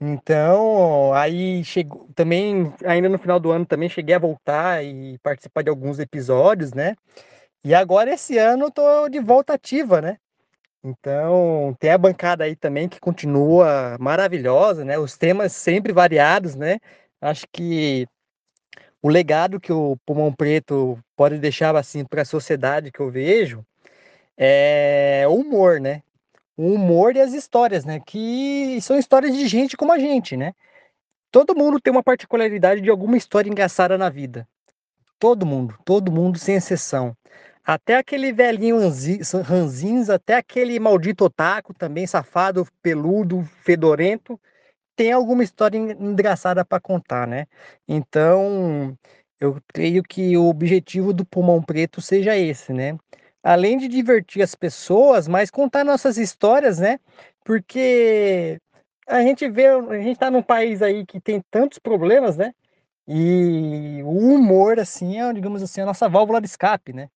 Então, 0.01 1.14
aí 1.14 1.64
chegou 1.64 2.09
também, 2.14 2.72
ainda 2.85 3.09
no 3.09 3.18
final 3.18 3.41
do 3.41 3.51
ano 3.51 3.64
também 3.64 3.89
cheguei 3.89 4.14
a 4.14 4.18
voltar 4.18 4.85
e 4.85 5.18
participar 5.18 5.62
de 5.62 5.70
alguns 5.70 5.99
episódios, 5.99 6.74
né? 6.74 6.95
E 7.64 7.74
agora 7.74 8.12
esse 8.12 8.37
ano 8.39 8.66
eu 8.66 8.70
tô 8.70 9.09
de 9.09 9.18
volta 9.20 9.55
ativa, 9.55 10.03
né? 10.03 10.18
Então, 10.85 11.74
tem 11.81 11.91
a 11.91 11.99
bancada 11.99 12.45
aí 12.45 12.55
também 12.55 12.89
que 12.89 13.01
continua 13.01 13.97
maravilhosa, 13.99 14.85
né? 14.85 14.99
Os 14.99 15.16
temas 15.16 15.53
sempre 15.53 15.93
variados, 15.93 16.55
né? 16.55 16.79
Acho 17.20 17.47
que 17.51 18.07
o 19.03 19.09
legado 19.09 19.59
que 19.59 19.72
o 19.72 19.97
Pulmão 20.07 20.33
Preto 20.33 20.99
pode 21.16 21.39
deixar 21.39 21.74
assim 21.74 22.05
para 22.05 22.22
a 22.22 22.24
sociedade 22.24 22.93
que 22.93 23.01
eu 23.01 23.11
vejo 23.11 23.64
é 24.37 25.24
o 25.28 25.34
humor, 25.34 25.80
né? 25.80 26.03
O 26.57 26.72
humor 26.74 27.16
e 27.16 27.20
as 27.20 27.32
histórias, 27.32 27.84
né? 27.84 28.01
Que 28.05 28.78
são 28.82 28.99
histórias 28.99 29.34
de 29.34 29.47
gente 29.47 29.76
como 29.76 29.93
a 29.93 29.99
gente, 29.99 30.37
né? 30.37 30.55
Todo 31.30 31.57
mundo 31.57 31.80
tem 31.80 31.93
uma 31.93 32.03
particularidade 32.03 32.80
de 32.80 32.91
alguma 32.91 33.16
história 33.16 33.51
engraçada 33.51 33.99
na 33.99 34.09
vida. 34.09 34.49
Todo 35.18 35.47
mundo, 35.47 35.76
todo 35.84 36.12
mundo 36.12 36.39
sem 36.39 36.57
exceção. 36.57 37.16
Até 37.64 37.97
aquele 37.97 38.32
velhinho 38.32 38.76
ranzinhos, 39.45 40.09
até 40.09 40.37
aquele 40.37 40.78
maldito 40.78 41.24
otaku 41.24 41.74
também, 41.74 42.07
safado, 42.07 42.66
peludo, 42.80 43.43
fedorento, 43.62 44.41
tem 44.95 45.12
alguma 45.12 45.43
história 45.43 45.76
engraçada 45.76 46.64
para 46.64 46.80
contar, 46.80 47.26
né? 47.26 47.47
Então, 47.89 48.97
eu 49.41 49.61
creio 49.68 50.03
que 50.03 50.37
o 50.37 50.47
objetivo 50.47 51.12
do 51.12 51.24
Pulmão 51.26 51.62
Preto 51.62 52.01
seja 52.01 52.37
esse, 52.37 52.72
né? 52.72 52.97
Além 53.47 53.78
de 53.78 53.86
divertir 53.86 54.42
as 54.42 54.57
pessoas, 54.57 55.28
mas 55.28 55.53
contar 55.53 55.84
nossas 55.84 56.18
histórias, 56.18 56.80
né? 56.80 56.99
Porque 57.44 58.59
a 59.07 59.22
gente 59.22 59.49
vê, 59.49 59.68
a 59.68 60.01
gente 60.01 60.18
tá 60.18 60.28
num 60.28 60.42
país 60.42 60.82
aí 60.82 61.07
que 61.07 61.20
tem 61.20 61.40
tantos 61.49 61.78
problemas, 61.78 62.36
né? 62.36 62.53
E 63.07 64.03
o 64.03 64.34
humor, 64.34 64.80
assim, 64.80 65.20
é, 65.20 65.32
digamos 65.32 65.62
assim, 65.62 65.80
a 65.80 65.86
nossa 65.86 66.09
válvula 66.09 66.40
de 66.40 66.49
escape, 66.49 66.92
né? 66.92 67.09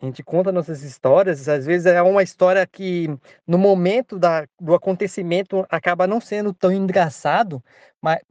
A 0.00 0.04
gente 0.06 0.22
conta 0.22 0.52
nossas 0.52 0.82
histórias, 0.84 1.48
às 1.48 1.66
vezes 1.66 1.86
é 1.86 2.00
uma 2.00 2.22
história 2.22 2.64
que 2.64 3.08
no 3.44 3.58
momento 3.58 4.20
da, 4.20 4.46
do 4.60 4.74
acontecimento 4.74 5.66
acaba 5.68 6.06
não 6.06 6.20
sendo 6.20 6.54
tão 6.54 6.70
engraçado 6.70 7.60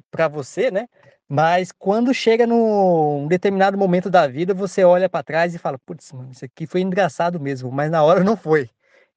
para 0.10 0.30
você, 0.30 0.72
né? 0.72 0.88
Mas 1.34 1.72
quando 1.72 2.14
chega 2.14 2.46
num 2.46 3.26
determinado 3.26 3.78
momento 3.78 4.10
da 4.10 4.28
vida, 4.28 4.54
você 4.54 4.84
olha 4.84 5.08
para 5.08 5.24
trás 5.24 5.56
e 5.56 5.58
fala: 5.58 5.80
putz, 5.80 6.12
mano, 6.12 6.30
isso 6.30 6.44
aqui 6.44 6.68
foi 6.68 6.82
engraçado 6.82 7.40
mesmo, 7.40 7.72
mas 7.72 7.90
na 7.90 8.04
hora 8.04 8.22
não 8.22 8.36
foi. 8.36 8.70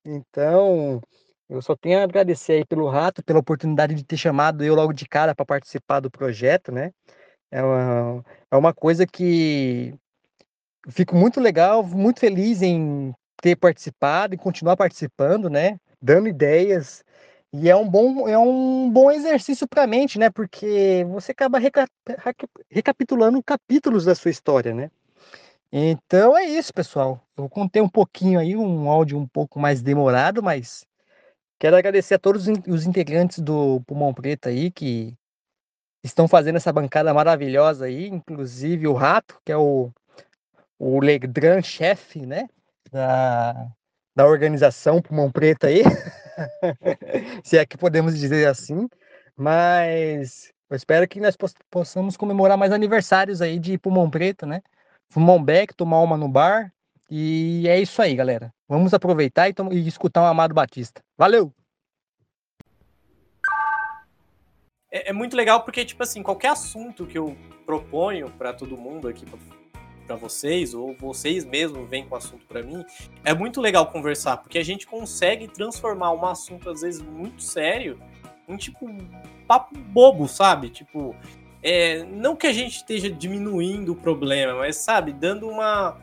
Então, 0.04 1.00
eu 1.48 1.60
só 1.60 1.74
tenho 1.74 1.98
a 1.98 2.04
agradecer 2.04 2.52
aí 2.52 2.64
pelo 2.64 2.88
rato, 2.88 3.20
pela 3.24 3.40
oportunidade 3.40 3.96
de 3.96 4.04
ter 4.04 4.16
chamado 4.16 4.62
eu 4.62 4.76
logo 4.76 4.92
de 4.92 5.08
cara 5.08 5.34
para 5.34 5.44
participar 5.44 5.98
do 5.98 6.08
projeto, 6.08 6.70
né? 6.70 6.92
É 7.50 7.60
uma, 7.60 8.24
é 8.48 8.56
uma 8.56 8.72
coisa 8.72 9.04
que 9.04 9.92
fico 10.90 11.16
muito 11.16 11.40
legal, 11.40 11.82
muito 11.82 12.20
feliz 12.20 12.62
em 12.62 13.12
ter 13.42 13.56
participado 13.56 14.36
e 14.36 14.38
continuar 14.38 14.76
participando, 14.76 15.50
né? 15.50 15.78
Dando 16.00 16.28
ideias. 16.28 17.02
E 17.56 17.70
é 17.70 17.76
um 17.76 17.88
bom, 17.88 18.28
é 18.28 18.36
um 18.36 18.90
bom 18.90 19.12
exercício 19.12 19.68
para 19.68 19.84
a 19.84 19.86
mente, 19.86 20.18
né? 20.18 20.28
Porque 20.28 21.06
você 21.08 21.30
acaba 21.30 21.56
reca 21.56 21.86
recapitulando 22.68 23.40
capítulos 23.44 24.04
da 24.04 24.14
sua 24.16 24.32
história, 24.32 24.74
né? 24.74 24.90
Então 25.70 26.36
é 26.36 26.44
isso, 26.44 26.74
pessoal. 26.74 27.20
Eu 27.36 27.48
contei 27.48 27.80
um 27.80 27.88
pouquinho 27.88 28.40
aí, 28.40 28.56
um 28.56 28.90
áudio 28.90 29.16
um 29.16 29.26
pouco 29.26 29.60
mais 29.60 29.80
demorado, 29.82 30.42
mas 30.42 30.84
quero 31.56 31.76
agradecer 31.76 32.14
a 32.14 32.18
todos 32.18 32.48
os 32.66 32.86
integrantes 32.86 33.38
do 33.38 33.80
Pulmão 33.86 34.12
Preto 34.12 34.48
aí 34.48 34.72
que 34.72 35.14
estão 36.02 36.26
fazendo 36.26 36.56
essa 36.56 36.72
bancada 36.72 37.14
maravilhosa 37.14 37.84
aí, 37.84 38.08
inclusive 38.08 38.88
o 38.88 38.94
Rato, 38.94 39.40
que 39.44 39.52
é 39.52 39.56
o 39.56 39.92
o 40.76 41.00
Legran 41.00 41.62
chefe, 41.62 42.26
né, 42.26 42.48
da, 42.90 43.68
da 44.14 44.26
organização 44.26 45.00
Pulmão 45.00 45.30
Preto 45.30 45.66
aí, 45.66 45.82
se 47.44 47.58
é 47.58 47.66
que 47.66 47.76
podemos 47.76 48.18
dizer 48.18 48.48
assim, 48.48 48.88
mas 49.36 50.52
eu 50.70 50.76
espero 50.76 51.06
que 51.06 51.20
nós 51.20 51.36
possamos 51.70 52.16
comemorar 52.16 52.56
mais 52.56 52.72
aniversários 52.72 53.40
aí 53.40 53.58
de 53.58 53.78
Pulmão 53.78 54.10
Preto, 54.10 54.46
né, 54.46 54.62
fumar 55.08 55.36
um 55.36 55.42
beck, 55.42 55.74
tomar 55.74 56.00
uma 56.00 56.16
no 56.16 56.28
bar, 56.28 56.72
e 57.10 57.68
é 57.68 57.78
isso 57.78 58.00
aí, 58.00 58.14
galera. 58.14 58.52
Vamos 58.68 58.94
aproveitar 58.94 59.48
e, 59.48 59.54
e 59.72 59.86
escutar 59.86 60.22
o 60.22 60.26
Amado 60.26 60.54
Batista. 60.54 61.02
Valeu! 61.16 61.52
É, 64.90 65.10
é, 65.10 65.12
muito 65.12 65.36
legal 65.36 65.62
porque, 65.62 65.84
tipo 65.84 66.02
assim, 66.02 66.22
qualquer 66.22 66.48
assunto 66.48 67.06
que 67.06 67.18
eu 67.18 67.36
proponho 67.66 68.30
para 68.30 68.52
todo 68.52 68.76
mundo 68.76 69.08
aqui, 69.08 69.26
para 70.06 70.16
vocês, 70.16 70.74
ou 70.74 70.94
vocês 70.94 71.44
mesmos 71.44 71.88
vêm 71.88 72.04
com 72.06 72.14
o 72.14 72.18
assunto 72.18 72.46
para 72.46 72.62
mim, 72.62 72.84
é 73.24 73.34
muito 73.34 73.60
legal 73.60 73.86
conversar, 73.86 74.38
porque 74.38 74.58
a 74.58 74.64
gente 74.64 74.86
consegue 74.86 75.48
transformar 75.48 76.12
um 76.12 76.24
assunto, 76.26 76.70
às 76.70 76.82
vezes, 76.82 77.00
muito 77.00 77.42
sério 77.42 77.98
em, 78.48 78.56
tipo, 78.56 78.86
papo 79.46 79.76
bobo, 79.78 80.28
sabe? 80.28 80.68
Tipo, 80.70 81.14
é, 81.62 82.04
não 82.04 82.36
que 82.36 82.46
a 82.46 82.52
gente 82.52 82.76
esteja 82.76 83.10
diminuindo 83.10 83.92
o 83.92 83.96
problema, 83.96 84.54
mas, 84.54 84.76
sabe, 84.76 85.12
dando 85.12 85.48
uma, 85.48 85.96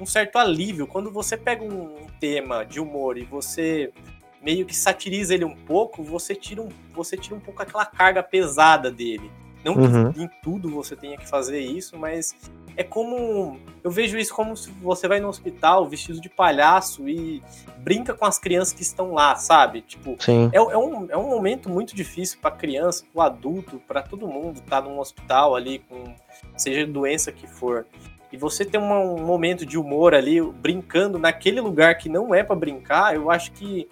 um 0.00 0.06
certo 0.06 0.36
alívio. 0.36 0.86
Quando 0.86 1.10
você 1.10 1.36
pega 1.36 1.64
um 1.64 2.06
tema 2.20 2.64
de 2.64 2.80
humor 2.80 3.18
e 3.18 3.24
você 3.24 3.92
meio 4.40 4.64
que 4.64 4.74
satiriza 4.74 5.34
ele 5.34 5.44
um 5.44 5.54
pouco, 5.54 6.02
você 6.02 6.34
tira 6.34 6.62
um, 6.62 6.68
você 6.94 7.16
tira 7.16 7.36
um 7.36 7.40
pouco 7.40 7.62
aquela 7.62 7.84
carga 7.84 8.22
pesada 8.22 8.90
dele. 8.90 9.30
Não 9.64 9.74
uhum. 9.74 10.12
que 10.12 10.22
em 10.22 10.30
tudo 10.42 10.70
você 10.70 10.96
tenha 10.96 11.16
que 11.16 11.28
fazer 11.28 11.60
isso, 11.60 11.98
mas 11.98 12.34
é 12.76 12.82
como. 12.82 13.58
Eu 13.84 13.90
vejo 13.90 14.16
isso 14.16 14.34
como 14.34 14.56
se 14.56 14.70
você 14.70 15.06
vai 15.06 15.20
no 15.20 15.28
hospital 15.28 15.86
vestido 15.86 16.20
de 16.20 16.28
palhaço 16.28 17.08
e 17.08 17.42
brinca 17.78 18.14
com 18.14 18.24
as 18.24 18.38
crianças 18.38 18.72
que 18.72 18.82
estão 18.82 19.12
lá, 19.12 19.36
sabe? 19.36 19.82
Tipo, 19.82 20.16
é, 20.52 20.56
é, 20.56 20.78
um, 20.78 21.10
é 21.10 21.16
um 21.16 21.28
momento 21.28 21.68
muito 21.68 21.94
difícil 21.94 22.38
para 22.40 22.50
criança, 22.50 23.04
para 23.12 23.26
adulto, 23.26 23.80
para 23.86 24.02
todo 24.02 24.26
mundo 24.26 24.60
estar 24.60 24.82
tá 24.82 24.88
num 24.88 24.98
hospital 24.98 25.54
ali, 25.54 25.80
com 25.80 26.14
seja 26.56 26.86
doença 26.86 27.30
que 27.30 27.46
for. 27.46 27.86
E 28.32 28.36
você 28.36 28.64
ter 28.64 28.78
uma, 28.78 28.98
um 28.98 29.24
momento 29.24 29.66
de 29.66 29.76
humor 29.76 30.14
ali, 30.14 30.40
brincando 30.40 31.18
naquele 31.18 31.60
lugar 31.60 31.98
que 31.98 32.08
não 32.08 32.34
é 32.34 32.42
para 32.42 32.54
brincar, 32.54 33.14
eu 33.14 33.30
acho 33.30 33.52
que 33.52 33.88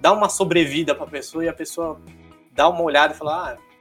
dá 0.00 0.12
uma 0.12 0.28
sobrevida 0.28 0.94
para 0.94 1.04
a 1.04 1.10
pessoa 1.10 1.44
e 1.44 1.48
a 1.48 1.52
pessoa 1.52 1.98
dá 2.52 2.68
uma 2.68 2.82
olhada 2.82 3.14
e 3.14 3.16
fala: 3.16 3.52
ah, 3.52 3.71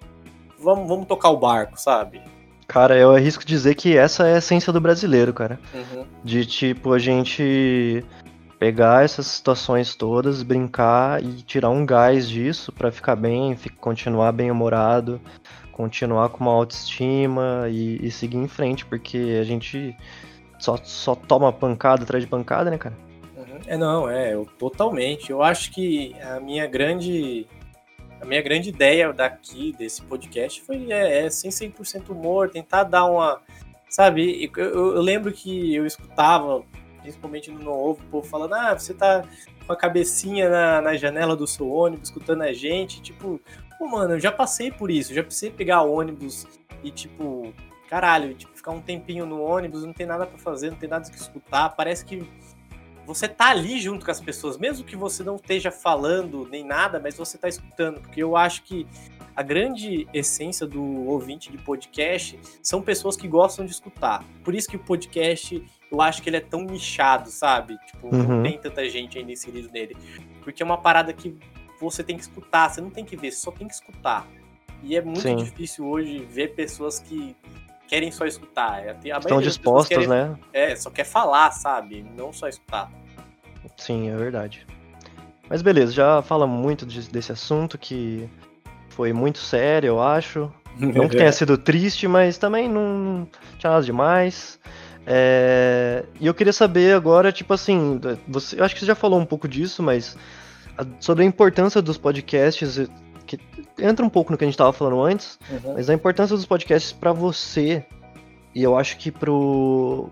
vamos, 0.61 0.87
vamos 0.87 1.07
tocar 1.07 1.29
o 1.29 1.37
barco, 1.37 1.79
sabe? 1.79 2.21
Cara, 2.67 2.97
eu 2.97 3.11
arrisco 3.11 3.43
dizer 3.45 3.75
que 3.75 3.97
essa 3.97 4.27
é 4.27 4.35
a 4.35 4.37
essência 4.37 4.71
do 4.71 4.79
brasileiro, 4.79 5.33
cara. 5.33 5.59
Uhum. 5.73 6.05
De 6.23 6.45
tipo, 6.45 6.93
a 6.93 6.99
gente 6.99 8.05
pegar 8.57 9.03
essas 9.03 9.27
situações 9.27 9.95
todas, 9.95 10.43
brincar 10.43 11.21
e 11.21 11.41
tirar 11.41 11.69
um 11.69 11.85
gás 11.85 12.29
disso 12.29 12.71
pra 12.71 12.91
ficar 12.91 13.15
bem, 13.15 13.57
continuar 13.79 14.31
bem 14.31 14.51
humorado, 14.51 15.19
continuar 15.71 16.29
com 16.29 16.43
uma 16.43 16.53
autoestima 16.53 17.65
e, 17.69 18.05
e 18.05 18.11
seguir 18.11 18.37
em 18.37 18.47
frente, 18.47 18.85
porque 18.85 19.39
a 19.41 19.43
gente 19.43 19.97
só, 20.59 20.77
só 20.77 21.15
toma 21.15 21.51
pancada 21.51 22.03
atrás 22.03 22.23
de 22.23 22.29
pancada, 22.29 22.69
né, 22.69 22.77
cara? 22.77 22.95
Uhum. 23.35 23.59
É, 23.65 23.77
não, 23.77 24.09
é, 24.09 24.35
eu, 24.35 24.47
totalmente. 24.59 25.31
Eu 25.31 25.41
acho 25.41 25.71
que 25.71 26.15
a 26.21 26.39
minha 26.39 26.67
grande. 26.67 27.47
A 28.21 28.25
minha 28.25 28.41
grande 28.41 28.69
ideia 28.69 29.11
daqui, 29.11 29.73
desse 29.77 30.01
podcast, 30.03 30.61
foi 30.61 30.91
é, 30.91 31.25
é 31.25 31.29
sem 31.29 31.49
100% 31.49 32.09
humor, 32.09 32.49
tentar 32.49 32.83
dar 32.83 33.05
uma. 33.05 33.41
Sabe, 33.89 34.45
eu, 34.55 34.63
eu- 34.63 34.95
eu 34.95 35.01
lembro 35.01 35.31
que 35.33 35.73
eu 35.75 35.85
escutava, 35.85 36.63
principalmente 37.01 37.49
no 37.51 37.59
novo, 37.59 37.99
o 38.01 38.09
povo 38.11 38.27
falando: 38.27 38.53
ah, 38.53 38.77
você 38.77 38.93
tá 38.93 39.23
com 39.65 39.73
a 39.73 39.75
cabecinha 39.75 40.49
na, 40.49 40.81
na 40.81 40.95
janela 40.95 41.35
do 41.35 41.47
seu 41.47 41.69
ônibus, 41.69 42.09
escutando 42.09 42.43
a 42.43 42.53
gente. 42.53 43.01
Tipo, 43.01 43.41
pô, 43.79 43.87
mano, 43.87 44.13
eu 44.13 44.19
já 44.19 44.31
passei 44.31 44.71
por 44.71 44.91
isso, 44.91 45.13
já 45.13 45.23
precisei 45.23 45.49
pegar 45.51 45.81
ônibus 45.81 46.47
e, 46.83 46.91
tipo, 46.91 47.51
caralho, 47.89 48.33
tipo, 48.35 48.55
ficar 48.55 48.71
um 48.71 48.81
tempinho 48.81 49.25
no 49.25 49.41
ônibus, 49.41 49.83
não 49.83 49.93
tem 49.93 50.05
nada 50.05 50.25
pra 50.25 50.37
fazer, 50.37 50.69
não 50.69 50.77
tem 50.77 50.87
nada 50.89 51.09
que 51.09 51.17
escutar, 51.17 51.69
parece 51.69 52.05
que 52.05 52.23
você 53.13 53.27
tá 53.27 53.49
ali 53.49 53.79
junto 53.79 54.05
com 54.05 54.11
as 54.11 54.19
pessoas, 54.19 54.57
mesmo 54.57 54.85
que 54.85 54.95
você 54.95 55.23
não 55.23 55.35
esteja 55.35 55.71
falando 55.71 56.47
nem 56.49 56.63
nada, 56.63 56.99
mas 56.99 57.15
você 57.15 57.37
tá 57.37 57.47
escutando, 57.47 58.01
porque 58.01 58.21
eu 58.21 58.35
acho 58.35 58.63
que 58.63 58.85
a 59.35 59.41
grande 59.41 60.07
essência 60.13 60.67
do 60.67 60.83
ouvinte 61.07 61.51
de 61.51 61.57
podcast 61.57 62.37
são 62.61 62.81
pessoas 62.81 63.15
que 63.15 63.27
gostam 63.27 63.65
de 63.65 63.71
escutar. 63.71 64.23
Por 64.43 64.53
isso 64.53 64.67
que 64.67 64.75
o 64.75 64.79
podcast, 64.79 65.63
eu 65.91 66.01
acho 66.01 66.21
que 66.21 66.29
ele 66.29 66.37
é 66.37 66.41
tão 66.41 66.61
nichado, 66.63 67.29
sabe? 67.29 67.77
Tipo, 67.87 68.13
não 68.15 68.37
Uhum. 68.37 68.43
tem 68.43 68.57
tanta 68.57 68.87
gente 68.89 69.17
ainda 69.17 69.31
inserido 69.31 69.69
nele. 69.71 69.95
Porque 70.43 70.61
é 70.61 70.65
uma 70.65 70.77
parada 70.77 71.13
que 71.13 71.37
você 71.79 72.03
tem 72.03 72.15
que 72.17 72.23
escutar, 72.23 72.69
você 72.69 72.81
não 72.81 72.89
tem 72.89 73.05
que 73.05 73.15
ver, 73.15 73.31
você 73.31 73.37
só 73.37 73.51
tem 73.51 73.67
que 73.67 73.73
escutar. 73.73 74.27
E 74.83 74.95
é 74.97 75.01
muito 75.01 75.21
Sim. 75.21 75.35
difícil 75.37 75.87
hoje 75.87 76.19
ver 76.29 76.53
pessoas 76.53 76.99
que 76.99 77.35
querem 77.87 78.11
só 78.11 78.25
escutar. 78.25 78.79
A 78.79 78.83
maioria 78.93 79.17
Estão 79.17 79.41
dispostas, 79.41 79.89
querem- 79.97 80.07
né? 80.09 80.37
É, 80.53 80.75
só 80.75 80.89
quer 80.89 81.03
falar, 81.05 81.51
sabe? 81.51 82.05
Não 82.17 82.31
só 82.33 82.47
escutar. 82.47 82.91
Sim, 83.77 84.09
é 84.09 84.15
verdade. 84.15 84.65
Mas 85.49 85.61
beleza, 85.61 85.91
já 85.91 86.21
falamos 86.21 86.59
muito 86.59 86.85
de- 86.85 87.09
desse 87.09 87.31
assunto 87.31 87.77
que 87.77 88.29
foi 88.89 89.11
muito 89.13 89.39
sério, 89.39 89.87
eu 89.87 90.01
acho. 90.01 90.51
Não 90.79 91.07
que 91.09 91.17
tenha 91.17 91.31
sido 91.31 91.57
triste, 91.57 92.07
mas 92.07 92.37
também 92.37 92.69
não 92.69 93.27
tinha 93.59 93.71
nada 93.71 93.83
demais. 93.85 94.59
É, 95.05 96.05
E 96.19 96.25
eu 96.27 96.33
queria 96.33 96.53
saber 96.53 96.95
agora, 96.95 97.31
tipo 97.31 97.53
assim, 97.53 97.99
você, 98.27 98.59
eu 98.59 98.63
acho 98.63 98.73
que 98.75 98.79
você 98.79 98.85
já 98.85 98.95
falou 98.95 99.19
um 99.19 99.25
pouco 99.25 99.47
disso, 99.47 99.81
mas 99.83 100.15
a- 100.77 100.85
sobre 100.99 101.23
a 101.23 101.27
importância 101.27 101.81
dos 101.81 101.97
podcasts, 101.97 102.79
que 103.25 103.37
entra 103.79 104.05
um 104.05 104.09
pouco 104.09 104.31
no 104.31 104.37
que 104.37 104.43
a 104.43 104.47
gente 104.47 104.53
estava 104.53 104.71
falando 104.71 105.01
antes, 105.03 105.37
Uhum. 105.49 105.73
mas 105.73 105.89
a 105.89 105.93
importância 105.93 106.35
dos 106.35 106.45
podcasts 106.45 106.91
pra 106.93 107.11
você, 107.11 107.83
e 108.55 108.63
eu 108.63 108.77
acho 108.77 108.97
que 108.97 109.11
pro, 109.11 110.09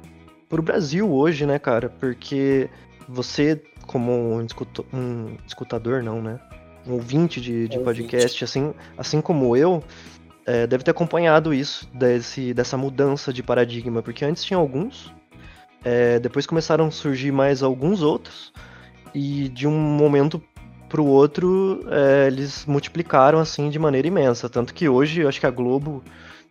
pro 0.50 0.62
Brasil 0.62 1.10
hoje, 1.12 1.46
né, 1.46 1.58
cara? 1.60 1.90
Porque 1.90 2.70
você, 3.10 3.62
como 3.88 4.12
um, 4.36 4.46
escuto- 4.46 4.86
um 4.94 5.36
escutador, 5.48 6.04
não, 6.04 6.22
né? 6.22 6.40
Um 6.88 6.94
ouvinte 6.94 7.42
de, 7.42 7.68
de 7.68 7.78
Ouvinte. 7.78 7.84
podcast, 8.04 8.44
assim, 8.44 8.74
assim 8.98 9.20
como 9.20 9.58
eu, 9.58 9.84
é, 10.46 10.66
deve 10.66 10.84
ter 10.84 10.92
acompanhado 10.92 11.54
isso, 11.54 11.88
desse, 11.94 12.54
dessa 12.54 12.78
mudança 12.78 13.34
de 13.34 13.44
paradigma, 13.44 14.02
porque 14.02 14.24
antes 14.24 14.44
tinha 14.44 14.58
alguns, 14.58 15.14
é, 15.84 16.20
depois 16.20 16.46
começaram 16.46 16.88
a 16.88 16.92
surgir 16.92 17.32
mais 17.32 17.64
alguns 17.64 18.02
outros, 18.02 18.54
e 19.14 19.50
de 19.50 19.68
um 19.68 19.78
momento 19.78 20.42
pro 20.88 21.06
outro, 21.06 21.86
é, 21.90 22.28
eles 22.28 22.66
multiplicaram 22.66 23.40
assim 23.40 23.70
de 23.70 23.78
maneira 23.78 24.08
imensa. 24.08 24.50
Tanto 24.50 24.74
que 24.74 24.90
hoje 24.90 25.22
eu 25.22 25.30
acho 25.30 25.40
que 25.40 25.46
a 25.46 25.52
Globo 25.52 26.04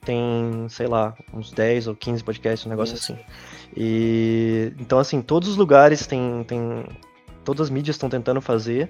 tem, 0.05 0.67
sei 0.69 0.87
lá, 0.87 1.15
uns 1.33 1.53
10 1.53 1.89
ou 1.89 1.95
15 1.97 2.23
podcasts, 2.23 2.67
um 2.67 2.71
negócio 2.71 2.95
Isso. 2.95 3.13
assim. 3.13 3.23
E 3.77 4.73
então 4.79 4.99
assim, 4.99 5.21
todos 5.23 5.49
os 5.49 5.57
lugares 5.57 6.07
têm, 6.07 6.45
tem 6.47 6.85
todas 7.45 7.63
as 7.63 7.71
mídias 7.71 7.97
estão 7.97 8.09
tentando 8.09 8.41
fazer, 8.41 8.89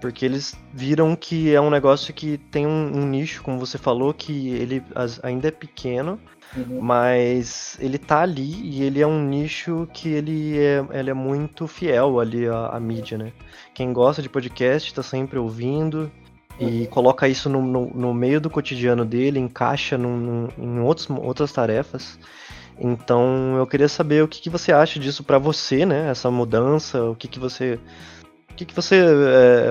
porque 0.00 0.24
eles 0.24 0.54
viram 0.72 1.16
que 1.16 1.52
é 1.54 1.60
um 1.60 1.70
negócio 1.70 2.12
que 2.14 2.38
tem 2.50 2.66
um, 2.66 2.98
um 2.98 3.06
nicho, 3.06 3.42
como 3.42 3.58
você 3.58 3.76
falou, 3.78 4.12
que 4.14 4.48
ele 4.50 4.82
as- 4.94 5.22
ainda 5.24 5.48
é 5.48 5.50
pequeno, 5.50 6.18
Uhum. 6.56 6.80
mas 6.80 7.76
ele 7.78 7.98
tá 7.98 8.22
ali 8.22 8.58
e 8.64 8.82
ele 8.82 9.02
é 9.02 9.06
um 9.06 9.22
nicho 9.22 9.86
que 9.92 10.08
ele 10.08 10.56
é, 10.58 10.82
ele 10.98 11.10
é 11.10 11.14
muito 11.14 11.66
fiel 11.66 12.18
ali 12.18 12.48
à, 12.48 12.68
à 12.68 12.80
mídia, 12.80 13.18
né? 13.18 13.32
Quem 13.74 13.92
gosta 13.92 14.22
de 14.22 14.30
podcast 14.30 14.94
tá 14.94 15.02
sempre 15.02 15.38
ouvindo 15.38 16.10
e 16.58 16.86
coloca 16.86 17.28
isso 17.28 17.50
no, 17.50 17.60
no, 17.60 17.90
no 17.94 18.14
meio 18.14 18.40
do 18.40 18.48
cotidiano 18.48 19.04
dele, 19.04 19.38
encaixa 19.38 19.98
num- 19.98 20.16
num- 20.16 20.48
em 20.56 20.80
outros, 20.80 21.06
outras 21.10 21.52
tarefas. 21.52 22.18
Então 22.80 23.56
eu 23.56 23.66
queria 23.66 23.88
saber 23.88 24.22
o 24.22 24.28
que, 24.28 24.40
que 24.40 24.50
você 24.50 24.72
acha 24.72 25.00
disso 25.00 25.24
pra 25.24 25.38
você, 25.38 25.84
né? 25.84 26.08
Essa 26.10 26.30
mudança, 26.30 27.02
o 27.04 27.14
que, 27.14 27.26
que 27.28 27.38
você. 27.38 27.78
O 28.50 28.54
que, 28.54 28.64
que 28.64 28.74
você. 28.74 28.96
é, 28.96 29.68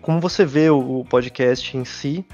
como 0.00 0.20
você 0.20 0.44
vê 0.44 0.70
o, 0.70 1.00
o 1.00 1.04
podcast 1.04 1.76
em 1.76 1.84
si? 1.84 2.24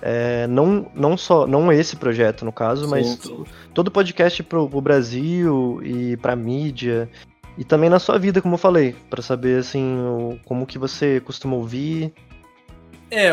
É, 0.00 0.46
não, 0.46 0.86
não 0.94 1.16
só. 1.16 1.46
Não 1.46 1.72
esse 1.72 1.96
projeto, 1.96 2.44
no 2.44 2.52
caso, 2.52 2.88
mas 2.88 3.06
Sim, 3.06 3.18
sim. 3.22 3.44
todo 3.72 3.90
podcast 3.90 4.42
pro, 4.42 4.68
pro 4.68 4.80
Brasil 4.80 5.80
e 5.82 6.16
pra 6.18 6.36
mídia. 6.36 7.08
E 7.56 7.64
também 7.64 7.88
na 7.88 7.98
sua 8.00 8.18
vida, 8.18 8.42
como 8.42 8.54
eu 8.54 8.58
falei, 8.58 8.96
pra 9.08 9.22
saber 9.22 9.60
assim, 9.60 9.96
o- 9.96 10.38
como 10.44 10.66
que 10.66 10.76
você 10.78 11.20
costuma 11.20 11.54
ouvir. 11.56 12.12
É, 13.10 13.30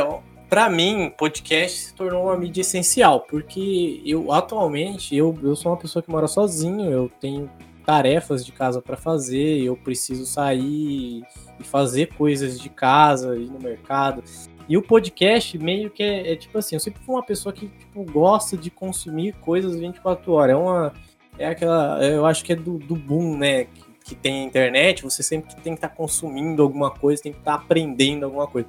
ó, 0.51 0.55
pra 0.55 0.69
mim, 0.69 1.09
podcast 1.17 1.79
se 1.79 1.93
tornou 1.93 2.25
uma 2.25 2.37
mídia 2.37 2.59
essencial, 2.59 3.21
porque 3.21 4.01
eu 4.05 4.33
atualmente 4.33 5.15
eu, 5.15 5.33
eu 5.41 5.55
sou 5.55 5.71
uma 5.71 5.77
pessoa 5.77 6.03
que 6.03 6.11
mora 6.11 6.27
sozinho, 6.27 6.91
eu 6.91 7.09
tenho 7.21 7.49
tarefas 7.85 8.45
de 8.45 8.51
casa 8.51 8.81
pra 8.81 8.97
fazer, 8.97 9.61
eu 9.61 9.77
preciso 9.77 10.25
sair 10.25 11.23
e 11.59 11.63
fazer 11.63 12.13
coisas 12.15 12.59
de 12.59 12.69
casa, 12.69 13.35
ir 13.37 13.49
no 13.49 13.59
mercado. 13.59 14.23
E 14.67 14.77
o 14.77 14.81
podcast 14.81 15.57
meio 15.57 15.89
que 15.89 16.03
é, 16.03 16.33
é 16.33 16.35
tipo 16.35 16.57
assim, 16.57 16.75
eu 16.75 16.79
sempre 16.79 17.01
fui 17.03 17.15
uma 17.15 17.23
pessoa 17.23 17.51
que 17.51 17.67
tipo, 17.67 18.03
gosta 18.03 18.55
de 18.55 18.69
consumir 18.69 19.33
coisas 19.41 19.75
24 19.75 20.31
horas. 20.31 20.55
É 20.55 20.57
uma. 20.57 20.93
É 21.39 21.47
aquela. 21.47 22.01
Eu 22.05 22.25
acho 22.25 22.43
que 22.43 22.53
é 22.53 22.55
do, 22.55 22.77
do 22.77 22.95
boom, 22.95 23.37
né? 23.37 23.65
Que, 23.65 23.91
que 24.05 24.15
tem 24.15 24.43
a 24.43 24.45
internet, 24.45 25.03
você 25.03 25.23
sempre 25.23 25.53
tem 25.55 25.73
que 25.73 25.77
estar 25.77 25.89
consumindo 25.89 26.61
alguma 26.61 26.91
coisa, 26.91 27.21
tem 27.21 27.33
que 27.33 27.39
estar 27.39 27.55
aprendendo 27.55 28.25
alguma 28.25 28.47
coisa. 28.47 28.67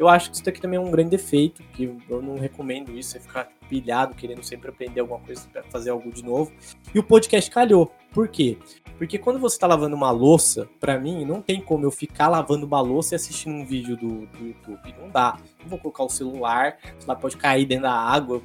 Eu 0.00 0.08
acho 0.08 0.30
que 0.30 0.36
isso 0.36 0.44
daqui 0.44 0.60
também 0.62 0.78
é 0.78 0.80
um 0.80 0.90
grande 0.90 1.10
defeito, 1.10 1.62
que 1.74 1.94
eu 2.08 2.22
não 2.22 2.36
recomendo 2.38 2.90
isso, 2.96 3.10
você 3.10 3.20
ficar 3.20 3.48
pilhado, 3.68 4.14
querendo 4.14 4.42
sempre 4.42 4.70
aprender 4.70 5.00
alguma 5.00 5.20
coisa 5.20 5.46
para 5.52 5.62
fazer 5.64 5.90
algo 5.90 6.10
de 6.10 6.24
novo. 6.24 6.50
E 6.94 6.98
o 6.98 7.02
podcast 7.02 7.50
calhou. 7.50 7.92
Por 8.12 8.26
quê? 8.28 8.56
Porque 8.96 9.18
quando 9.18 9.38
você 9.38 9.58
tá 9.58 9.66
lavando 9.66 9.94
uma 9.94 10.10
louça, 10.10 10.66
pra 10.80 10.98
mim, 10.98 11.24
não 11.26 11.42
tem 11.42 11.60
como 11.60 11.84
eu 11.84 11.90
ficar 11.90 12.28
lavando 12.28 12.64
uma 12.66 12.80
louça 12.80 13.14
e 13.14 13.16
assistindo 13.16 13.54
um 13.54 13.64
vídeo 13.64 13.94
do, 13.96 14.26
do 14.26 14.46
YouTube. 14.46 14.94
Não 14.98 15.10
dá. 15.10 15.36
Não 15.62 15.68
vou 15.68 15.78
colocar 15.78 16.02
o 16.04 16.08
celular, 16.08 16.78
o 16.96 17.00
celular 17.02 17.20
pode 17.20 17.36
cair 17.36 17.66
dentro 17.66 17.82
da 17.84 17.92
água, 17.92 18.40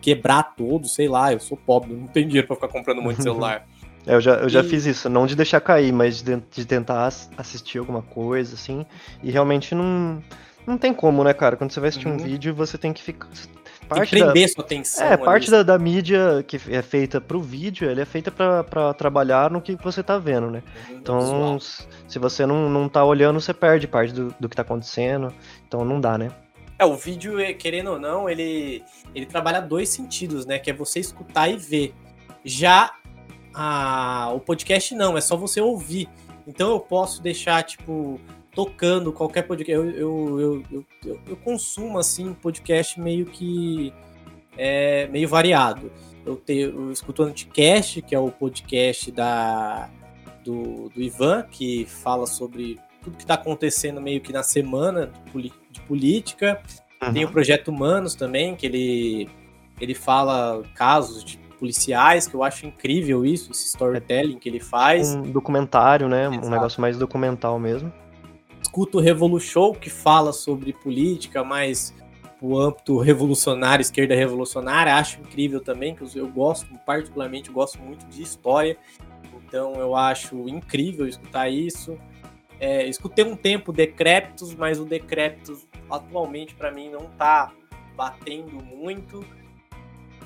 quebrar 0.00 0.42
todo, 0.56 0.88
sei 0.88 1.08
lá, 1.08 1.32
eu 1.32 1.40
sou 1.40 1.56
pobre, 1.56 1.92
não 1.94 2.06
tenho 2.08 2.26
dinheiro 2.26 2.46
pra 2.48 2.56
ficar 2.56 2.68
comprando 2.68 3.00
muito 3.02 3.22
celular. 3.22 3.66
É, 4.06 4.14
eu 4.14 4.20
já, 4.20 4.34
eu 4.34 4.48
já 4.48 4.60
E- 4.60 4.64
fiz 4.64 4.84
isso, 4.86 5.08
não 5.08 5.26
de 5.26 5.36
deixar 5.36 5.60
cair, 5.60 5.92
mas 5.92 6.22
de, 6.22 6.36
de 6.50 6.64
tentar 6.66 7.06
ass- 7.06 7.30
assistir 7.36 7.78
alguma 7.78 8.02
coisa, 8.02 8.54
assim. 8.54 8.84
E 9.22 9.30
realmente 9.30 9.74
não, 9.74 10.22
não 10.68 10.78
tem 10.78 10.92
como, 10.94 11.24
né, 11.24 11.32
cara? 11.34 11.56
Quando 11.56 11.70
você 11.72 11.80
vai 11.80 11.88
assistir 11.88 12.06
um 12.08 12.12
Uhum. 12.12 12.18
vídeo, 12.18 12.54
você 12.54 12.76
tem 12.78 12.92
que 12.92 13.02
ficar. 13.02 13.28
Tem 13.88 14.02
que 14.02 14.10
prender 14.10 14.48
sua 14.50 14.62
atenção. 14.62 15.06
É, 15.06 15.16
parte 15.16 15.50
da, 15.50 15.62
da 15.62 15.78
mídia 15.78 16.44
que 16.46 16.60
é 16.68 16.82
feita 16.82 17.20
pro 17.20 17.40
vídeo, 17.40 17.88
ela 17.90 18.02
é 18.02 18.04
feita 18.04 18.30
pra, 18.30 18.62
pra 18.62 18.92
trabalhar 18.92 19.50
no 19.50 19.62
que 19.62 19.74
você 19.76 20.02
tá 20.02 20.18
vendo, 20.18 20.50
né? 20.50 20.62
Então, 20.90 21.18
visual. 21.20 21.56
s- 21.56 21.88
se 22.06 22.18
você 22.18 22.44
não, 22.44 22.68
não 22.68 22.86
tá 22.88 23.02
olhando, 23.02 23.40
você 23.40 23.54
perde 23.54 23.88
parte 23.88 24.12
do, 24.12 24.34
do 24.38 24.48
que 24.48 24.54
tá 24.54 24.60
acontecendo. 24.62 25.32
Então 25.66 25.84
não 25.86 25.98
dá, 26.00 26.18
né? 26.18 26.30
É, 26.78 26.84
o 26.84 26.94
vídeo, 26.94 27.40
é, 27.40 27.52
querendo 27.54 27.92
ou 27.92 27.98
não, 27.98 28.28
ele, 28.28 28.84
ele 29.14 29.24
trabalha 29.26 29.60
dois 29.60 29.88
sentidos, 29.88 30.44
né? 30.44 30.58
Que 30.58 30.70
é 30.70 30.74
você 30.74 31.00
escutar 31.00 31.48
e 31.48 31.56
ver. 31.56 31.94
Já 32.44 32.92
a, 33.54 34.30
o 34.34 34.40
podcast 34.40 34.94
não, 34.94 35.16
é 35.16 35.20
só 35.20 35.36
você 35.36 35.60
ouvir. 35.60 36.08
Então 36.46 36.70
eu 36.70 36.80
posso 36.80 37.22
deixar, 37.22 37.62
tipo, 37.62 38.20
tocando 38.58 39.12
qualquer 39.12 39.42
podcast. 39.42 39.70
Eu, 39.72 39.88
eu, 39.96 40.40
eu, 40.72 40.84
eu, 41.04 41.20
eu- 41.28 41.36
consumo, 41.36 41.96
assim, 41.96 42.34
podcast 42.34 43.00
meio 43.00 43.24
que. 43.24 43.92
É, 44.56 45.06
meio 45.12 45.28
variado. 45.28 45.92
Eu, 46.26 46.34
tenho, 46.34 46.70
eu 46.70 46.90
escuto 46.90 47.22
o 47.22 47.26
Anticast, 47.26 48.02
que 48.02 48.16
é 48.16 48.18
o 48.18 48.32
podcast 48.32 49.12
da, 49.12 49.88
do, 50.44 50.88
do 50.88 51.00
Ivan, 51.00 51.44
que 51.48 51.86
fala 51.86 52.26
sobre 52.26 52.80
tudo 53.00 53.16
que 53.16 53.22
está 53.22 53.34
acontecendo 53.34 54.00
meio 54.00 54.20
que 54.20 54.32
na 54.32 54.42
semana 54.42 55.12
de 55.70 55.80
política. 55.82 56.60
Tem 57.12 57.24
o 57.24 57.30
Projeto 57.30 57.68
Humanos 57.68 58.16
também, 58.16 58.56
que 58.56 58.66
ele 58.66 59.30
ele 59.80 59.94
fala 59.94 60.64
casos 60.74 61.22
de 61.22 61.38
policiais, 61.60 62.26
que 62.26 62.34
eu 62.34 62.42
acho 62.42 62.66
incrível 62.66 63.24
isso, 63.24 63.52
esse 63.52 63.68
storytelling 63.68 64.40
que 64.40 64.48
ele 64.48 64.58
faz. 64.58 65.14
Um 65.14 65.22
documentário, 65.22 66.08
né? 66.08 66.28
Um 66.28 66.32
Exato. 66.32 66.50
negócio 66.50 66.80
mais 66.80 66.98
documental 66.98 67.56
mesmo. 67.60 67.92
Escuto 68.68 68.98
o 68.98 69.00
Revolu 69.00 69.40
Show, 69.40 69.72
que 69.72 69.88
fala 69.88 70.30
sobre 70.30 70.74
política, 70.74 71.42
mas 71.42 71.94
o 72.38 72.58
âmbito 72.58 72.98
revolucionário, 72.98 73.80
esquerda 73.80 74.14
revolucionária, 74.14 74.94
acho 74.94 75.18
incrível 75.20 75.58
também, 75.58 75.94
que 75.94 76.02
eu- 76.14 76.28
gosto, 76.28 76.68
particularmente, 76.84 77.50
gosto 77.50 77.80
muito 77.80 78.04
de 78.08 78.22
história, 78.22 78.76
então 79.34 79.72
eu 79.76 79.96
acho 79.96 80.46
incrível 80.50 81.08
escutar 81.08 81.48
isso. 81.48 81.98
É, 82.60 82.86
escutei 82.86 83.24
um 83.24 83.34
tempo 83.34 83.72
Decrépitos, 83.72 84.54
mas 84.54 84.78
o 84.78 84.84
Decrépitos 84.84 85.66
atualmente 85.90 86.54
para 86.54 86.70
mim 86.70 86.90
não 86.90 87.06
tá 87.16 87.50
batendo 87.96 88.62
muito. 88.62 89.24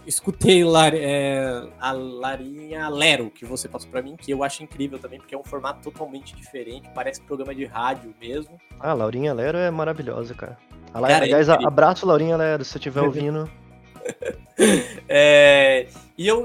Escutei 0.07 0.65
Lar- 0.65 0.95
é, 0.97 1.63
a 1.81 1.93
Larinha 1.93 2.89
Lero, 2.89 3.31
que 3.31 3.45
você 3.45 3.69
passou 3.69 3.89
para 3.91 4.03
mim, 4.03 4.17
que 4.17 4.31
eu 4.33 4.43
acho 4.43 4.63
incrível 4.63 4.99
também, 4.99 5.19
porque 5.19 5.35
é 5.35 5.39
um 5.39 5.45
formato 5.45 5.81
totalmente 5.83 6.35
diferente, 6.35 6.89
parece 6.95 7.21
programa 7.21 7.55
de 7.55 7.65
rádio 7.65 8.13
mesmo. 8.21 8.59
Ah, 8.81 8.93
Laurinha 8.93 9.33
Lero 9.33 9.59
é 9.59 9.71
maravilhosa, 9.71 10.35
cara. 10.35 10.59
Ala- 10.93 11.09
Cara, 11.09 11.25
é 11.25 11.27
Aliás, 11.29 11.49
a- 11.49 11.53
incrível. 11.53 11.69
abraço, 11.69 12.07
Laurinha 12.07 12.37
Lero, 12.37 12.65
se 12.65 12.73
você 12.73 12.79
estiver 12.79 13.01
ouvindo. 13.03 13.49
É, 15.09 15.87
e 16.19 16.27
eu 16.27 16.45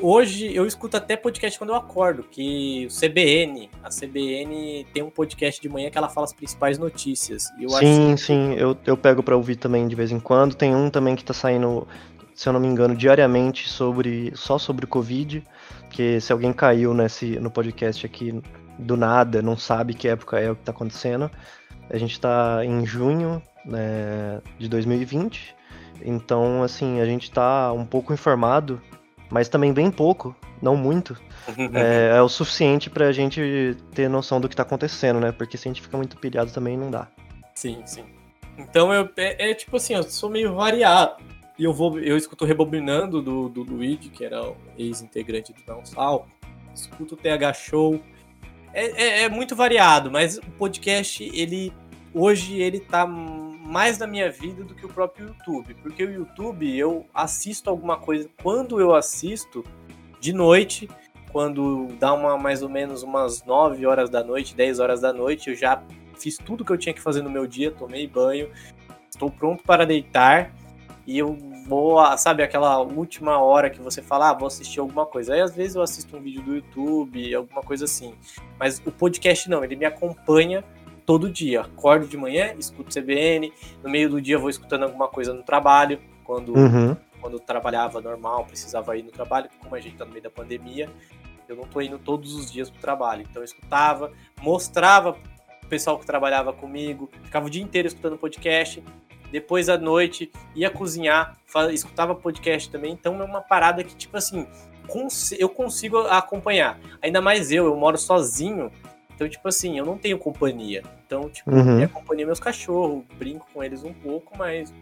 hoje 0.00 0.54
eu 0.54 0.66
escuto 0.66 0.96
até 0.96 1.16
podcast 1.16 1.58
quando 1.58 1.70
eu 1.70 1.76
acordo, 1.76 2.22
que 2.22 2.86
o 2.86 2.90
CBN, 2.90 3.68
a 3.82 3.88
CBN 3.90 4.86
tem 4.92 5.02
um 5.02 5.10
podcast 5.10 5.60
de 5.60 5.68
manhã 5.68 5.90
que 5.90 5.98
ela 5.98 6.08
fala 6.08 6.24
as 6.24 6.32
principais 6.32 6.78
notícias. 6.78 7.44
Sim, 7.78 8.12
acho 8.14 8.24
sim, 8.24 8.54
eu, 8.54 8.76
eu 8.86 8.96
pego 8.96 9.22
pra 9.22 9.36
ouvir 9.36 9.56
também 9.56 9.86
de 9.86 9.94
vez 9.94 10.10
em 10.10 10.18
quando. 10.20 10.54
Tem 10.54 10.74
um 10.74 10.88
também 10.90 11.14
que 11.14 11.24
tá 11.24 11.32
saindo, 11.34 11.86
se 12.34 12.48
eu 12.48 12.52
não 12.52 12.60
me 12.60 12.66
engano, 12.66 12.96
diariamente 12.96 13.68
sobre 13.68 14.32
só 14.34 14.58
sobre 14.58 14.84
o 14.84 14.88
Covid. 14.88 15.42
Que 15.90 16.20
se 16.20 16.32
alguém 16.32 16.52
caiu 16.52 16.92
nesse, 16.92 17.38
no 17.38 17.50
podcast 17.50 18.04
aqui 18.04 18.42
do 18.78 18.96
nada, 18.96 19.40
não 19.40 19.56
sabe 19.56 19.94
que 19.94 20.08
época 20.08 20.38
é 20.40 20.50
o 20.50 20.56
que 20.56 20.64
tá 20.64 20.72
acontecendo. 20.72 21.30
A 21.88 21.96
gente 21.96 22.18
tá 22.18 22.64
em 22.64 22.84
junho 22.84 23.40
né, 23.64 24.40
de 24.58 24.68
2020. 24.68 25.54
Então, 26.02 26.62
assim, 26.62 27.00
a 27.00 27.06
gente 27.06 27.30
tá 27.30 27.72
um 27.72 27.86
pouco 27.86 28.12
informado, 28.12 28.82
mas 29.30 29.48
também 29.48 29.72
bem 29.72 29.90
pouco, 29.90 30.34
não 30.60 30.76
muito. 30.76 31.16
É, 31.74 32.16
é 32.16 32.22
o 32.22 32.28
suficiente 32.28 32.88
pra 32.88 33.12
gente 33.12 33.76
ter 33.94 34.08
noção 34.08 34.40
do 34.40 34.48
que 34.48 34.56
tá 34.56 34.62
acontecendo, 34.62 35.20
né? 35.20 35.30
Porque 35.30 35.58
se 35.58 35.68
a 35.68 35.70
gente 35.70 35.82
fica 35.82 35.94
muito 35.94 36.16
pilhado 36.16 36.50
também 36.50 36.74
não 36.74 36.90
dá. 36.90 37.06
Sim, 37.54 37.82
sim. 37.84 38.04
Então 38.56 38.92
eu, 38.92 39.10
é, 39.16 39.50
é 39.50 39.54
tipo 39.54 39.76
assim, 39.76 39.94
eu 39.94 40.02
sou 40.04 40.30
meio 40.30 40.54
variado. 40.54 41.22
E 41.58 41.64
eu 41.64 41.72
vou, 41.72 41.98
eu 42.00 42.16
escuto 42.16 42.44
Rebobinando 42.44 43.22
do, 43.22 43.48
do 43.48 43.62
Luigi, 43.62 44.08
que 44.08 44.24
era 44.24 44.42
o 44.44 44.56
ex-integrante 44.76 45.52
do 45.52 45.62
Downsal. 45.62 46.26
Escuto 46.74 47.14
o 47.14 47.16
TH 47.16 47.52
Show. 47.54 48.00
É, 48.72 49.02
é, 49.02 49.22
é 49.22 49.28
muito 49.28 49.54
variado, 49.54 50.10
mas 50.10 50.38
o 50.38 50.50
podcast, 50.58 51.22
ele 51.32 51.72
hoje 52.12 52.60
ele 52.60 52.80
tá 52.80 53.06
mais 53.06 53.98
na 53.98 54.06
minha 54.06 54.30
vida 54.30 54.62
do 54.64 54.74
que 54.74 54.84
o 54.84 54.88
próprio 54.88 55.28
YouTube. 55.28 55.74
Porque 55.82 56.04
o 56.04 56.12
YouTube 56.12 56.76
eu 56.76 57.06
assisto 57.14 57.70
alguma 57.70 57.96
coisa. 57.96 58.28
Quando 58.42 58.80
eu 58.80 58.94
assisto, 58.94 59.64
de 60.20 60.32
noite, 60.32 60.88
quando 61.32 61.88
dá 61.98 62.12
uma 62.12 62.36
mais 62.36 62.62
ou 62.62 62.68
menos 62.68 63.02
umas 63.02 63.44
9 63.44 63.86
horas 63.86 64.10
da 64.10 64.22
noite, 64.22 64.54
10 64.54 64.80
horas 64.80 65.00
da 65.00 65.12
noite, 65.12 65.50
eu 65.50 65.56
já 65.56 65.82
fiz 66.18 66.36
tudo 66.36 66.64
que 66.64 66.72
eu 66.72 66.78
tinha 66.78 66.94
que 66.94 67.00
fazer 67.00 67.22
no 67.22 67.30
meu 67.30 67.46
dia, 67.46 67.70
tomei 67.70 68.06
banho, 68.06 68.50
estou 69.10 69.30
pronto 69.30 69.62
para 69.64 69.84
deitar 69.84 70.52
e 71.06 71.18
eu 71.18 71.36
vou, 71.66 71.98
a- 71.98 72.16
sabe, 72.16 72.42
aquela 72.42 72.78
última 72.80 73.38
hora 73.38 73.68
que 73.70 73.80
você 73.80 74.00
fala, 74.02 74.30
ah, 74.30 74.32
vou 74.34 74.46
assistir 74.46 74.80
alguma 74.80 75.04
coisa. 75.06 75.34
Aí 75.34 75.40
às 75.40 75.54
vezes 75.54 75.76
eu 75.76 75.82
assisto 75.82 76.16
um 76.16 76.20
vídeo 76.20 76.42
do 76.42 76.54
YouTube, 76.56 77.34
alguma 77.34 77.62
coisa 77.62 77.84
assim. 77.84 78.14
Mas 78.58 78.80
o 78.84 78.90
podcast 78.92 79.48
não, 79.50 79.62
ele 79.64 79.76
me 79.76 79.84
acompanha 79.84 80.64
todo 81.06 81.28
dia. 81.30 81.60
Acordo 81.62 82.06
de 82.06 82.16
manhã, 82.16 82.54
escuto 82.58 82.90
CBN, 82.92 83.52
no 83.82 83.90
meio 83.90 84.08
do 84.08 84.20
dia 84.20 84.38
vou 84.38 84.48
escutando 84.48 84.84
alguma 84.84 85.08
coisa 85.08 85.34
no 85.34 85.42
trabalho, 85.42 86.00
quando 86.24 86.56
Uhum. 86.56 86.96
quando 87.20 87.38
trabalhava 87.38 88.00
normal, 88.00 88.44
precisava 88.46 88.96
ir 88.96 89.02
no 89.02 89.10
trabalho, 89.10 89.48
como 89.60 89.74
a 89.74 89.80
gente 89.80 89.96
tá 89.96 90.04
no 90.04 90.10
meio 90.10 90.22
da 90.22 90.30
pandemia, 90.30 90.90
eu 91.48 91.56
não 91.56 91.64
tô 91.64 91.80
indo 91.82 91.98
todos 91.98 92.34
os 92.34 92.50
dias 92.50 92.70
pro 92.70 92.80
trabalho. 92.80 93.22
Então 93.28 93.40
eu 93.42 93.44
escutava, 93.44 94.10
mostrava 94.42 95.12
pro 95.12 95.68
pessoal 95.68 95.98
que 95.98 96.06
trabalhava 96.06 96.52
comigo, 96.52 97.10
ficava 97.22 97.46
o 97.46 97.50
dia 97.50 97.62
inteiro 97.62 97.88
escutando 97.88 98.16
podcast. 98.16 98.82
Depois 99.34 99.68
à 99.68 99.76
noite 99.76 100.30
ia 100.54 100.70
cozinhar, 100.70 101.36
escutava 101.72 102.14
podcast 102.14 102.70
também. 102.70 102.92
Então 102.92 103.20
é 103.20 103.24
uma 103.24 103.40
parada 103.40 103.82
que, 103.82 103.96
tipo 103.96 104.16
assim, 104.16 104.46
eu 105.36 105.48
consigo 105.48 105.98
acompanhar. 105.98 106.78
Ainda 107.02 107.20
mais 107.20 107.50
eu, 107.50 107.66
eu 107.66 107.74
moro 107.74 107.98
sozinho. 107.98 108.70
Então, 109.12 109.28
tipo 109.28 109.48
assim, 109.48 109.76
eu 109.76 109.84
não 109.84 109.98
tenho 109.98 110.18
companhia. 110.18 110.84
Então, 111.04 111.28
tipo, 111.28 111.50
Uhum. 111.50 111.74
minha 111.74 111.88
companhia 111.88 112.24
é 112.24 112.26
meus 112.26 112.38
cachorros, 112.38 113.02
brinco 113.18 113.44
com 113.52 113.60
eles 113.60 113.82
um 113.82 113.92
pouco, 113.92 114.38
mas 114.38 114.72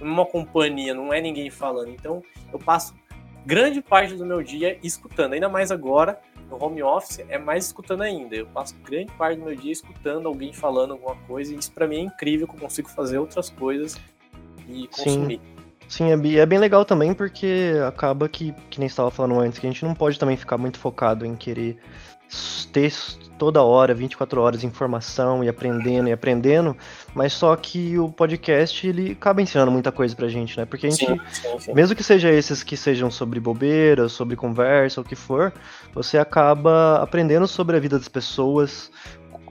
uma 0.00 0.26
companhia, 0.26 0.92
não 0.92 1.12
é 1.12 1.20
ninguém 1.20 1.48
falando. 1.48 1.90
Então, 1.90 2.20
eu 2.52 2.58
passo 2.58 2.92
grande 3.46 3.80
parte 3.80 4.14
do 4.14 4.26
meu 4.26 4.42
dia 4.42 4.76
escutando, 4.82 5.34
ainda 5.34 5.48
mais 5.48 5.70
agora, 5.70 6.20
no 6.50 6.62
home 6.62 6.82
office, 6.82 7.20
é 7.28 7.38
mais 7.38 7.66
escutando 7.66 8.02
ainda. 8.02 8.34
Eu 8.36 8.46
passo 8.46 8.74
grande 8.84 9.12
parte 9.12 9.38
do 9.38 9.46
meu 9.46 9.54
dia 9.54 9.72
escutando 9.72 10.26
alguém 10.26 10.52
falando 10.52 10.92
alguma 10.92 11.16
coisa, 11.26 11.54
e 11.54 11.58
isso 11.58 11.72
pra 11.72 11.86
mim 11.86 11.96
é 11.96 12.00
incrível, 12.00 12.46
que 12.48 12.54
eu 12.54 12.60
consigo 12.60 12.88
fazer 12.90 13.18
outras 13.18 13.48
coisas 13.50 13.98
e 14.68 14.86
consumir. 14.88 15.40
Sim, 15.88 16.12
é, 16.12 16.16
bi- 16.16 16.38
é 16.38 16.46
bem 16.46 16.58
legal 16.58 16.84
também 16.84 17.12
porque 17.12 17.72
acaba 17.86 18.28
que, 18.28 18.52
que 18.70 18.78
nem 18.78 18.86
estava 18.86 19.10
falando 19.10 19.40
antes, 19.40 19.58
que 19.58 19.66
a 19.66 19.70
gente 19.70 19.84
não 19.84 19.92
pode 19.94 20.18
também 20.18 20.36
ficar 20.36 20.56
muito 20.56 20.78
focado 20.78 21.26
em 21.26 21.34
querer 21.34 21.78
ter 22.72 22.92
toda 23.38 23.62
hora, 23.62 23.94
24 23.94 24.40
horas, 24.40 24.62
informação 24.64 25.42
e 25.42 25.48
aprendendo 25.48 26.08
e 26.08 26.12
aprendendo, 26.12 26.76
mas 27.14 27.32
só 27.32 27.56
que 27.56 27.98
o 27.98 28.08
podcast 28.10 28.86
ele 28.86 29.12
acaba 29.12 29.40
ensinando 29.40 29.70
muita 29.70 29.90
coisa 29.90 30.14
pra 30.14 30.28
gente, 30.28 30.58
né? 30.58 30.66
Porque 30.66 30.86
a 30.86 30.90
gente, 30.90 31.06
Sim, 31.06 31.18
sim, 31.32 31.58
sim. 31.60 31.72
mesmo 31.74 31.96
que 31.96 32.02
seja 32.02 32.30
esses 32.30 32.62
que 32.62 32.76
sejam 32.76 33.10
sobre 33.10 33.40
bobeira, 33.40 34.08
sobre 34.10 34.36
conversa, 34.36 35.00
o 35.00 35.04
que 35.04 35.16
for, 35.16 35.52
você 35.94 36.18
acaba 36.18 36.96
aprendendo 37.02 37.46
sobre 37.48 37.76
a 37.76 37.80
vida 37.80 37.98
das 37.98 38.08
pessoas, 38.08 38.90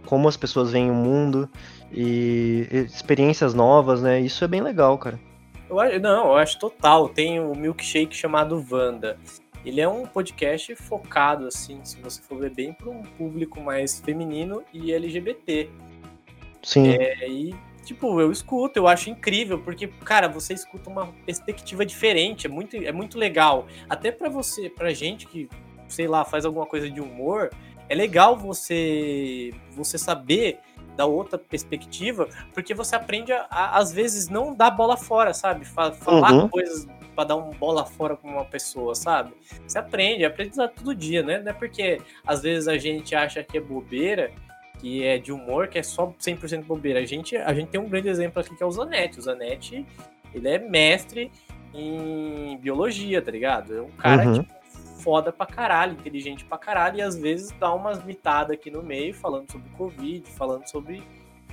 como 0.06 0.28
as 0.30 0.38
pessoas 0.38 0.72
veem 0.72 0.92
o 0.92 0.96
mundo 0.96 1.50
e 1.92 2.68
experiências 2.72 3.54
novas, 3.54 4.02
né? 4.02 4.20
Isso 4.20 4.44
é 4.44 4.48
bem 4.48 4.62
legal, 4.62 4.98
cara. 5.00 5.20
Eu, 5.70 5.80
acho- 5.80 6.00
não, 6.00 6.28
eu 6.28 6.36
acho 6.36 6.60
total. 6.60 7.10
Tem 7.10 7.40
o 7.40 7.56
milkshake 7.56 8.16
chamado 8.16 8.64
Wanda. 8.72 9.18
Ele 9.70 9.80
é 9.82 9.88
um 9.88 10.04
podcast 10.04 10.76
focado, 10.76 11.46
assim, 11.46 11.80
se 11.84 11.96
você 12.02 12.20
for 12.24 12.40
ver 12.40 12.50
bem, 12.50 12.74
para 12.74 12.90
um 12.90 13.04
público 13.04 13.62
mais 13.62 14.00
feminino 14.00 14.64
e 14.74 14.92
LGBT. 14.92 15.70
Sim. 16.64 16.90
É, 16.90 17.30
e, 17.30 17.54
tipo, 17.86 18.20
eu 18.20 18.32
escuto, 18.32 18.80
eu 18.80 18.88
acho 18.88 19.12
incrível, 19.12 19.60
porque, 19.60 19.86
cara, 20.04 20.28
você 20.28 20.56
escuta 20.56 20.90
uma 20.90 21.08
perspectiva 21.24 21.86
diferente, 21.86 22.48
é 22.48 22.50
muito, 22.50 22.76
é 22.76 22.92
muito 22.92 23.16
legal. 23.16 23.68
Até 23.88 24.12
pra 24.12 24.28
você, 24.28 24.72
pra 24.72 24.92
gente 24.92 25.28
que, 25.28 25.48
sei 25.88 26.08
lá, 26.08 26.26
faz 26.26 26.46
alguma 26.46 26.66
coisa 26.66 26.90
de 26.90 27.00
humor, 27.00 27.52
é 27.88 27.94
legal 27.94 28.36
você, 28.36 29.54
você 29.72 30.00
saber 30.00 30.58
da 30.98 31.06
outra 31.06 31.38
perspectiva, 31.38 32.28
porque 32.56 32.74
você 32.74 32.96
aprende 32.96 33.32
a, 33.32 33.46
às 33.78 33.94
vezes, 33.94 34.30
não 34.30 34.54
dar 34.54 34.72
bola 34.72 34.98
fora, 34.98 35.32
sabe? 35.32 35.64
Fa- 35.64 35.92
falar 35.92 36.34
Uhum. 36.34 36.50
coisas 36.50 36.88
pra 37.20 37.26
dar 37.26 37.36
uma 37.36 37.54
bola 37.54 37.86
fora 37.86 38.16
com 38.16 38.30
uma 38.30 38.46
pessoa, 38.46 38.96
sabe? 38.96 39.34
Você 39.68 39.78
aprende, 39.78 40.24
aprende 40.24 40.56
todo 40.56 40.96
dia, 40.96 41.22
né? 41.22 41.40
Não 41.40 41.52
é 41.52 41.54
porque 41.54 42.00
às 42.26 42.42
vezes 42.42 42.66
a 42.70 42.78
gente 42.78 43.14
acha 43.14 43.44
que 43.44 43.58
é 43.58 43.62
bobeira, 43.62 44.32
que 44.80 45.04
é 45.04 45.18
de 45.18 45.30
humor, 45.34 45.68
que 45.68 45.78
é 45.78 45.84
só 45.84 46.14
100% 46.18 46.64
bobeira. 46.64 47.00
A 47.00 47.06
gente, 47.06 47.36
a 47.36 47.54
gente 47.54 47.68
tem 47.68 47.80
um 47.82 47.90
grande 47.90 48.08
exemplo 48.08 48.40
aqui 48.42 48.56
que 48.56 48.64
é 48.64 48.66
o 48.66 48.72
Zanetti. 48.72 49.20
O 49.20 49.22
Zanetti, 49.22 49.86
ele 50.34 50.48
é 50.48 50.58
mestre 50.60 51.30
em 51.74 52.58
biologia, 52.58 53.22
tá 53.22 53.32
ligado? 53.32 53.78
É 53.78 53.82
um 53.82 53.90
cara, 53.92 54.26
Uhum. 54.26 54.34
tipo, 54.36 54.54
foda 55.04 55.34
pra 55.34 55.46
caralho, 55.46 55.92
inteligente 55.94 56.46
pra 56.46 56.58
caralho, 56.58 57.00
e 57.00 57.02
às 57.02 57.18
vezes 57.18 57.52
dá 57.60 57.74
umas 57.74 58.02
mitadas 58.02 58.52
aqui 58.52 58.72
no 58.72 58.82
meio, 58.82 59.14
falando 59.14 59.52
sobre 59.52 59.70
Covid, 59.72 60.26
falando 60.32 60.66
sobre 60.70 61.04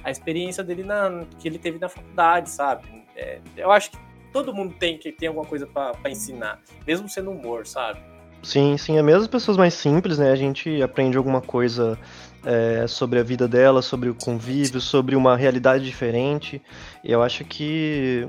a 0.04 0.12
experiência 0.12 0.62
dele 0.62 0.84
na, 0.84 1.24
que 1.40 1.48
ele 1.48 1.58
teve 1.58 1.80
na 1.80 1.88
faculdade, 1.88 2.50
sabe? 2.50 2.84
É, 3.16 3.40
eu 3.56 3.72
acho 3.72 3.90
que 3.90 4.05
todo 4.36 4.52
mundo 4.52 4.74
tem 4.78 4.98
que 4.98 5.10
tem 5.10 5.28
alguma 5.28 5.46
coisa 5.46 5.66
pra 5.66 6.10
ensinar, 6.10 6.60
mesmo 6.86 7.08
sendo 7.08 7.30
humor, 7.30 7.66
sabe? 7.66 8.00
Sim, 8.42 8.76
sim, 8.76 8.98
é 8.98 9.02
mesmo 9.02 9.22
as 9.22 9.28
pessoas 9.28 9.56
mais 9.56 9.72
simples, 9.72 10.18
né? 10.18 10.30
A 10.30 10.36
gente 10.36 10.82
aprende 10.82 11.16
alguma 11.16 11.40
coisa 11.40 11.98
é, 12.44 12.86
sobre 12.86 13.18
a 13.18 13.22
vida 13.22 13.48
dela, 13.48 13.80
sobre 13.80 14.10
o 14.10 14.14
convívio, 14.14 14.78
sobre 14.78 15.16
uma 15.16 15.38
realidade 15.38 15.84
diferente. 15.84 16.60
E 17.02 17.10
eu 17.10 17.22
acho 17.22 17.46
que, 17.46 18.28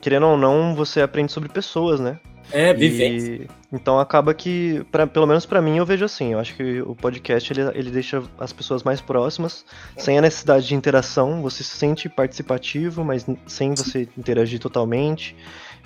querendo 0.00 0.28
ou 0.28 0.38
não, 0.38 0.76
você 0.76 1.02
aprende 1.02 1.32
sobre 1.32 1.48
pessoas, 1.48 1.98
né? 1.98 2.20
É, 2.50 2.70
E- 2.70 2.74
vivência. 2.74 3.46
então 3.72 3.98
acaba 4.00 4.32
que, 4.34 4.84
pra, 4.90 5.06
pelo 5.06 5.26
menos 5.26 5.46
pra 5.46 5.60
mim, 5.62 5.76
eu 5.78 5.86
vejo 5.86 6.04
assim. 6.04 6.32
Eu 6.32 6.38
acho 6.38 6.54
que 6.56 6.80
o 6.82 6.94
podcast 6.94 7.52
ele, 7.52 7.60
ele 7.74 7.90
deixa 7.90 8.22
as 8.38 8.52
pessoas 8.52 8.82
mais 8.82 9.00
próximas, 9.00 9.64
sem 9.96 10.18
a 10.18 10.22
necessidade 10.22 10.66
de 10.66 10.74
interação. 10.74 11.42
Você 11.42 11.62
se 11.62 11.76
sente 11.76 12.08
participativo, 12.08 13.04
mas 13.04 13.26
sem 13.46 13.74
você 13.74 14.08
interagir 14.16 14.58
totalmente. 14.58 15.36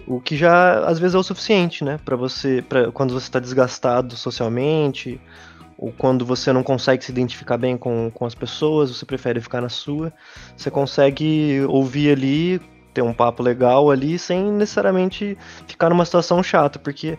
O 0.07 0.21
que 0.21 0.37
já 0.37 0.81
às 0.87 0.99
vezes 0.99 1.15
é 1.15 1.19
o 1.19 1.23
suficiente, 1.23 1.85
né? 1.85 1.99
Para 2.05 2.17
você, 2.17 2.63
pra, 2.69 2.93
quando 2.93 3.13
você 3.13 3.27
está 3.27 3.41
desgastado 3.41 4.17
socialmente, 4.17 5.21
ou 5.79 5.93
quando 5.93 6.25
você 6.25 6.53
não 6.53 6.63
consegue 6.63 7.05
se 7.05 7.11
identificar 7.13 7.59
bem 7.59 7.77
com, 7.77 8.11
com 8.15 8.25
as 8.25 8.35
pessoas, 8.35 8.91
você 8.91 9.05
prefere 9.05 9.41
ficar 9.41 9.61
na 9.61 9.69
sua, 9.69 10.13
você 10.57 10.71
consegue 10.71 11.61
ouvir 11.69 12.11
ali, 12.13 12.61
ter 12.97 13.03
um 13.03 13.13
papo 13.13 13.43
legal 13.43 13.91
ali, 13.91 14.19
sem 14.19 14.51
necessariamente 14.51 15.37
ficar 15.67 15.91
numa 15.91 16.05
situação 16.07 16.43
chata, 16.43 16.79
porque 16.79 17.19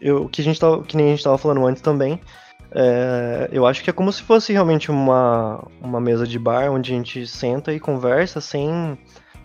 eu, 0.00 0.28
que, 0.28 0.40
a 0.40 0.44
gente 0.44 0.58
tava, 0.58 0.82
que 0.82 0.96
nem 0.96 1.06
a 1.06 1.08
gente 1.10 1.20
estava 1.20 1.38
falando 1.38 1.64
antes 1.64 1.80
também, 1.80 2.20
é, 2.72 3.48
eu 3.52 3.64
acho 3.64 3.84
que 3.84 3.90
é 3.90 3.92
como 3.92 4.12
se 4.12 4.20
fosse 4.20 4.52
realmente 4.52 4.90
uma, 4.90 5.64
uma 5.80 6.00
mesa 6.00 6.26
de 6.26 6.38
bar 6.40 6.72
onde 6.72 6.92
a 6.92 6.96
gente 6.96 7.24
senta 7.24 7.72
e 7.72 7.78
conversa 7.78 8.40
sem 8.40 8.98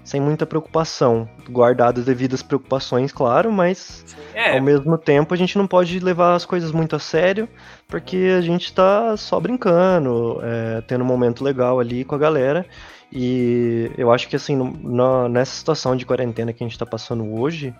sem 0.04 0.22
muita 0.22 0.46
preocupação, 0.46 1.28
guardadas 1.50 2.06
devidas 2.06 2.42
preocupações, 2.42 3.12
claro, 3.12 3.52
mas 3.52 4.06
é. 4.34 4.56
ao 4.56 4.64
mesmo 4.64 4.98
tempo 4.98 5.34
a 5.34 5.38
gente 5.38 5.58
não 5.58 5.68
pode 5.68 6.00
levar 6.00 6.34
as 6.34 6.46
coisas 6.46 6.72
muito 6.72 6.96
a 6.96 7.00
sério, 7.00 7.46
porque 7.90 8.34
a 8.38 8.40
gente 8.40 8.72
tá 8.72 9.18
só 9.18 9.38
brincando, 9.38 10.40
é, 10.42 10.80
tendo 10.88 11.04
um 11.04 11.08
momento 11.08 11.44
legal 11.44 11.78
ali 11.78 12.06
com 12.06 12.16
a 12.16 12.18
galera. 12.18 12.66
E 13.12 13.92
eu 13.98 14.12
acho 14.12 14.28
que 14.28 14.36
assim, 14.36 14.56
no, 14.56 15.30
nessa 15.30 15.56
situação 15.56 15.96
de 15.96 16.06
quarentena 16.06 16.52
que 16.52 16.64
a 16.64 16.68
gente 16.68 16.78
tá 16.78 16.86
passando 16.86 17.40
hoje, 17.40 17.74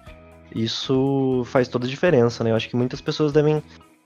isso 0.56 1.44
faz 1.46 1.68
toda 1.68 1.86
a 1.86 1.90
diferença, 1.90 2.44
né? 2.44 2.52
Eu 2.52 2.56
acho 2.56 2.70
que 2.70 2.76
muitas 2.76 3.02
pessoas 3.02 3.32
devem 3.34 3.62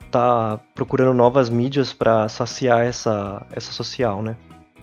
estar 0.06 0.58
tá 0.58 0.64
procurando 0.74 1.14
novas 1.14 1.50
mídias 1.50 1.94
para 1.94 2.28
saciar 2.28 2.86
essa, 2.86 3.46
essa 3.52 3.72
social, 3.72 4.22
né? 4.22 4.36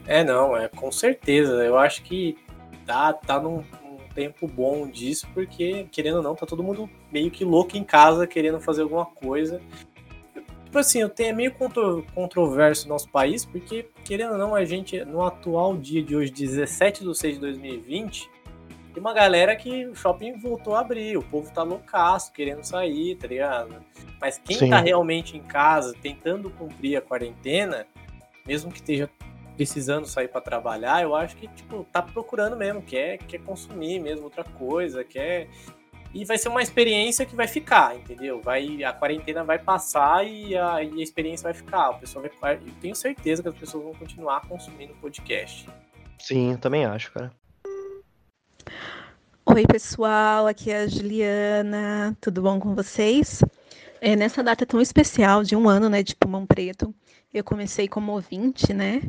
É, 0.06 0.24
não, 0.24 0.56
é 0.56 0.68
com 0.68 0.90
certeza. 0.90 1.52
Eu 1.64 1.76
acho 1.76 2.02
que 2.02 2.38
tá, 2.86 3.12
tá 3.12 3.38
num, 3.38 3.62
num, 3.82 3.98
tempo 4.14 4.48
bom 4.48 4.88
disso, 4.88 5.28
porque, 5.34 5.86
querendo 5.92 6.16
ou 6.16 6.22
não, 6.22 6.34
tá 6.34 6.46
todo 6.46 6.62
mundo 6.62 6.88
meio 7.12 7.30
que 7.30 7.44
louco 7.44 7.76
em 7.76 7.84
casa 7.84 8.26
querendo 8.26 8.58
fazer 8.58 8.82
alguma 8.82 9.04
coisa. 9.06 9.60
Tipo 10.68 10.80
assim, 10.80 11.00
eu 11.00 11.08
tenho 11.08 11.30
é 11.30 11.32
meio 11.32 11.54
contro, 11.54 12.04
controverso 12.14 12.86
no 12.86 12.92
nosso 12.92 13.08
país, 13.08 13.42
porque, 13.42 13.88
querendo 14.04 14.32
ou 14.32 14.38
não, 14.38 14.54
a 14.54 14.66
gente, 14.66 15.02
no 15.02 15.24
atual 15.24 15.74
dia 15.74 16.02
de 16.02 16.14
hoje, 16.14 16.30
17 16.30 17.04
de 17.04 17.18
6 17.18 17.34
de 17.36 17.40
2020, 17.40 18.30
tem 18.92 19.00
uma 19.00 19.14
galera 19.14 19.56
que 19.56 19.86
o 19.86 19.94
shopping 19.94 20.38
voltou 20.38 20.74
a 20.74 20.80
abrir, 20.80 21.16
o 21.16 21.22
povo 21.22 21.50
tá 21.54 21.62
loucaço, 21.62 22.30
querendo 22.34 22.64
sair, 22.64 23.16
tá 23.16 23.26
ligado? 23.26 23.82
Mas 24.20 24.36
quem 24.36 24.58
Sim. 24.58 24.68
tá 24.68 24.78
realmente 24.78 25.38
em 25.38 25.42
casa, 25.42 25.94
tentando 26.02 26.50
cumprir 26.50 26.98
a 26.98 27.00
quarentena, 27.00 27.86
mesmo 28.46 28.70
que 28.70 28.76
esteja 28.76 29.08
precisando 29.56 30.06
sair 30.06 30.28
para 30.28 30.42
trabalhar, 30.42 31.02
eu 31.02 31.14
acho 31.14 31.34
que, 31.34 31.48
tipo, 31.48 31.82
tá 31.90 32.02
procurando 32.02 32.58
mesmo, 32.58 32.82
quer, 32.82 33.16
quer 33.16 33.38
consumir 33.38 34.00
mesmo 34.00 34.24
outra 34.24 34.44
coisa, 34.44 35.02
quer. 35.02 35.48
E 36.18 36.24
vai 36.24 36.36
ser 36.36 36.48
uma 36.48 36.60
experiência 36.60 37.24
que 37.24 37.36
vai 37.36 37.46
ficar, 37.46 37.94
entendeu? 37.94 38.42
Vai, 38.42 38.82
a 38.82 38.92
quarentena 38.92 39.44
vai 39.44 39.56
passar 39.56 40.26
e 40.26 40.56
a, 40.56 40.82
e 40.82 40.98
a 40.98 41.02
experiência 41.02 41.44
vai 41.44 41.54
ficar. 41.54 41.90
O 41.90 42.00
pessoal 42.00 42.24
vai, 42.40 42.56
eu 42.56 42.72
tenho 42.80 42.96
certeza 42.96 43.40
que 43.40 43.48
as 43.48 43.54
pessoas 43.54 43.84
vão 43.84 43.94
continuar 43.94 44.40
consumindo 44.48 44.92
podcast. 44.94 45.70
Sim, 46.18 46.50
eu 46.50 46.58
também 46.58 46.84
acho, 46.84 47.12
cara. 47.12 47.30
Oi, 49.46 49.64
pessoal, 49.64 50.48
aqui 50.48 50.72
é 50.72 50.78
a 50.78 50.86
Juliana, 50.88 52.16
tudo 52.20 52.42
bom 52.42 52.58
com 52.58 52.74
vocês? 52.74 53.40
É, 54.00 54.16
nessa 54.16 54.42
data 54.42 54.66
tão 54.66 54.80
especial 54.80 55.44
de 55.44 55.54
um 55.54 55.68
ano, 55.68 55.88
né, 55.88 56.02
de 56.02 56.16
Pulmão 56.16 56.44
Preto, 56.44 56.92
eu 57.32 57.44
comecei 57.44 57.86
como 57.86 58.10
ouvinte, 58.10 58.74
né, 58.74 59.02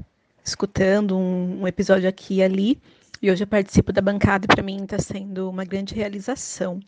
escutando 0.45 1.18
um, 1.18 1.64
um 1.64 1.68
episódio 1.68 2.07
aqui 2.07 2.36
e 2.36 2.43
ali. 2.43 2.80
E 3.22 3.30
hoje 3.30 3.43
eu 3.43 3.47
participo 3.47 3.91
da 3.91 4.01
bancada 4.01 4.45
e 4.45 4.47
para 4.47 4.63
mim 4.63 4.84
está 4.84 4.97
sendo 4.97 5.49
uma 5.49 5.65
grande 5.65 5.93
realização. 5.93 6.80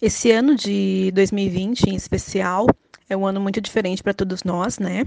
Esse 0.00 0.30
ano 0.30 0.56
de 0.56 1.10
2020, 1.12 1.90
em 1.90 1.94
especial, 1.94 2.66
é 3.08 3.16
um 3.16 3.26
ano 3.26 3.40
muito 3.40 3.60
diferente 3.60 4.02
para 4.02 4.14
todos 4.14 4.42
nós, 4.42 4.78
né? 4.78 5.06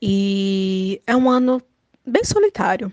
E 0.00 1.02
é 1.06 1.16
um 1.16 1.28
ano 1.28 1.60
bem 2.06 2.22
solitário. 2.22 2.92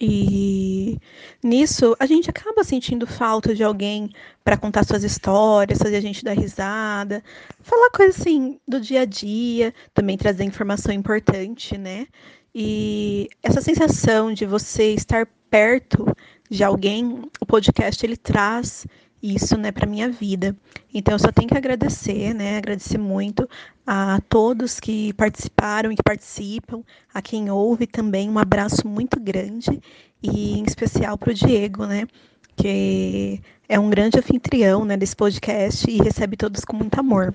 E 0.00 0.98
nisso 1.42 1.94
a 2.00 2.06
gente 2.06 2.30
acaba 2.30 2.64
sentindo 2.64 3.06
falta 3.06 3.54
de 3.54 3.62
alguém 3.62 4.10
para 4.42 4.56
contar 4.56 4.84
suas 4.84 5.04
histórias, 5.04 5.78
fazer 5.78 5.96
a 5.96 6.00
gente 6.00 6.24
dar 6.24 6.32
risada, 6.32 7.22
falar 7.60 7.90
coisas 7.90 8.18
assim 8.18 8.58
do 8.66 8.80
dia 8.80 9.02
a 9.02 9.04
dia, 9.04 9.74
também 9.92 10.16
trazer 10.16 10.44
informação 10.44 10.92
importante, 10.92 11.76
né? 11.76 12.06
E 12.54 13.28
essa 13.42 13.60
sensação 13.60 14.32
de 14.32 14.46
você 14.46 14.94
estar 14.94 15.28
perto 15.54 16.04
de 16.50 16.64
alguém, 16.64 17.30
o 17.40 17.46
podcast 17.46 18.04
ele 18.04 18.16
traz 18.16 18.88
isso, 19.22 19.56
né, 19.56 19.70
para 19.70 19.86
minha 19.86 20.10
vida. 20.10 20.56
Então 20.92 21.14
eu 21.14 21.18
só 21.20 21.30
tenho 21.30 21.48
que 21.48 21.56
agradecer, 21.56 22.34
né, 22.34 22.58
agradecer 22.58 22.98
muito 22.98 23.48
a 23.86 24.20
todos 24.28 24.80
que 24.80 25.12
participaram 25.12 25.92
e 25.92 25.94
que 25.94 26.02
participam, 26.02 26.82
a 27.14 27.22
quem 27.22 27.52
ouve 27.52 27.86
também, 27.86 28.28
um 28.28 28.36
abraço 28.36 28.88
muito 28.88 29.20
grande 29.20 29.80
e 30.20 30.58
em 30.58 30.64
especial 30.64 31.16
para 31.16 31.30
o 31.30 31.34
Diego, 31.34 31.86
né, 31.86 32.08
que 32.56 33.40
é 33.68 33.78
um 33.78 33.88
grande 33.88 34.18
anfitrião, 34.18 34.84
né, 34.84 34.96
desse 34.96 35.14
podcast 35.14 35.88
e 35.88 36.02
recebe 36.02 36.36
todos 36.36 36.64
com 36.64 36.76
muito 36.76 36.98
amor. 36.98 37.32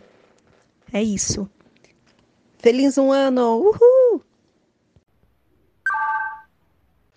É 0.91 1.01
isso. 1.01 1.49
Feliz 2.57 2.97
um 2.97 3.13
ano! 3.13 3.61
Uhul! 3.61 4.28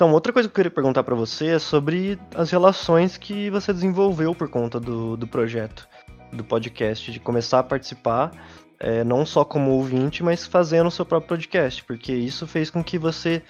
Então, 0.02 0.12
outra 0.12 0.32
coisa 0.32 0.48
que 0.48 0.52
eu 0.52 0.56
queria 0.56 0.70
perguntar 0.72 1.04
para 1.04 1.14
você 1.14 1.50
é 1.50 1.58
sobre 1.60 2.18
as 2.34 2.50
relações 2.50 3.16
que 3.16 3.48
você 3.50 3.72
desenvolveu 3.72 4.34
por 4.34 4.48
conta 4.48 4.80
do, 4.80 5.16
do 5.16 5.28
projeto, 5.28 5.88
do 6.32 6.42
podcast, 6.42 7.12
de 7.12 7.20
começar 7.20 7.60
a 7.60 7.62
participar, 7.62 8.32
é, 8.80 9.04
não 9.04 9.24
só 9.24 9.44
como 9.44 9.70
ouvinte, 9.70 10.20
mas 10.24 10.44
fazendo 10.44 10.88
o 10.88 10.90
seu 10.90 11.06
próprio 11.06 11.28
podcast, 11.28 11.84
porque 11.84 12.12
isso 12.12 12.48
fez 12.48 12.68
com 12.68 12.82
que 12.82 12.98
você 12.98 13.44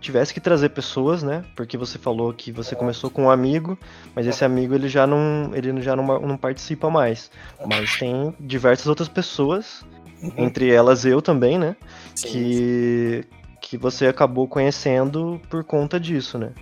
tivesse 0.00 0.34
que 0.34 0.40
trazer 0.40 0.70
pessoas, 0.70 1.22
né? 1.22 1.44
Porque 1.54 1.78
você 1.78 1.96
falou 1.96 2.34
que 2.34 2.50
você 2.50 2.74
começou 2.74 3.08
com 3.08 3.26
um 3.26 3.30
amigo, 3.30 3.78
mas 4.16 4.26
esse 4.26 4.44
amigo 4.44 4.74
ele 4.74 4.88
já 4.88 5.06
não, 5.06 5.52
ele 5.54 5.80
já 5.80 5.94
não, 5.94 6.04
não 6.18 6.36
participa 6.36 6.90
mais. 6.90 7.30
Mas 7.64 7.96
tem 7.96 8.34
diversas 8.40 8.88
outras 8.88 9.08
pessoas, 9.08 9.86
uhum. 10.20 10.32
entre 10.38 10.72
elas 10.72 11.04
eu 11.04 11.22
também, 11.22 11.56
né? 11.56 11.76
Sim, 12.16 12.26
que, 12.26 13.24
que 13.60 13.76
você 13.76 14.06
acabou 14.06 14.46
conhecendo 14.46 15.40
por 15.48 15.64
conta 15.64 15.98
disso, 15.98 16.38
né? 16.38 16.52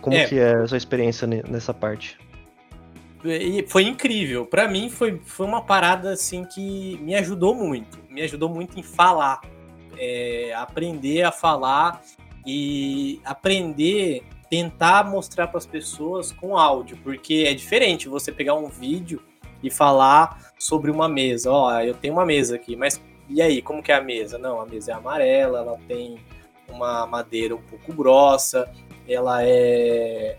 Como 0.00 0.16
é. 0.16 0.24
que 0.26 0.38
é 0.38 0.54
a 0.54 0.66
sua 0.66 0.78
experiência 0.78 1.26
nessa 1.26 1.74
parte? 1.74 2.18
E 3.24 3.64
foi 3.68 3.82
incrível. 3.82 4.46
Para 4.46 4.68
mim 4.68 4.88
foi, 4.88 5.20
foi 5.24 5.46
uma 5.46 5.62
parada 5.62 6.12
assim 6.12 6.44
que 6.44 6.98
me 7.02 7.14
ajudou 7.16 7.54
muito. 7.54 7.98
Me 8.08 8.22
ajudou 8.22 8.48
muito 8.48 8.78
em 8.78 8.82
falar, 8.82 9.40
é, 9.96 10.52
aprender 10.54 11.22
a 11.22 11.32
falar 11.32 12.02
e 12.46 13.20
aprender 13.24 14.22
tentar 14.48 15.04
mostrar 15.04 15.48
para 15.48 15.58
as 15.58 15.66
pessoas 15.66 16.32
com 16.32 16.56
áudio, 16.56 16.98
porque 17.02 17.44
é 17.46 17.52
diferente 17.52 18.08
você 18.08 18.32
pegar 18.32 18.54
um 18.54 18.66
vídeo 18.66 19.22
e 19.62 19.70
falar 19.70 20.52
sobre 20.58 20.90
uma 20.90 21.08
mesa. 21.08 21.50
Ó, 21.50 21.80
eu 21.80 21.94
tenho 21.94 22.14
uma 22.14 22.24
mesa 22.24 22.56
aqui, 22.56 22.74
mas 22.74 23.00
e 23.28 23.42
aí, 23.42 23.60
como 23.60 23.82
que 23.82 23.92
é 23.92 23.96
a 23.96 24.00
mesa? 24.00 24.38
Não, 24.38 24.60
a 24.60 24.64
mesa 24.64 24.92
é 24.92 24.94
amarela, 24.94 25.58
ela 25.58 25.78
tem 25.86 26.18
uma 26.68 27.06
madeira 27.06 27.54
um 27.54 27.62
pouco 27.62 27.92
grossa, 27.92 28.70
ela 29.06 29.42
é 29.42 30.38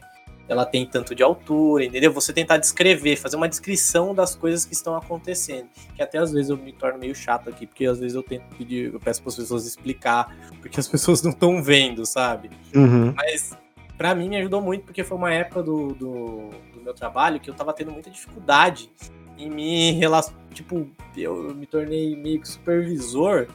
ela 0.50 0.66
tem 0.66 0.84
tanto 0.84 1.14
de 1.14 1.22
altura, 1.22 1.86
entendeu? 1.86 2.12
Você 2.12 2.34
tentar 2.34 2.58
descrever, 2.58 3.16
fazer 3.16 3.36
uma 3.36 3.48
descrição 3.48 4.16
das 4.16 4.36
coisas 4.36 4.66
que 4.66 4.74
estão 4.74 4.96
acontecendo. 4.96 5.68
Que 5.96 6.02
até 6.02 6.18
às 6.18 6.32
vezes 6.32 6.50
eu 6.50 6.58
me 6.58 6.74
torno 6.74 6.98
meio 6.98 7.14
chato 7.14 7.50
aqui, 7.50 7.68
porque 7.68 7.86
às 7.86 8.00
vezes 8.00 8.16
eu 8.16 8.24
tento 8.24 8.44
pedir, 8.58 8.92
eu 8.92 9.00
peço 9.00 9.22
para 9.22 9.30
as 9.30 9.36
pessoas 9.36 9.68
explicar, 9.68 10.36
porque 10.60 10.80
as 10.80 10.88
pessoas 10.90 11.22
não 11.22 11.30
estão 11.30 11.62
vendo, 11.62 12.04
sabe? 12.04 12.50
Uhum. 12.74 13.14
Mas 13.16 13.56
para 13.96 14.16
mim 14.16 14.28
me 14.28 14.38
ajudou 14.38 14.60
muito, 14.60 14.86
porque 14.86 15.04
foi 15.04 15.16
uma 15.16 15.32
época 15.32 15.62
do, 15.62 15.90
do, 15.90 16.50
do 16.74 16.82
meu 16.82 16.96
trabalho 16.96 17.40
que 17.40 17.50
eu 17.50 17.54
tava 17.54 17.72
tendo 17.72 17.92
muita 17.92 18.10
dificuldade 18.10 18.90
em 19.38 19.52
me 19.52 19.92
relacionar. 19.92 20.40
Tipo, 20.52 20.90
eu 21.16 21.54
me 21.54 21.68
tornei 21.68 22.16
meio 22.16 22.42
que 22.42 22.48
supervisor 22.48 23.48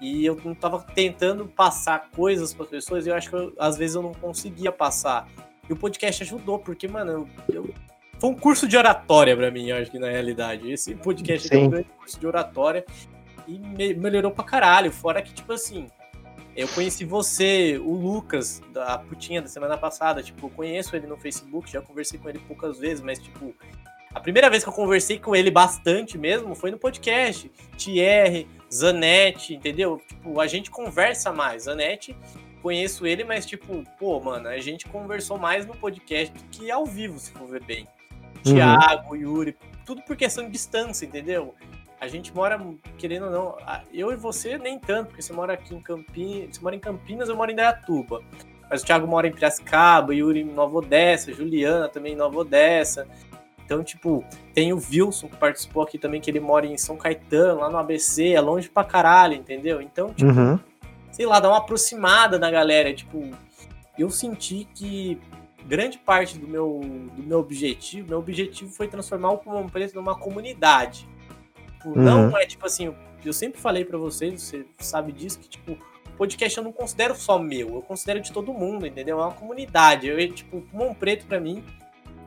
e 0.00 0.24
eu 0.24 0.40
não 0.44 0.54
tava 0.54 0.84
tentando 0.94 1.46
passar 1.46 2.08
coisas 2.10 2.54
para 2.54 2.64
as 2.64 2.70
pessoas 2.70 3.06
e 3.06 3.10
eu 3.10 3.14
acho 3.14 3.28
que 3.28 3.36
eu, 3.36 3.52
às 3.58 3.76
vezes 3.76 3.96
eu 3.96 4.02
não 4.02 4.14
conseguia 4.14 4.70
passar. 4.70 5.28
E 5.68 5.72
o 5.72 5.76
podcast 5.76 6.22
ajudou, 6.22 6.58
porque, 6.58 6.88
mano, 6.88 7.28
eu, 7.48 7.54
eu... 7.54 7.74
foi 8.18 8.30
um 8.30 8.34
curso 8.34 8.66
de 8.66 8.76
oratória 8.76 9.36
para 9.36 9.50
mim, 9.50 9.68
eu 9.68 9.76
acho 9.76 9.90
que 9.90 9.98
na 9.98 10.08
realidade. 10.08 10.70
Esse 10.70 10.94
podcast 10.94 11.52
é 11.52 11.58
um 11.58 11.68
grande 11.68 11.88
curso 11.98 12.18
de 12.18 12.26
oratória 12.26 12.84
e 13.46 13.58
me 13.58 13.94
melhorou 13.94 14.30
pra 14.30 14.44
caralho. 14.44 14.90
Fora 14.90 15.20
que, 15.20 15.32
tipo 15.34 15.52
assim, 15.52 15.86
eu 16.56 16.66
conheci 16.68 17.04
você, 17.04 17.78
o 17.78 17.92
Lucas, 17.92 18.62
da 18.72 18.98
Putinha 18.98 19.42
da 19.42 19.48
semana 19.48 19.76
passada. 19.76 20.22
Tipo, 20.22 20.46
eu 20.46 20.50
conheço 20.50 20.96
ele 20.96 21.06
no 21.06 21.16
Facebook, 21.16 21.70
já 21.70 21.82
conversei 21.82 22.18
com 22.18 22.28
ele 22.28 22.38
poucas 22.40 22.78
vezes, 22.78 23.02
mas, 23.02 23.18
tipo, 23.18 23.54
a 24.14 24.20
primeira 24.20 24.48
vez 24.48 24.64
que 24.64 24.68
eu 24.68 24.74
conversei 24.74 25.18
com 25.18 25.36
ele 25.36 25.50
bastante 25.50 26.16
mesmo 26.16 26.54
foi 26.54 26.70
no 26.70 26.78
podcast. 26.78 27.50
Thierry, 27.76 28.48
Zanetti, 28.72 29.54
entendeu? 29.54 30.00
Tipo, 30.06 30.40
a 30.40 30.46
gente 30.46 30.70
conversa 30.70 31.32
mais. 31.32 31.64
Zanetti, 31.64 32.16
conheço 32.62 33.06
ele, 33.06 33.24
mas 33.24 33.46
tipo, 33.46 33.84
pô, 33.98 34.20
mano, 34.20 34.48
a 34.48 34.58
gente 34.58 34.86
conversou 34.86 35.38
mais 35.38 35.66
no 35.66 35.74
podcast 35.74 36.34
do 36.36 36.44
que 36.44 36.70
ao 36.70 36.84
vivo, 36.84 37.18
se 37.18 37.32
for 37.32 37.46
ver 37.46 37.62
bem. 37.64 37.88
Thiago, 38.42 39.12
o 39.12 39.16
Yuri, 39.16 39.56
tudo 39.84 40.02
por 40.02 40.16
questão 40.16 40.44
de 40.44 40.50
distância, 40.50 41.04
entendeu? 41.04 41.54
A 42.00 42.06
gente 42.06 42.32
mora, 42.32 42.60
querendo 42.96 43.26
ou 43.26 43.32
não, 43.32 43.56
eu 43.92 44.12
e 44.12 44.16
você 44.16 44.56
nem 44.56 44.78
tanto, 44.78 45.08
porque 45.08 45.22
você 45.22 45.32
mora 45.32 45.54
aqui 45.54 45.74
em 45.74 45.80
Campinas, 45.80 46.56
você 46.56 46.62
mora 46.62 46.76
em 46.76 46.80
Campinas, 46.80 47.28
eu 47.28 47.36
moro 47.36 47.50
em 47.50 47.56
Dayatuba. 47.56 48.22
Mas 48.70 48.82
o 48.82 48.84
Thiago 48.84 49.06
mora 49.06 49.26
em 49.26 49.32
Piracicaba, 49.32 50.14
Yuri 50.14 50.42
em 50.42 50.44
Nova 50.44 50.78
Odessa, 50.78 51.32
Juliana 51.32 51.88
também 51.88 52.12
em 52.12 52.16
Nova 52.16 52.38
Odessa. 52.38 53.08
Então, 53.68 53.84
tipo, 53.84 54.24
tem 54.54 54.72
o 54.72 54.76
Wilson 54.78 55.28
que 55.28 55.36
participou 55.36 55.82
aqui 55.82 55.98
também, 55.98 56.22
que 56.22 56.30
ele 56.30 56.40
mora 56.40 56.66
em 56.66 56.78
São 56.78 56.96
Caetano, 56.96 57.60
lá 57.60 57.68
no 57.68 57.76
ABC, 57.76 58.30
é 58.32 58.40
longe 58.40 58.66
pra 58.66 58.82
caralho, 58.82 59.34
entendeu? 59.34 59.82
Então, 59.82 60.08
tipo, 60.14 60.30
Uhum. 60.30 60.58
sei 61.12 61.26
lá, 61.26 61.38
dá 61.38 61.50
uma 61.50 61.58
aproximada 61.58 62.38
da 62.38 62.50
galera. 62.50 62.94
Tipo, 62.94 63.28
eu 63.98 64.08
senti 64.08 64.66
que 64.74 65.20
grande 65.66 65.98
parte 65.98 66.38
do 66.38 66.48
meu, 66.48 66.80
do 67.14 67.22
meu 67.22 67.40
objetivo, 67.40 68.08
meu 68.08 68.18
objetivo 68.20 68.72
foi 68.72 68.88
transformar 68.88 69.32
o 69.32 69.36
Pulmão 69.38 69.68
Preto 69.68 69.94
numa 69.96 70.14
comunidade. 70.18 71.06
Tipo, 71.74 71.90
Uhum. 71.90 72.02
Não 72.30 72.38
é 72.38 72.46
tipo 72.46 72.64
assim, 72.64 72.94
eu 73.22 73.32
sempre 73.34 73.60
falei 73.60 73.84
pra 73.84 73.98
vocês, 73.98 74.40
você 74.40 74.64
sabe 74.78 75.12
disso, 75.12 75.38
que 75.40 75.48
tipo, 75.50 75.72
o 75.72 76.10
podcast 76.16 76.56
eu 76.56 76.64
não 76.64 76.72
considero 76.72 77.14
só 77.14 77.38
meu, 77.38 77.74
eu 77.74 77.82
considero 77.82 78.18
de 78.18 78.32
todo 78.32 78.50
mundo, 78.54 78.86
entendeu? 78.86 79.20
É 79.20 79.24
uma 79.24 79.32
comunidade. 79.34 80.08
Eu, 80.08 80.32
tipo, 80.32 80.56
o 80.56 80.62
Pulmão 80.62 80.94
Preto 80.94 81.26
pra 81.26 81.38
mim 81.38 81.62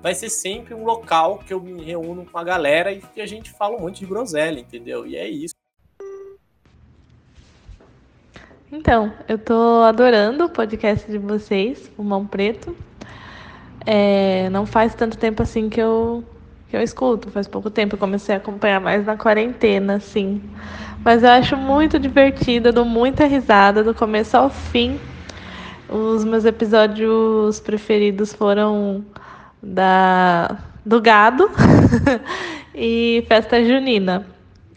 vai 0.01 0.15
ser 0.15 0.29
sempre 0.29 0.73
um 0.73 0.83
local 0.83 1.39
que 1.39 1.53
eu 1.53 1.61
me 1.61 1.83
reúno 1.83 2.25
com 2.25 2.37
a 2.37 2.43
galera 2.43 2.91
e 2.91 3.01
que 3.01 3.21
a 3.21 3.25
gente 3.25 3.51
fala 3.51 3.77
um 3.77 3.81
monte 3.81 3.99
de 3.99 4.05
groselha, 4.05 4.59
entendeu? 4.59 5.05
E 5.05 5.15
é 5.15 5.29
isso. 5.29 5.53
Então, 8.71 9.13
eu 9.27 9.37
tô 9.37 9.83
adorando 9.83 10.45
o 10.45 10.49
podcast 10.49 11.09
de 11.09 11.17
vocês, 11.17 11.89
Pulmão 11.89 12.25
Preto. 12.25 12.75
É, 13.85 14.49
não 14.49 14.65
faz 14.65 14.95
tanto 14.95 15.17
tempo 15.17 15.43
assim 15.43 15.69
que 15.69 15.79
eu, 15.79 16.23
que 16.69 16.77
eu 16.77 16.81
escuto, 16.81 17.29
faz 17.29 17.47
pouco 17.47 17.69
tempo. 17.69 17.95
Eu 17.95 17.99
comecei 17.99 18.33
a 18.33 18.37
acompanhar 18.37 18.79
mais 18.79 19.05
na 19.05 19.17
quarentena, 19.17 19.95
assim. 19.95 20.41
Mas 21.03 21.21
eu 21.21 21.29
acho 21.29 21.57
muito 21.57 21.99
divertido, 21.99 22.71
dou 22.71 22.85
muita 22.85 23.25
risada 23.25 23.83
do 23.83 23.93
começo 23.93 24.37
ao 24.37 24.49
fim. 24.49 24.99
Os 25.89 26.23
meus 26.23 26.45
episódios 26.45 27.59
preferidos 27.59 28.31
foram 28.33 29.03
da 29.61 30.57
do 30.85 30.99
gado 31.01 31.49
e 32.73 33.23
festa 33.27 33.63
junina. 33.63 34.25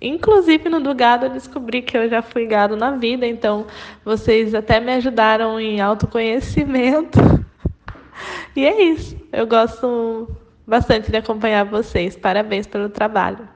Inclusive 0.00 0.68
no 0.68 0.80
do 0.80 0.94
gado 0.94 1.26
eu 1.26 1.30
descobri 1.30 1.80
que 1.80 1.96
eu 1.96 2.08
já 2.08 2.20
fui 2.20 2.46
gado 2.46 2.76
na 2.76 2.90
vida, 2.92 3.26
então 3.26 3.66
vocês 4.04 4.54
até 4.54 4.78
me 4.80 4.92
ajudaram 4.94 5.58
em 5.58 5.80
autoconhecimento. 5.80 7.18
E 8.56 8.64
é 8.64 8.82
isso. 8.84 9.16
Eu 9.32 9.46
gosto 9.46 10.28
bastante 10.64 11.10
de 11.10 11.16
acompanhar 11.16 11.64
vocês. 11.64 12.16
Parabéns 12.16 12.66
pelo 12.66 12.88
trabalho. 12.88 13.48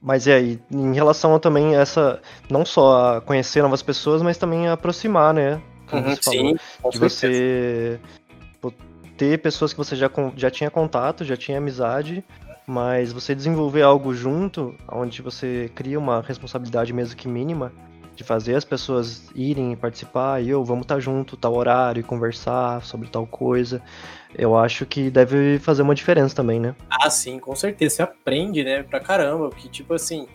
Mas 0.00 0.26
e 0.26 0.32
aí, 0.32 0.62
em 0.70 0.94
relação 0.94 1.34
a 1.34 1.40
também 1.40 1.76
essa, 1.76 2.20
não 2.50 2.64
só 2.64 3.16
a 3.16 3.20
conhecer 3.20 3.62
novas 3.62 3.82
pessoas, 3.82 4.22
mas 4.22 4.38
também 4.38 4.68
a 4.68 4.74
aproximar, 4.74 5.34
né? 5.34 5.60
Como 5.90 6.04
Uhum, 6.04 6.08
você 6.08 6.22
falou, 6.22 6.46
sim, 6.50 6.56
com 6.82 6.90
de 6.90 6.98
você 6.98 8.00
pô, 8.27 8.27
ter 9.18 9.38
pessoas 9.42 9.72
que 9.72 9.78
você 9.78 9.94
já, 9.94 10.10
já 10.36 10.50
tinha 10.50 10.70
contato, 10.70 11.24
já 11.24 11.36
tinha 11.36 11.58
amizade, 11.58 12.24
mas 12.66 13.12
você 13.12 13.34
desenvolver 13.34 13.82
algo 13.82 14.14
junto, 14.14 14.74
onde 14.90 15.20
você 15.20 15.70
cria 15.74 15.98
uma 15.98 16.22
responsabilidade 16.22 16.92
mesmo 16.92 17.16
que 17.16 17.28
mínima, 17.28 17.72
de 18.14 18.24
fazer 18.24 18.54
as 18.54 18.64
pessoas 18.64 19.30
irem 19.34 19.76
participar, 19.76 20.42
e 20.42 20.50
eu, 20.50 20.64
vamos 20.64 20.82
estar 20.82 20.98
junto, 20.98 21.36
tal 21.36 21.54
horário, 21.54 22.00
e 22.00 22.02
conversar 22.02 22.84
sobre 22.84 23.08
tal 23.08 23.26
coisa, 23.26 23.82
eu 24.34 24.56
acho 24.56 24.84
que 24.86 25.10
deve 25.10 25.58
fazer 25.58 25.82
uma 25.82 25.94
diferença 25.94 26.34
também, 26.34 26.60
né? 26.60 26.74
Ah, 26.90 27.10
sim, 27.10 27.38
com 27.38 27.54
certeza. 27.54 27.96
Você 27.96 28.02
aprende, 28.02 28.64
né, 28.64 28.82
pra 28.82 29.00
caramba. 29.00 29.48
Porque, 29.48 29.68
tipo 29.68 29.94
assim, 29.94 30.26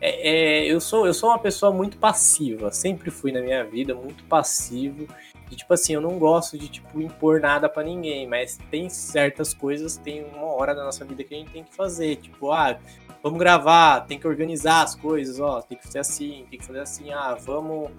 é, 0.00 0.30
é, 0.30 0.66
eu, 0.66 0.80
sou, 0.80 1.06
eu 1.06 1.12
sou 1.12 1.30
uma 1.30 1.38
pessoa 1.38 1.72
muito 1.72 1.98
passiva. 1.98 2.70
Sempre 2.70 3.10
fui 3.10 3.32
na 3.32 3.40
minha 3.40 3.64
vida 3.64 3.94
muito 3.94 4.24
passivo. 4.24 5.06
E, 5.50 5.56
tipo 5.56 5.72
assim, 5.72 5.94
eu 5.94 6.00
não 6.00 6.18
gosto 6.18 6.58
de, 6.58 6.68
tipo, 6.68 7.00
impor 7.00 7.40
nada 7.40 7.68
pra 7.68 7.82
ninguém. 7.82 8.26
Mas 8.26 8.58
tem 8.70 8.88
certas 8.88 9.54
coisas, 9.54 9.96
tem 9.96 10.24
uma 10.24 10.46
hora 10.46 10.74
da 10.74 10.84
nossa 10.84 11.04
vida 11.04 11.22
que 11.22 11.34
a 11.34 11.38
gente 11.38 11.52
tem 11.52 11.64
que 11.64 11.74
fazer. 11.74 12.16
Tipo, 12.16 12.50
ah, 12.52 12.78
vamos 13.22 13.38
gravar, 13.38 14.00
tem 14.02 14.18
que 14.18 14.26
organizar 14.28 14.82
as 14.82 14.94
coisas, 14.94 15.40
ó, 15.40 15.60
tem 15.60 15.76
que 15.76 15.88
ser 15.88 15.98
assim, 15.98 16.46
tem 16.48 16.58
que 16.58 16.64
fazer 16.64 16.80
assim, 16.80 17.12
ah, 17.12 17.34
vamos, 17.34 17.90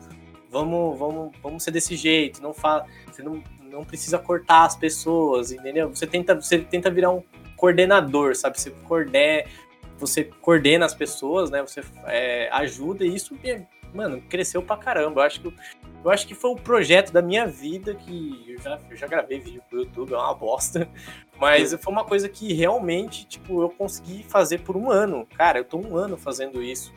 vamos, 0.50 0.98
vamos, 0.98 1.32
vamos 1.44 1.64
ser 1.64 1.72
desse 1.72 1.98
jeito, 1.98 2.42
não 2.42 2.54
fa 2.54 2.86
você 3.12 3.22
não, 3.22 3.44
não 3.62 3.84
precisa 3.84 4.18
cortar 4.18 4.66
as 4.66 4.78
pessoas, 4.78 5.52
entendeu? 5.52 5.90
Você 5.90 6.08
tenta, 6.08 6.34
você 6.34 6.60
tenta 6.60 6.90
virar 6.90 7.12
um 7.12 7.22
coordenador, 7.58 8.36
sabe? 8.36 8.60
Você 8.60 8.72
coordena, 8.72 9.44
você 9.98 10.24
coordena 10.24 10.86
as 10.86 10.94
pessoas, 10.94 11.50
né? 11.50 11.62
Você 11.62 11.82
é, 12.06 12.50
ajuda 12.54 13.04
e 13.04 13.14
isso, 13.14 13.36
mano, 13.98 14.22
cresceu 14.30 14.62
pra 14.62 14.78
caramba. 14.78 15.22
Eu 15.22 15.26
acho 15.26 15.42
que 15.42 15.54
eu 16.04 16.12
acho 16.12 16.28
que 16.28 16.36
foi 16.36 16.52
o 16.52 16.56
projeto 16.56 17.12
da 17.12 17.22
minha 17.22 17.46
vida 17.46 17.94
que 17.96 18.46
eu 18.48 18.62
já, 18.62 18.80
eu 18.90 18.96
já 18.96 19.08
gravei 19.08 19.40
vídeo 19.40 19.62
pro 19.70 19.80
YouTube, 19.80 20.14
é 20.14 20.18
uma 20.18 20.34
bosta. 20.34 20.88
Mas 21.40 21.74
foi 21.74 21.92
uma 21.92 22.06
coisa 22.06 22.30
que 22.30 22.54
realmente, 22.54 23.28
tipo, 23.28 23.62
eu 23.62 23.70
consegui 23.70 24.24
fazer 24.24 24.60
por 24.60 24.78
um 24.78 24.90
ano. 24.90 25.28
Cara, 25.36 25.60
eu 25.60 25.66
tô 25.66 25.78
um 25.78 25.98
ano 25.98 26.16
fazendo 26.16 26.64
isso. 26.64 26.94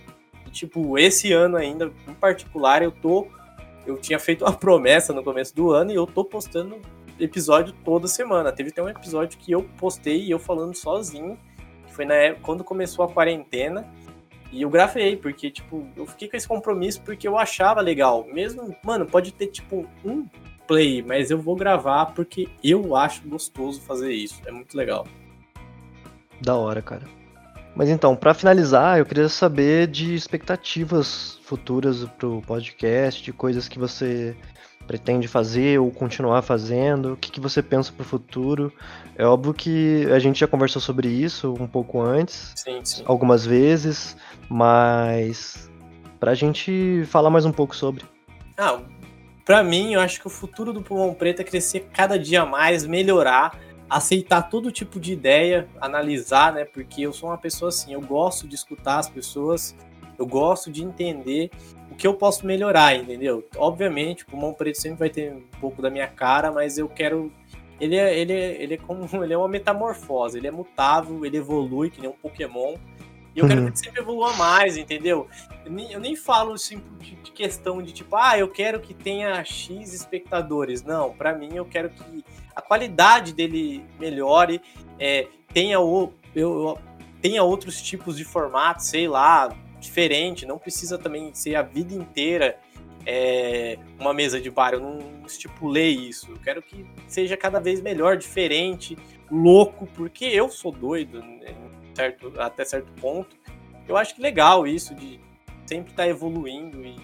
E, 0.46 0.50
tipo, 0.50 0.98
esse 0.98 1.32
ano 1.32 1.56
ainda, 1.56 1.92
em 2.06 2.14
particular, 2.14 2.82
eu 2.82 2.92
tô. 2.92 3.26
Eu 3.86 3.96
tinha 3.96 4.18
feito 4.18 4.44
uma 4.44 4.52
promessa 4.56 5.12
no 5.12 5.24
começo 5.24 5.54
do 5.56 5.72
ano 5.72 5.90
e 5.90 5.94
eu 5.94 6.06
tô 6.06 6.24
postando 6.24 6.80
episódio 7.18 7.74
toda 7.84 8.06
semana. 8.06 8.52
Teve 8.52 8.70
até 8.70 8.82
um 8.82 8.88
episódio 8.88 9.38
que 9.38 9.50
eu 9.50 9.62
postei 9.78 10.22
e 10.22 10.30
eu 10.30 10.38
falando 10.38 10.74
sozinho, 10.74 11.38
que 11.86 11.92
foi 11.92 12.04
na 12.04 12.14
época 12.14 12.42
quando 12.44 12.64
começou 12.64 13.04
a 13.04 13.08
quarentena. 13.08 13.86
E 14.52 14.62
eu 14.62 14.70
gravei, 14.70 15.16
porque, 15.16 15.50
tipo, 15.50 15.86
eu 15.96 16.06
fiquei 16.06 16.28
com 16.28 16.36
esse 16.36 16.48
compromisso 16.48 17.00
porque 17.02 17.26
eu 17.26 17.38
achava 17.38 17.80
legal. 17.80 18.26
Mesmo, 18.32 18.74
mano, 18.82 19.06
pode 19.06 19.32
ter, 19.32 19.46
tipo, 19.46 19.86
um 20.04 20.26
play, 20.66 21.02
mas 21.02 21.30
eu 21.30 21.38
vou 21.38 21.56
gravar 21.56 22.06
porque 22.06 22.48
eu 22.62 22.94
acho 22.96 23.26
gostoso 23.28 23.80
fazer 23.80 24.12
isso. 24.12 24.40
É 24.46 24.50
muito 24.50 24.76
legal. 24.76 25.06
Da 26.40 26.56
hora, 26.56 26.80
cara. 26.80 27.06
Mas 27.74 27.88
então, 27.88 28.16
pra 28.16 28.34
finalizar, 28.34 28.98
eu 28.98 29.06
queria 29.06 29.28
saber 29.28 29.86
de 29.86 30.14
expectativas 30.14 31.38
futuras 31.42 32.04
pro 32.18 32.42
podcast, 32.42 33.22
de 33.22 33.32
coisas 33.32 33.68
que 33.68 33.78
você 33.78 34.36
pretende 34.90 35.28
fazer 35.28 35.78
ou 35.78 35.88
continuar 35.92 36.42
fazendo, 36.42 37.12
o 37.12 37.16
que, 37.16 37.30
que 37.30 37.38
você 37.38 37.62
pensa 37.62 37.92
pro 37.92 38.04
futuro. 38.04 38.72
É 39.16 39.24
óbvio 39.24 39.54
que 39.54 40.04
a 40.12 40.18
gente 40.18 40.40
já 40.40 40.48
conversou 40.48 40.82
sobre 40.82 41.06
isso 41.06 41.54
um 41.60 41.66
pouco 41.68 42.00
antes, 42.00 42.52
Sim, 42.56 42.80
sim. 42.84 43.04
algumas 43.06 43.46
vezes, 43.46 44.16
mas 44.48 45.70
pra 46.18 46.34
gente 46.34 47.04
falar 47.06 47.30
mais 47.30 47.44
um 47.44 47.52
pouco 47.52 47.76
sobre. 47.76 48.04
Ah, 48.58 48.80
pra 49.44 49.62
mim, 49.62 49.94
eu 49.94 50.00
acho 50.00 50.18
que 50.20 50.26
o 50.26 50.30
futuro 50.30 50.72
do 50.72 50.82
Pulmão 50.82 51.14
Preto 51.14 51.38
é 51.38 51.44
crescer 51.44 51.88
cada 51.92 52.18
dia 52.18 52.44
mais, 52.44 52.84
melhorar, 52.84 53.56
aceitar 53.88 54.42
todo 54.50 54.72
tipo 54.72 54.98
de 54.98 55.12
ideia, 55.12 55.68
analisar, 55.80 56.52
né? 56.52 56.64
Porque 56.64 57.02
eu 57.02 57.12
sou 57.12 57.28
uma 57.28 57.38
pessoa 57.38 57.68
assim, 57.68 57.92
eu 57.92 58.00
gosto 58.00 58.48
de 58.48 58.56
escutar 58.56 58.98
as 58.98 59.08
pessoas, 59.08 59.72
eu 60.18 60.26
gosto 60.26 60.68
de 60.68 60.82
entender 60.82 61.48
o 61.76 61.79
que 62.00 62.06
eu 62.06 62.14
posso 62.14 62.46
melhorar, 62.46 62.96
entendeu? 62.96 63.46
Obviamente, 63.58 64.24
o 64.24 64.26
Pulmão 64.28 64.54
Preto 64.54 64.80
sempre 64.80 64.98
vai 65.00 65.10
ter 65.10 65.34
um 65.34 65.42
pouco 65.60 65.82
da 65.82 65.90
minha 65.90 66.08
cara, 66.08 66.50
mas 66.50 66.78
eu 66.78 66.88
quero. 66.88 67.30
Ele 67.78 67.94
é, 67.94 68.18
ele 68.18 68.32
é, 68.32 68.62
ele 68.62 68.74
é 68.74 68.76
como 68.78 69.06
ele 69.22 69.34
é 69.34 69.36
uma 69.36 69.46
metamorfose, 69.48 70.38
ele 70.38 70.46
é 70.46 70.50
mutável, 70.50 71.26
ele 71.26 71.36
evolui 71.36 71.90
que 71.90 72.00
nem 72.00 72.08
um 72.08 72.14
Pokémon. 72.14 72.74
E 73.36 73.38
eu 73.38 73.46
quero 73.46 73.60
que 73.60 73.66
ele 73.68 73.76
sempre 73.76 74.00
evolua 74.00 74.32
mais, 74.32 74.76
entendeu? 74.78 75.28
Eu 75.64 75.70
nem, 75.70 75.92
eu 75.92 76.00
nem 76.00 76.16
falo 76.16 76.54
assim 76.54 76.82
de, 76.98 77.14
questão 77.32 77.80
de 77.82 77.92
tipo, 77.92 78.16
ah, 78.16 78.36
eu 78.38 78.48
quero 78.48 78.80
que 78.80 78.92
tenha 78.94 79.44
X 79.44 79.92
espectadores. 79.92 80.82
Não, 80.82 81.12
pra 81.12 81.34
mim 81.34 81.50
eu 81.54 81.64
quero 81.66 81.90
que 81.90 82.24
a 82.56 82.62
qualidade 82.62 83.32
dele 83.34 83.84
melhore, 83.98 84.60
é, 84.98 85.28
tenha, 85.52 85.78
o, 85.80 86.12
eu, 86.34 86.50
eu- 86.68 86.78
tenha 87.22 87.42
outros 87.44 87.80
tipos 87.82 88.16
de 88.16 88.24
formato, 88.24 88.82
sei 88.82 89.06
lá, 89.06 89.54
diferente. 89.80 90.46
Não 90.46 90.58
precisa 90.58 90.98
também 90.98 91.34
ser 91.34 91.56
a 91.56 91.62
vida 91.62 91.94
inteira 91.94 92.58
é, 93.06 93.78
uma 93.98 94.12
mesa 94.12 94.40
de 94.40 94.50
bar. 94.50 94.74
Eu 94.74 94.80
não 94.80 94.98
estipulei 95.26 95.90
isso. 95.90 96.30
Eu 96.30 96.38
quero 96.38 96.62
que 96.62 96.84
seja 97.08 97.36
cada 97.36 97.58
vez 97.58 97.80
melhor, 97.80 98.16
diferente, 98.16 98.96
louco, 99.30 99.86
porque 99.94 100.24
eu 100.24 100.48
sou 100.48 100.72
doido 100.72 101.20
né, 101.22 101.54
certo, 101.94 102.32
até 102.38 102.64
certo 102.64 102.92
ponto. 103.00 103.36
Eu 103.88 103.96
acho 103.96 104.14
que 104.14 104.22
legal 104.22 104.66
isso 104.66 104.94
de 104.94 105.18
sempre 105.66 105.90
estar 105.90 106.06
evoluindo 106.06 106.84
e 106.84 106.96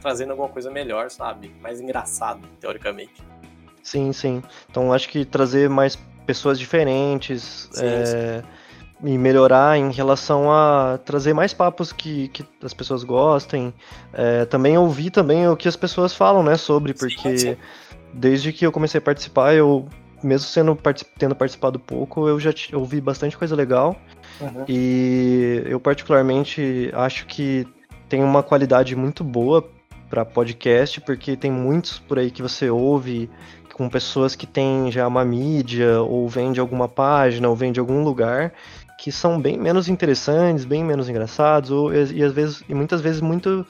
trazendo 0.00 0.30
alguma 0.30 0.48
coisa 0.48 0.70
melhor, 0.70 1.10
sabe? 1.10 1.54
Mais 1.60 1.80
engraçado, 1.80 2.46
teoricamente. 2.60 3.22
Sim, 3.82 4.12
sim. 4.12 4.42
Então 4.68 4.92
acho 4.92 5.08
que 5.08 5.24
trazer 5.24 5.70
mais 5.70 5.96
pessoas 6.26 6.58
diferentes 6.58 7.68
Sim, 7.72 7.84
é, 7.84 8.42
e 9.02 9.18
melhorar 9.18 9.78
em 9.78 9.90
relação 9.90 10.50
a 10.50 10.98
trazer 11.04 11.34
mais 11.34 11.52
papos 11.52 11.92
que, 11.92 12.28
que 12.28 12.44
as 12.62 12.72
pessoas 12.72 13.04
gostem. 13.04 13.72
É, 14.12 14.44
também 14.46 14.78
ouvir 14.78 15.10
também 15.10 15.48
o 15.48 15.56
que 15.56 15.68
as 15.68 15.76
pessoas 15.76 16.14
falam, 16.14 16.42
né, 16.42 16.56
sobre, 16.56 16.94
porque 16.94 17.38
sim. 17.38 17.56
desde 18.12 18.52
que 18.52 18.64
eu 18.64 18.72
comecei 18.72 18.98
a 18.98 19.02
participar 19.02 19.54
eu 19.54 19.86
mesmo 20.22 20.48
sendo 20.48 20.78
tendo 21.18 21.34
participado 21.34 21.78
pouco, 21.78 22.26
eu 22.26 22.40
já 22.40 22.50
ouvi 22.72 23.00
bastante 23.00 23.36
coisa 23.36 23.54
legal. 23.54 23.96
Uhum. 24.40 24.64
E 24.68 25.62
eu 25.66 25.78
particularmente 25.78 26.90
acho 26.94 27.26
que 27.26 27.66
tem 28.08 28.22
uma 28.22 28.42
qualidade 28.42 28.96
muito 28.96 29.22
boa 29.22 29.68
para 30.08 30.24
podcast, 30.24 31.00
porque 31.00 31.36
tem 31.36 31.50
muitos 31.50 31.98
por 31.98 32.18
aí 32.18 32.30
que 32.30 32.42
você 32.42 32.70
ouve 32.70 33.28
com 33.72 33.90
pessoas 33.90 34.34
que 34.34 34.46
têm 34.46 34.90
já 34.90 35.06
uma 35.06 35.22
mídia, 35.22 36.00
ou 36.00 36.26
vêm 36.26 36.50
de 36.50 36.60
alguma 36.60 36.88
página, 36.88 37.46
ou 37.46 37.54
vêm 37.54 37.72
de 37.72 37.78
algum 37.78 38.02
lugar, 38.02 38.54
que 38.98 39.12
são 39.12 39.40
bem 39.40 39.58
menos 39.58 39.88
interessantes, 39.88 40.64
bem 40.64 40.82
menos 40.84 41.08
engraçados, 41.08 41.70
ou, 41.70 41.92
e, 41.94 42.14
e 42.14 42.22
às 42.24 42.32
vezes, 42.32 42.64
e 42.68 42.74
muitas 42.74 43.00
vezes 43.00 43.20
muito, 43.20 43.66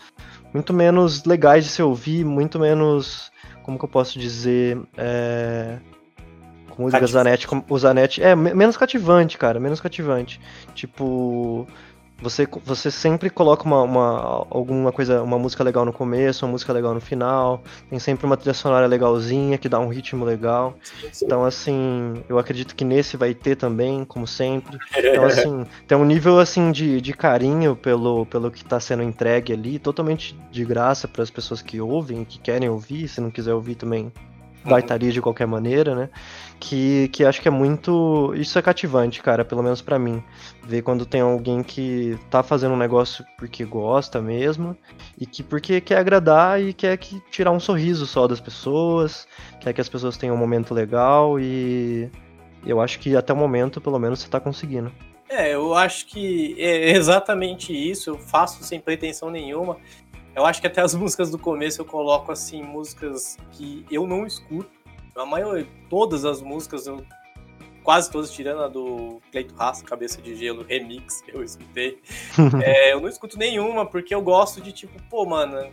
muito 0.54 0.72
menos 0.72 1.24
legais 1.24 1.64
de 1.64 1.70
se 1.70 1.82
ouvir, 1.82 2.24
muito 2.24 2.58
menos, 2.58 3.30
como 3.62 3.78
que 3.78 3.84
eu 3.84 3.88
posso 3.88 4.18
dizer, 4.18 4.78
é, 4.96 5.78
como 6.70 6.88
o 6.88 6.90
Cativante. 6.90 7.12
Zanetti, 7.12 7.46
como 7.48 7.64
o 7.68 7.78
Zanetti, 7.78 8.22
é, 8.22 8.36
me- 8.36 8.54
menos 8.54 8.76
cativante, 8.76 9.36
cara, 9.38 9.58
menos 9.58 9.80
cativante. 9.80 10.40
Tipo, 10.74 11.66
você, 12.20 12.48
você 12.64 12.90
sempre 12.90 13.28
coloca 13.28 13.64
uma, 13.64 13.82
uma, 13.82 14.46
alguma 14.50 14.90
coisa, 14.90 15.22
uma 15.22 15.38
música 15.38 15.62
legal 15.62 15.84
no 15.84 15.92
começo, 15.92 16.46
uma 16.46 16.52
música 16.52 16.72
legal 16.72 16.94
no 16.94 17.00
final, 17.00 17.62
tem 17.90 17.98
sempre 17.98 18.24
uma 18.24 18.36
trilha 18.36 18.54
sonora 18.54 18.86
legalzinha, 18.86 19.58
que 19.58 19.68
dá 19.68 19.78
um 19.78 19.88
ritmo 19.88 20.24
legal. 20.24 20.74
Então, 21.22 21.44
assim, 21.44 22.14
eu 22.28 22.38
acredito 22.38 22.74
que 22.74 22.84
nesse 22.84 23.16
vai 23.16 23.34
ter 23.34 23.56
também, 23.56 24.04
como 24.04 24.26
sempre. 24.26 24.78
Então, 24.96 25.24
assim, 25.26 25.66
tem 25.86 25.96
um 25.96 26.04
nível, 26.04 26.38
assim, 26.38 26.72
de, 26.72 27.00
de 27.00 27.12
carinho 27.12 27.76
pelo, 27.76 28.24
pelo 28.26 28.50
que 28.50 28.64
tá 28.64 28.80
sendo 28.80 29.02
entregue 29.02 29.52
ali, 29.52 29.78
totalmente 29.78 30.38
de 30.50 30.64
graça 30.64 31.06
para 31.06 31.22
as 31.22 31.30
pessoas 31.30 31.60
que 31.60 31.80
ouvem, 31.80 32.24
que 32.24 32.38
querem 32.38 32.68
ouvir, 32.68 33.08
se 33.08 33.20
não 33.20 33.30
quiser 33.30 33.52
ouvir 33.52 33.74
também 33.74 34.10
vai 34.66 34.80
estar 34.80 34.94
ali 34.94 35.12
de 35.12 35.22
qualquer 35.22 35.46
maneira, 35.46 35.94
né? 35.94 36.10
Que, 36.58 37.08
que 37.08 37.24
acho 37.24 37.40
que 37.40 37.48
é 37.48 37.50
muito. 37.50 38.32
Isso 38.34 38.58
é 38.58 38.62
cativante, 38.62 39.22
cara, 39.22 39.44
pelo 39.44 39.62
menos 39.62 39.80
pra 39.80 39.98
mim. 39.98 40.22
Ver 40.64 40.82
quando 40.82 41.06
tem 41.06 41.20
alguém 41.20 41.62
que 41.62 42.18
tá 42.30 42.42
fazendo 42.42 42.74
um 42.74 42.78
negócio 42.78 43.24
porque 43.38 43.64
gosta 43.64 44.20
mesmo, 44.20 44.76
e 45.18 45.26
que 45.26 45.42
porque 45.42 45.80
quer 45.80 45.98
agradar 45.98 46.60
e 46.60 46.72
quer 46.72 46.96
que 46.96 47.20
tirar 47.30 47.52
um 47.52 47.60
sorriso 47.60 48.06
só 48.06 48.26
das 48.26 48.40
pessoas, 48.40 49.26
quer 49.60 49.72
que 49.72 49.80
as 49.80 49.88
pessoas 49.88 50.16
tenham 50.16 50.34
um 50.34 50.38
momento 50.38 50.74
legal 50.74 51.38
e. 51.38 52.10
Eu 52.64 52.80
acho 52.80 52.98
que 52.98 53.16
até 53.16 53.32
o 53.32 53.36
momento, 53.36 53.80
pelo 53.80 53.98
menos, 53.98 54.20
você 54.20 54.28
tá 54.28 54.40
conseguindo. 54.40 54.90
É, 55.28 55.54
eu 55.54 55.74
acho 55.74 56.06
que 56.06 56.54
é 56.58 56.90
exatamente 56.96 57.72
isso. 57.72 58.10
Eu 58.10 58.18
faço 58.18 58.62
sem 58.62 58.80
pretensão 58.80 59.30
nenhuma. 59.30 59.76
Eu 60.36 60.44
acho 60.46 60.60
que 60.60 60.66
até 60.66 60.80
as 60.82 60.94
músicas 60.94 61.30
do 61.30 61.38
começo 61.38 61.80
eu 61.80 61.84
coloco 61.84 62.30
assim 62.30 62.62
músicas 62.62 63.36
que 63.52 63.84
eu 63.90 64.06
não 64.06 64.26
escuto. 64.26 64.70
A 65.16 65.24
maioria, 65.24 65.66
todas 65.88 66.24
as 66.26 66.42
músicas 66.42 66.86
eu 66.86 67.04
quase 67.82 68.10
todas 68.10 68.30
tirando 68.30 68.62
a 68.62 68.68
do 68.68 69.20
Cleito 69.32 69.54
Haas, 69.58 69.80
Cabeça 69.80 70.20
de 70.20 70.34
Gelo 70.36 70.62
Remix, 70.62 71.22
eu 71.28 71.42
escutei. 71.42 72.00
É, 72.62 72.92
eu 72.92 73.00
não 73.00 73.08
escuto 73.08 73.38
nenhuma 73.38 73.86
porque 73.86 74.14
eu 74.14 74.20
gosto 74.20 74.60
de 74.60 74.72
tipo, 74.72 75.00
pô, 75.08 75.24
mano, 75.24 75.72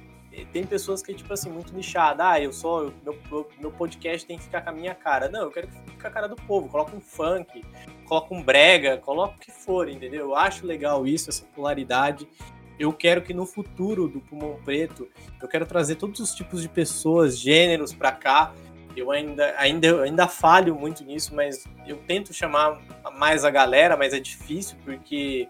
tem 0.53 0.63
pessoas 0.65 1.01
que 1.03 1.13
tipo 1.13 1.33
assim 1.33 1.49
muito 1.49 1.73
nichada. 1.73 2.29
Ah, 2.29 2.39
eu 2.39 2.53
só 2.53 2.89
meu, 3.03 3.17
meu- 3.29 3.49
meu 3.59 3.71
podcast 3.71 4.25
tem 4.25 4.37
que 4.37 4.43
ficar 4.43 4.61
com 4.61 4.69
a 4.69 4.73
minha 4.73 4.95
cara. 4.95 5.27
Não, 5.27 5.41
eu 5.41 5.51
quero 5.51 5.67
que 5.67 5.73
fique 5.75 6.01
com 6.01 6.07
a 6.07 6.11
cara 6.11 6.27
do 6.29 6.35
povo. 6.35 6.69
Coloca 6.69 6.95
um 6.95 7.01
funk, 7.01 7.63
coloca 8.05 8.33
um 8.33 8.41
brega, 8.41 8.97
coloca 8.97 9.35
o 9.35 9.39
que 9.39 9.51
for, 9.51 9.89
entendeu? 9.89 10.21
Eu 10.21 10.35
acho 10.35 10.65
legal 10.65 11.05
isso, 11.05 11.29
essa 11.29 11.43
polaridade. 11.53 12.27
Eu 12.83 12.91
quero 12.91 13.21
que 13.21 13.33
no 13.33 13.45
futuro 13.45 14.09
do 14.09 14.19
Pulmão 14.19 14.59
Preto, 14.65 15.07
eu 15.41 15.47
quero 15.47 15.65
trazer 15.65 15.95
todos 15.95 16.19
os 16.19 16.35
tipos 16.35 16.61
de 16.61 16.67
pessoas, 16.67 17.37
gêneros 17.39 17.93
pra 17.93 18.11
cá. 18.11 18.53
Eu 18.95 19.09
ainda, 19.09 19.55
ainda, 19.57 20.03
ainda 20.03 20.27
falho 20.27 20.75
muito 20.75 21.01
nisso, 21.03 21.33
mas 21.33 21.65
eu 21.87 21.95
tento 22.05 22.33
chamar 22.33 22.81
mais 23.17 23.45
a 23.45 23.49
galera, 23.49 23.95
mas 23.95 24.13
é 24.13 24.19
difícil 24.19 24.75
porque 24.83 25.47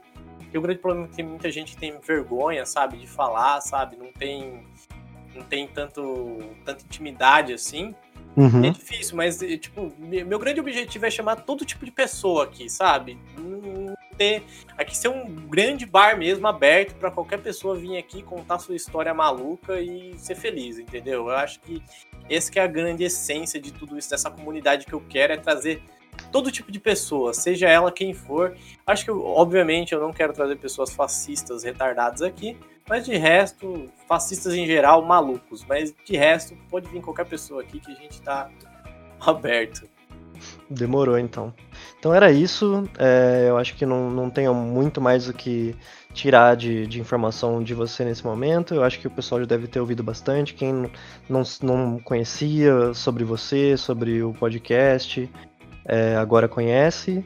o 0.53 0.61
grande 0.61 0.79
problema 0.79 1.09
é 1.11 1.15
que 1.15 1.23
muita 1.23 1.49
gente 1.49 1.75
tem 1.75 1.97
vergonha, 1.99 2.67
sabe, 2.67 2.97
de 2.97 3.07
falar, 3.07 3.59
sabe, 3.61 3.97
não 3.97 4.11
tem 4.13 4.63
não 5.33 5.41
tem 5.41 5.67
tanto 5.67 6.37
tanta 6.63 6.83
intimidade 6.85 7.51
assim. 7.51 7.95
Uhum. 8.37 8.63
É 8.63 8.69
difícil, 8.69 9.17
mas 9.17 9.39
tipo, 9.59 9.91
me- 9.97 10.23
meu 10.23 10.37
grande 10.37 10.59
objetivo 10.59 11.07
é 11.07 11.09
chamar 11.09 11.37
todo 11.37 11.65
tipo 11.65 11.83
de 11.83 11.91
pessoa 11.91 12.43
aqui, 12.43 12.69
sabe? 12.69 13.17
Não 13.37 13.93
ter 14.13 14.43
aqui 14.77 14.95
ser 14.95 15.09
um 15.09 15.25
grande 15.47 15.85
bar 15.85 16.17
mesmo 16.17 16.47
aberto 16.47 16.95
pra 16.95 17.11
qualquer 17.11 17.41
pessoa 17.41 17.75
vir 17.75 17.97
aqui 17.97 18.21
contar 18.23 18.59
sua 18.59 18.75
história 18.75 19.13
maluca 19.13 19.79
e 19.79 20.17
ser 20.17 20.35
feliz, 20.35 20.79
entendeu? 20.79 21.27
Eu 21.27 21.35
acho 21.35 21.59
que 21.61 21.83
esse 22.29 22.51
que 22.51 22.59
é 22.59 22.63
a 22.63 22.67
grande 22.67 23.03
essência 23.03 23.59
de 23.59 23.71
tudo 23.71 23.97
isso 23.97 24.09
dessa 24.09 24.31
comunidade 24.31 24.85
que 24.85 24.93
eu 24.93 25.03
quero 25.09 25.33
é 25.33 25.37
trazer 25.37 25.81
todo 26.31 26.51
tipo 26.51 26.71
de 26.71 26.79
pessoa, 26.79 27.33
seja 27.33 27.67
ela 27.67 27.91
quem 27.91 28.13
for. 28.13 28.55
Acho 28.85 29.05
que, 29.05 29.11
obviamente, 29.11 29.93
eu 29.93 29.99
não 29.99 30.11
quero 30.11 30.33
trazer 30.33 30.55
pessoas 30.57 30.91
fascistas 30.93 31.63
retardadas 31.63 32.21
aqui, 32.21 32.57
mas 32.87 33.05
de 33.05 33.15
resto, 33.15 33.89
fascistas 34.07 34.53
em 34.53 34.65
geral, 34.65 35.01
malucos. 35.03 35.65
Mas 35.65 35.93
de 36.05 36.17
resto, 36.17 36.55
pode 36.69 36.87
vir 36.89 37.01
qualquer 37.01 37.25
pessoa 37.25 37.61
aqui 37.61 37.79
que 37.79 37.91
a 37.91 37.95
gente 37.95 38.21
tá 38.21 38.49
aberto. 39.21 39.87
Demorou 40.69 41.17
então. 41.17 41.53
Então 41.99 42.13
era 42.13 42.31
isso. 42.31 42.83
é, 42.97 43.45
eu 43.47 43.57
acho 43.57 43.75
que 43.75 43.85
não, 43.85 44.09
não 44.09 44.29
tenho 44.29 44.53
muito 44.53 44.99
mais 44.99 45.27
o 45.27 45.33
que 45.33 45.75
tirar 46.13 46.55
de, 46.55 46.85
de 46.87 46.99
informação 46.99 47.63
de 47.63 47.73
você 47.73 48.05
nesse 48.05 48.25
momento. 48.25 48.73
Eu 48.73 48.83
acho 48.83 48.99
que 48.99 49.07
o 49.07 49.11
pessoal 49.11 49.41
já 49.41 49.47
deve 49.47 49.67
ter 49.67 49.79
ouvido 49.79 50.03
bastante. 50.03 50.53
Quem 50.53 50.89
não, 51.29 51.43
não, 51.61 51.99
conhecia 51.99 52.93
sobre 52.93 53.23
você, 53.23 53.75
sobre 53.77 54.21
o 54.21 54.33
podcast, 54.33 55.29
é, 55.85 56.15
agora 56.15 56.47
conhece. 56.47 57.25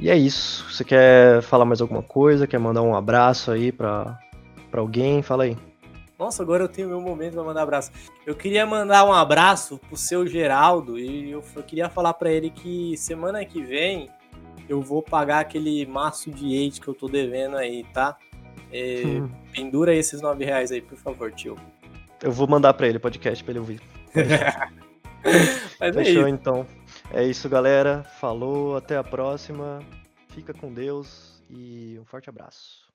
E 0.00 0.08
é 0.10 0.16
isso. 0.16 0.64
Você 0.70 0.84
quer 0.84 1.42
falar 1.42 1.64
mais 1.64 1.80
alguma 1.80 2.02
coisa? 2.02 2.46
Quer 2.46 2.58
mandar 2.58 2.82
um 2.82 2.94
abraço 2.94 3.50
aí 3.50 3.72
pra 3.72 4.18
alguém? 4.72 5.22
Fala 5.22 5.44
aí. 5.44 5.67
Nossa, 6.18 6.42
agora 6.42 6.64
eu 6.64 6.68
tenho 6.68 6.88
meu 6.88 7.00
momento 7.00 7.34
pra 7.34 7.44
mandar 7.44 7.62
abraço. 7.62 7.92
Eu 8.26 8.34
queria 8.34 8.66
mandar 8.66 9.04
um 9.04 9.12
abraço 9.12 9.78
pro 9.78 9.96
seu 9.96 10.26
Geraldo 10.26 10.98
e 10.98 11.30
eu, 11.30 11.42
queria 11.66 11.88
falar 11.88 12.12
pra 12.14 12.30
ele 12.30 12.50
que 12.50 12.96
semana 12.96 13.44
que 13.44 13.62
vem 13.62 14.10
eu 14.68 14.82
vou 14.82 15.02
pagar 15.02 15.40
aquele 15.40 15.86
maço 15.86 16.30
de 16.30 16.46
hate 16.66 16.80
que 16.80 16.88
eu 16.88 16.94
tô 16.94 17.08
devendo 17.08 17.56
aí, 17.56 17.84
tá? 17.94 18.16
É, 18.72 19.02
Hum. 19.06 19.30
Pendura 19.54 19.94
esses 19.94 20.20
nove 20.20 20.44
reais 20.44 20.70
aí, 20.70 20.82
por 20.82 20.98
favor, 20.98 21.32
tio. 21.32 21.56
Eu 22.22 22.32
vou 22.32 22.46
mandar 22.46 22.74
pra 22.74 22.86
ele 22.86 22.98
podcast 22.98 23.42
pra 23.42 23.52
ele 23.52 23.60
ouvir. 23.60 23.80
Mas 25.80 25.96
é 25.96 26.04
Fechou 26.04 26.22
isso. 26.22 26.28
então. 26.28 26.66
É 27.12 27.24
isso, 27.24 27.48
galera. 27.48 28.04
Falou, 28.20 28.76
até 28.76 28.96
a 28.96 29.04
próxima. 29.04 29.80
Fica 30.28 30.52
com 30.52 30.72
Deus 30.72 31.42
e 31.48 31.98
um 32.00 32.04
forte 32.04 32.28
abraço. 32.28 32.87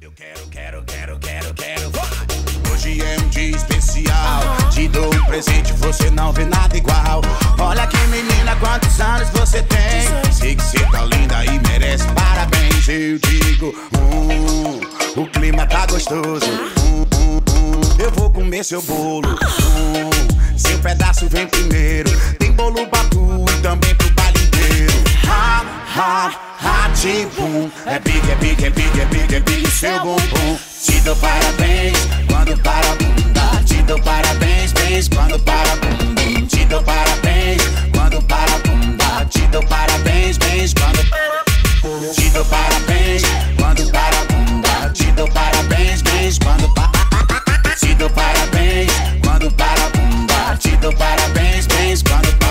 Quero, 0.00 0.84
quero, 0.84 1.18
quero, 1.18 1.90
vai. 1.90 2.72
Hoje 2.72 3.02
é 3.02 3.16
um 3.20 3.28
dia 3.30 3.56
especial. 3.56 4.42
Te 4.70 4.86
dou 4.86 5.12
um 5.12 5.24
presente, 5.24 5.72
você 5.72 6.08
não 6.08 6.32
vê 6.32 6.44
nada 6.44 6.76
igual. 6.76 7.20
Olha 7.58 7.84
que 7.88 7.96
menina, 8.06 8.54
quantos 8.60 9.00
anos 9.00 9.28
você 9.30 9.60
tem? 9.64 10.32
Sei 10.32 10.54
que 10.54 10.62
você 10.62 10.78
tá 10.92 11.04
linda 11.04 11.44
e 11.44 11.58
merece 11.66 12.06
parabéns. 12.14 12.88
Eu 12.88 13.18
digo, 13.18 13.74
hum, 13.98 14.80
o 15.20 15.26
clima 15.32 15.66
tá 15.66 15.84
gostoso. 15.86 16.46
Hum, 16.80 17.04
hum, 17.16 17.40
hum, 17.50 17.80
eu 17.98 18.12
vou 18.12 18.30
comer 18.30 18.64
seu 18.64 18.80
bolo. 18.82 19.28
Hum, 19.30 20.56
seu 20.56 20.78
pedaço 20.78 21.28
vem 21.28 21.48
primeiro. 21.48 22.08
Tem 22.38 22.52
bolo 22.52 22.86
batu 22.86 23.44
e 23.50 23.62
também 23.62 23.96
pro 23.96 24.08
baile 24.10 24.38
inteiro. 24.44 24.92
Ha, 25.28 25.64
ha, 25.96 26.47
ha, 26.60 26.88
bum. 27.36 27.70
É 27.86 27.98
big, 28.00 28.30
é 28.30 28.34
big, 28.36 28.64
é 28.64 28.70
big, 28.70 29.00
é 29.00 29.04
big, 29.06 29.34
é 29.34 29.40
big 29.40 29.70
seu 29.70 30.00
bumbum. 30.00 30.58
Te 30.84 31.00
dou 31.00 31.14
parabéns 31.16 31.96
quando 32.26 32.58
para 32.62 32.90
a 32.90 32.94
bunda. 32.96 33.64
Te 33.64 33.82
dou 33.82 34.00
parabéns, 34.02 34.72
beijo 34.72 35.10
quando 35.10 35.38
para 35.40 35.72
a 35.72 35.76
bunda. 35.76 36.46
Te 36.48 36.64
dou 36.64 36.82
parabéns 36.82 37.62
quando 37.92 38.22
para 38.22 38.52
a 38.52 38.58
bunda. 38.58 39.24
Te 39.30 39.46
dou 39.48 39.62
parabéns, 39.64 40.38
beijo 40.38 40.74
quando 40.74 41.08
para 41.08 42.14
Te 42.14 42.30
dou 42.30 42.44
parabéns 42.44 43.22
quando 43.56 43.90
para 43.92 44.18
a 44.18 44.24
bunda. 44.24 44.90
Te 44.92 45.12
dou 45.12 45.28
parabéns, 45.28 46.02
beijo 46.02 46.40
quando 46.40 46.74
para 46.74 47.76
Te 47.78 47.94
dou 47.94 48.10
parabéns 48.10 48.90
quando 49.22 49.52
para 49.52 49.84
a 49.84 49.90
bunda. 49.90 50.56
Te 50.58 50.76
dou 50.76 50.92
parabéns, 50.94 51.66
beijo 51.66 52.02
quando 52.04 52.36
para 52.38 52.47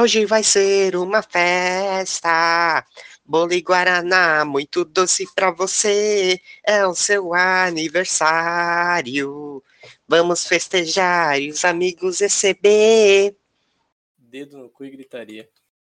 Hoje 0.00 0.24
vai 0.26 0.44
ser 0.44 0.94
uma 0.94 1.22
festa. 1.22 2.86
Bolo 3.24 3.52
e 3.52 3.60
Guaraná, 3.60 4.44
muito 4.44 4.84
doce 4.84 5.26
pra 5.34 5.50
você. 5.50 6.40
É 6.64 6.86
o 6.86 6.94
seu 6.94 7.34
aniversário. 7.34 8.00
Vamos 10.06 10.46
festejar 10.46 11.40
e 11.40 11.50
os 11.50 11.64
amigos 11.64 12.20
receber. 12.20 13.36
Dedo 14.16 14.58
no 14.58 14.68
cu 14.68 14.84
e 14.84 14.90
gritaria. 14.90 15.48